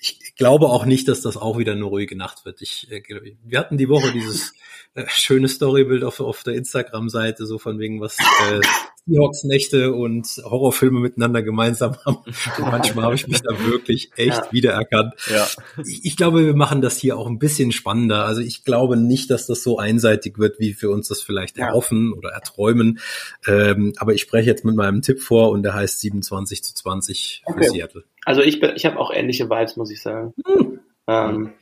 Ich 0.00 0.34
glaube 0.36 0.66
auch 0.66 0.86
nicht, 0.86 1.08
dass 1.08 1.20
das 1.20 1.36
auch 1.36 1.58
wieder 1.58 1.72
eine 1.72 1.84
ruhige 1.84 2.16
Nacht 2.16 2.44
wird. 2.44 2.62
Ich, 2.62 2.90
äh, 2.90 3.02
wir 3.44 3.58
hatten 3.58 3.76
die 3.76 3.88
Woche 3.88 4.12
dieses 4.12 4.54
äh, 4.94 5.04
schöne 5.08 5.48
Storybild 5.48 6.04
auf, 6.04 6.20
auf 6.20 6.42
der 6.42 6.54
Instagram-Seite, 6.54 7.46
so 7.46 7.58
von 7.58 7.78
wegen, 7.78 8.00
was 8.00 8.16
äh, 8.18 8.60
Seahawks-Nächte 9.06 9.92
und 9.92 10.26
Horrorfilme 10.44 11.00
miteinander 11.00 11.42
gemeinsam 11.42 11.96
haben. 12.04 12.18
Und 12.58 12.70
manchmal 12.70 13.04
habe 13.06 13.14
ich 13.14 13.26
mich 13.26 13.40
da 13.42 13.50
wirklich 13.66 14.10
echt 14.16 14.36
ja. 14.36 14.52
wiedererkannt. 14.52 15.14
Ja. 15.30 15.46
Ich, 15.84 16.04
ich, 16.04 16.16
glaube, 16.16 16.46
wir 16.46 16.56
machen 16.56 16.80
das 16.80 16.96
hier 16.96 17.18
auch 17.18 17.26
ein 17.26 17.38
bisschen 17.38 17.72
spannender. 17.72 18.24
Also 18.24 18.40
ich 18.40 18.64
glaube 18.64 18.96
nicht, 18.96 19.30
dass 19.30 19.46
das 19.46 19.62
so 19.62 19.78
einseitig 19.78 20.38
wird, 20.38 20.60
wie 20.60 20.80
wir 20.80 20.90
uns 20.90 21.08
das 21.08 21.22
vielleicht 21.22 21.58
ja. 21.58 21.68
erhoffen 21.68 22.12
oder 22.12 22.30
erträumen. 22.30 23.00
Ähm, 23.46 23.92
aber 23.96 24.14
ich 24.14 24.22
spreche 24.22 24.48
jetzt 24.48 24.64
mit 24.64 24.76
meinem 24.76 25.02
Tipp 25.02 25.20
vor 25.20 25.50
und 25.50 25.62
der 25.62 25.74
heißt 25.74 26.00
27 26.00 26.62
zu 26.62 26.74
20 26.74 27.42
für 27.46 27.52
okay. 27.52 27.68
Seattle. 27.68 28.04
Also 28.24 28.42
ich, 28.42 28.62
ich 28.62 28.86
habe 28.86 28.98
auch 28.98 29.10
ähnliche 29.12 29.48
Vibes, 29.48 29.76
muss 29.76 29.90
ich 29.90 30.02
sagen. 30.02 30.34
Hm. 30.46 30.80
Ähm, 31.06 31.52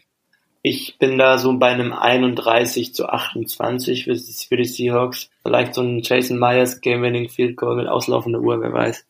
ich 0.62 0.98
bin 0.98 1.18
da 1.18 1.38
so 1.38 1.56
bei 1.56 1.68
einem 1.68 1.92
31 1.92 2.94
zu 2.94 3.08
28 3.08 4.04
für, 4.04 4.16
für 4.16 4.56
die 4.56 4.64
Seahawks. 4.64 5.30
Vielleicht 5.42 5.74
so 5.74 5.82
ein 5.82 6.00
Jason 6.02 6.38
Myers 6.38 6.80
Game-Winning 6.80 7.28
Field 7.28 7.56
Goal 7.56 7.76
mit 7.76 7.86
auslaufender 7.86 8.40
Uhr, 8.40 8.60
wer 8.60 8.72
weiß. 8.72 9.06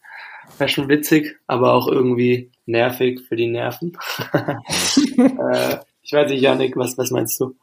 wäre 0.59 0.69
schon 0.69 0.89
witzig, 0.89 1.37
aber 1.47 1.73
auch 1.73 1.89
irgendwie 1.89 2.51
nervig 2.67 3.23
für 3.27 3.37
die 3.37 3.47
Nerven. 3.47 3.97
äh, 4.33 5.77
ich 6.03 6.13
weiß 6.13 6.31
nicht, 6.31 6.43
Janik, 6.43 6.77
was, 6.77 6.97
was 6.99 7.11
meinst 7.11 7.41
du? 7.41 7.57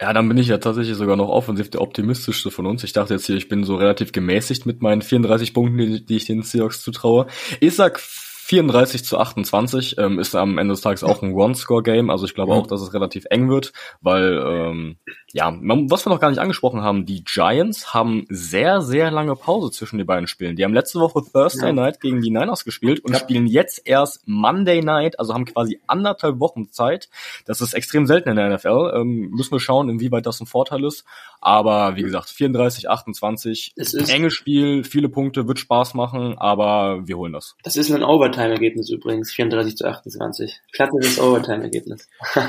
Ja, 0.00 0.12
dann 0.12 0.26
bin 0.28 0.38
ich 0.38 0.48
ja 0.48 0.58
tatsächlich 0.58 0.96
sogar 0.96 1.16
noch 1.16 1.28
offensiv 1.28 1.70
der 1.70 1.80
optimistischste 1.80 2.50
von 2.50 2.66
uns. 2.66 2.82
Ich 2.82 2.92
dachte 2.92 3.14
jetzt 3.14 3.26
hier, 3.26 3.36
ich 3.36 3.48
bin 3.48 3.62
so 3.62 3.76
relativ 3.76 4.10
gemäßigt 4.10 4.66
mit 4.66 4.82
meinen 4.82 5.02
34 5.02 5.54
Punkten, 5.54 5.78
die, 5.78 6.04
die 6.04 6.16
ich 6.16 6.24
den 6.24 6.42
Seahawks 6.42 6.82
zutraue. 6.82 7.26
Ich 7.60 7.76
sag 7.76 8.00
34 8.44 9.04
zu 9.04 9.18
28 9.18 9.96
ähm, 9.96 10.18
ist 10.18 10.34
am 10.34 10.58
Ende 10.58 10.74
des 10.74 10.82
Tages 10.82 11.02
auch 11.02 11.22
ein 11.22 11.32
One-Score-Game. 11.32 12.10
Also 12.10 12.26
ich 12.26 12.34
glaube 12.34 12.52
auch, 12.52 12.66
dass 12.66 12.82
es 12.82 12.92
relativ 12.92 13.24
eng 13.30 13.48
wird, 13.48 13.72
weil 14.02 14.38
ähm, 14.46 14.98
ja, 15.34 15.50
man, 15.50 15.90
was 15.90 16.06
wir 16.06 16.10
noch 16.10 16.20
gar 16.20 16.30
nicht 16.30 16.38
angesprochen 16.38 16.82
haben, 16.82 17.06
die 17.06 17.24
Giants 17.24 17.92
haben 17.92 18.24
sehr, 18.28 18.80
sehr 18.82 19.10
lange 19.10 19.34
Pause 19.34 19.72
zwischen 19.72 19.98
den 19.98 20.06
beiden 20.06 20.28
Spielen. 20.28 20.54
Die 20.54 20.62
haben 20.62 20.72
letzte 20.72 21.00
Woche 21.00 21.22
Thursday 21.24 21.66
ja. 21.66 21.72
Night 21.72 22.00
gegen 22.00 22.20
die 22.20 22.30
Niners 22.30 22.64
gespielt 22.64 23.00
und 23.00 23.14
ja. 23.14 23.18
spielen 23.18 23.48
jetzt 23.48 23.82
erst 23.84 24.22
Monday 24.26 24.80
Night, 24.80 25.18
also 25.18 25.34
haben 25.34 25.44
quasi 25.44 25.80
anderthalb 25.88 26.38
Wochen 26.38 26.70
Zeit. 26.70 27.08
Das 27.46 27.60
ist 27.60 27.74
extrem 27.74 28.06
selten 28.06 28.28
in 28.28 28.36
der 28.36 28.48
NFL. 28.48 28.92
Ähm, 28.94 29.30
müssen 29.30 29.50
wir 29.50 29.58
schauen, 29.58 29.88
inwieweit 29.88 30.24
das 30.24 30.40
ein 30.40 30.46
Vorteil 30.46 30.84
ist. 30.84 31.04
Aber 31.40 31.96
wie 31.96 32.02
gesagt, 32.02 32.30
34, 32.30 32.88
28, 32.88 33.72
es 33.74 33.92
ist 33.92 34.08
enges 34.08 34.34
Spiel, 34.34 34.84
viele 34.84 35.08
Punkte, 35.08 35.48
wird 35.48 35.58
Spaß 35.58 35.94
machen, 35.94 36.38
aber 36.38 37.08
wir 37.08 37.18
holen 37.18 37.32
das. 37.32 37.56
Das 37.64 37.76
ist 37.76 37.90
ein 37.90 38.04
Over 38.04 38.26
Overtime-Ergebnis 38.26 38.88
übrigens, 38.88 39.32
34 39.32 39.76
zu 39.76 39.84
28. 39.84 40.60
Klassisches 40.72 41.18
Overtime-Ergebnis. 41.18 42.08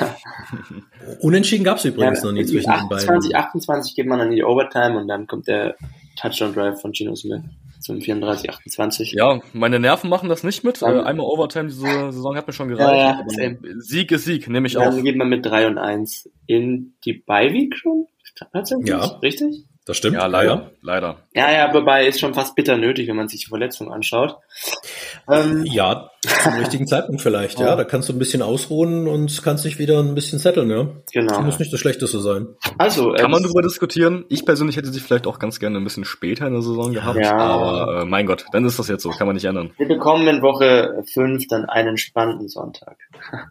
Unentschieden 1.20 1.64
gab 1.64 1.80
es 1.80 1.86
übrigens 1.86 2.20
ja, 2.20 2.26
noch 2.26 2.32
nie 2.32 2.46
zwischen 2.46 2.75
28, 2.76 3.08
den 3.08 3.10
beiden. 3.10 3.36
28, 3.36 3.36
28 3.36 3.96
geht 3.96 4.08
man 4.08 4.20
dann 4.20 4.30
in 4.30 4.36
die 4.36 4.44
Overtime 4.44 4.98
und 4.98 5.08
dann 5.08 5.28
kommt 5.28 5.48
der 5.48 5.76
Touchdown-Drive 6.18 6.82
von 6.82 6.94
Gino 6.94 7.16
Smith 7.16 7.42
zum 7.80 8.02
34, 8.02 8.50
28. 8.50 9.14
Ja, 9.14 9.40
meine 9.54 9.80
Nerven 9.80 10.10
machen 10.10 10.30
das 10.30 10.44
nicht 10.44 10.64
mit. 10.64 10.82
Dann, 10.82 11.02
Einmal 11.02 11.26
Overtime 11.26 11.68
diese 11.68 12.12
Saison 12.12 12.36
hat 12.36 12.48
mir 12.48 12.54
schon 12.54 12.70
gereicht. 12.70 13.20
Ja, 13.38 13.44
ja, 13.44 13.56
Sieg 13.78 14.12
ist 14.12 14.26
Sieg, 14.26 14.50
nehme 14.50 14.68
ich 14.68 14.74
dann 14.74 14.84
auch. 14.84 14.92
Dann 14.92 15.04
geht 15.04 15.18
man 15.18 15.30
mit 15.30 15.46
3 15.46 15.68
und 15.68 15.78
1 15.78 16.30
in 16.48 16.96
die 17.06 17.14
Bye-Week 17.14 17.76
schon? 17.78 18.08
Tatsächlich? 18.52 18.90
Ja. 18.90 19.06
Richtig? 19.22 19.66
Das 19.86 19.98
stimmt. 19.98 20.16
Ja, 20.16 20.26
leider, 20.26 20.50
ja. 20.50 20.72
leider. 20.82 21.18
Ja, 21.36 21.52
ja, 21.52 21.72
wobei 21.72 22.08
ist 22.08 22.20
schon 22.20 22.34
fast 22.34 22.56
bitter 22.56 22.76
nötig, 22.76 23.08
wenn 23.08 23.16
man 23.16 23.28
sich 23.28 23.42
die 23.42 23.50
Verletzung 23.50 23.94
anschaut. 23.94 24.36
Ähm, 25.30 25.64
ja, 25.64 26.10
zum 26.44 26.54
richtigen 26.56 26.88
Zeitpunkt 26.88 27.22
vielleicht, 27.22 27.60
ja. 27.60 27.68
ja. 27.68 27.76
Da 27.76 27.84
kannst 27.84 28.10
du 28.10 28.14
ein 28.14 28.18
bisschen 28.18 28.42
ausruhen 28.42 29.08
und 29.08 29.44
kannst 29.44 29.64
dich 29.64 29.78
wieder 29.78 30.00
ein 30.00 30.16
bisschen 30.16 30.40
setteln, 30.40 30.72
ja. 30.72 30.88
Genau. 31.14 31.36
Das 31.36 31.46
muss 31.46 31.60
nicht 31.60 31.72
das 31.72 31.80
Schlechteste 31.80 32.20
sein. 32.20 32.48
Also, 32.80 33.14
kann 33.14 33.30
man 33.30 33.44
darüber 33.44 33.62
diskutieren. 33.62 34.26
Ich 34.28 34.44
persönlich 34.44 34.76
hätte 34.76 34.88
sie 34.88 35.00
vielleicht 35.00 35.28
auch 35.28 35.38
ganz 35.38 35.60
gerne 35.60 35.78
ein 35.78 35.84
bisschen 35.84 36.06
später 36.06 36.48
in 36.48 36.54
der 36.54 36.64
Saison 36.64 36.92
gehabt, 36.92 37.20
ja. 37.20 37.38
aber 37.38 38.02
äh, 38.02 38.06
mein 38.06 38.26
Gott, 38.26 38.46
dann 38.54 38.66
ist 38.66 38.80
das 38.80 38.88
jetzt 38.88 39.04
so, 39.04 39.12
kann 39.12 39.28
man 39.28 39.36
nicht 39.36 39.46
ändern. 39.46 39.70
Wir 39.78 39.88
bekommen 39.88 40.28
in 40.28 40.42
Woche 40.42 41.04
5 41.14 41.48
dann 41.48 41.66
einen 41.66 41.98
spannenden 41.98 42.48
Sonntag. 42.48 42.98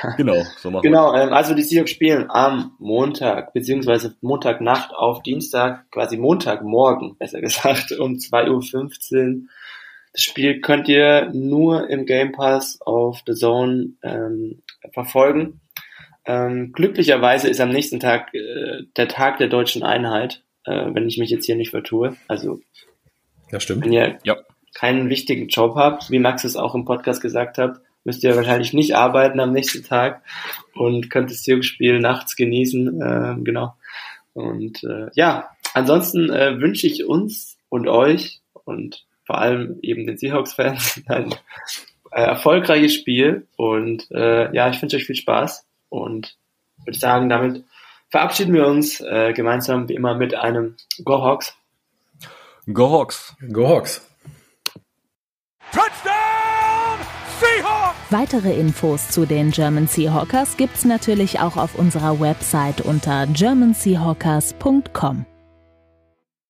Genau, 0.16 0.42
so 0.56 0.70
machen 0.70 0.82
Genau, 0.82 1.14
ähm, 1.14 1.32
also 1.32 1.54
die 1.54 1.62
Seahawks 1.62 1.90
spielen 1.90 2.26
am 2.28 2.74
Montag, 2.78 3.52
beziehungsweise 3.52 4.16
Montagnacht 4.20 4.92
auf 4.94 5.22
Dienstag, 5.22 5.90
quasi 5.90 6.16
Montagmorgen, 6.16 7.16
besser 7.18 7.40
gesagt, 7.40 7.92
um 7.98 8.14
2.15 8.14 9.34
Uhr. 9.34 9.42
Das 10.12 10.22
Spiel 10.22 10.60
könnt 10.60 10.88
ihr 10.88 11.30
nur 11.32 11.88
im 11.88 12.04
Game 12.04 12.32
Pass 12.32 12.80
auf 12.82 13.22
The 13.26 13.34
Zone 13.34 13.94
ähm, 14.02 14.62
verfolgen. 14.92 15.60
Ähm, 16.24 16.72
glücklicherweise 16.72 17.48
ist 17.48 17.60
am 17.60 17.70
nächsten 17.70 17.98
Tag 17.98 18.34
äh, 18.34 18.82
der 18.96 19.08
Tag 19.08 19.38
der 19.38 19.48
deutschen 19.48 19.82
Einheit, 19.82 20.42
äh, 20.64 20.86
wenn 20.92 21.08
ich 21.08 21.18
mich 21.18 21.30
jetzt 21.30 21.46
hier 21.46 21.56
nicht 21.56 21.70
vertue. 21.70 22.16
Also 22.28 22.60
ja, 23.50 23.58
stimmt. 23.58 23.84
wenn 23.84 23.92
ihr 23.92 24.18
ja. 24.22 24.36
keinen 24.74 25.08
wichtigen 25.08 25.48
Job 25.48 25.74
habt, 25.76 26.10
wie 26.10 26.18
Max 26.18 26.44
es 26.44 26.56
auch 26.56 26.74
im 26.74 26.84
Podcast 26.84 27.22
gesagt 27.22 27.58
hat, 27.58 27.80
müsst 28.04 28.24
ihr 28.24 28.36
wahrscheinlich 28.36 28.72
nicht 28.72 28.96
arbeiten 28.96 29.40
am 29.40 29.52
nächsten 29.52 29.84
Tag 29.84 30.22
und 30.74 31.10
könnt 31.10 31.30
das 31.30 31.42
Zirkusspiel 31.42 32.00
nachts 32.00 32.36
genießen. 32.36 33.00
Äh, 33.00 33.36
genau. 33.42 33.74
Und 34.34 34.82
äh, 34.84 35.08
ja, 35.14 35.50
ansonsten 35.74 36.30
äh, 36.30 36.60
wünsche 36.60 36.86
ich 36.86 37.04
uns 37.04 37.58
und 37.68 37.88
euch 37.88 38.40
und 38.64 39.04
vor 39.24 39.38
allem 39.38 39.78
eben 39.82 40.06
den 40.06 40.16
Seahawks-Fans 40.16 41.02
ein 41.08 41.32
äh, 42.12 42.22
erfolgreiches 42.22 42.94
Spiel. 42.94 43.46
Und 43.56 44.10
äh, 44.10 44.54
ja, 44.54 44.70
ich 44.70 44.80
wünsche 44.80 44.96
euch 44.96 45.06
viel 45.06 45.16
Spaß 45.16 45.66
und 45.88 46.36
würde 46.84 46.98
sagen, 46.98 47.28
damit 47.28 47.64
verabschieden 48.10 48.54
wir 48.54 48.66
uns 48.66 49.00
äh, 49.00 49.32
gemeinsam 49.32 49.88
wie 49.88 49.94
immer 49.94 50.14
mit 50.14 50.34
einem 50.34 50.76
Go 51.04 51.22
Hawks. 51.22 51.54
Go 52.72 52.90
Hawks. 52.90 53.34
Go 53.52 53.68
Hawks. 53.68 54.06
Weitere 58.12 58.52
Infos 58.52 59.08
zu 59.08 59.24
den 59.24 59.52
German 59.52 59.86
Seahawkers 59.86 60.58
gibt's 60.58 60.84
natürlich 60.84 61.40
auch 61.40 61.56
auf 61.56 61.76
unserer 61.76 62.20
Website 62.20 62.82
unter 62.82 63.26
germanseahawkers.com. 63.26 65.24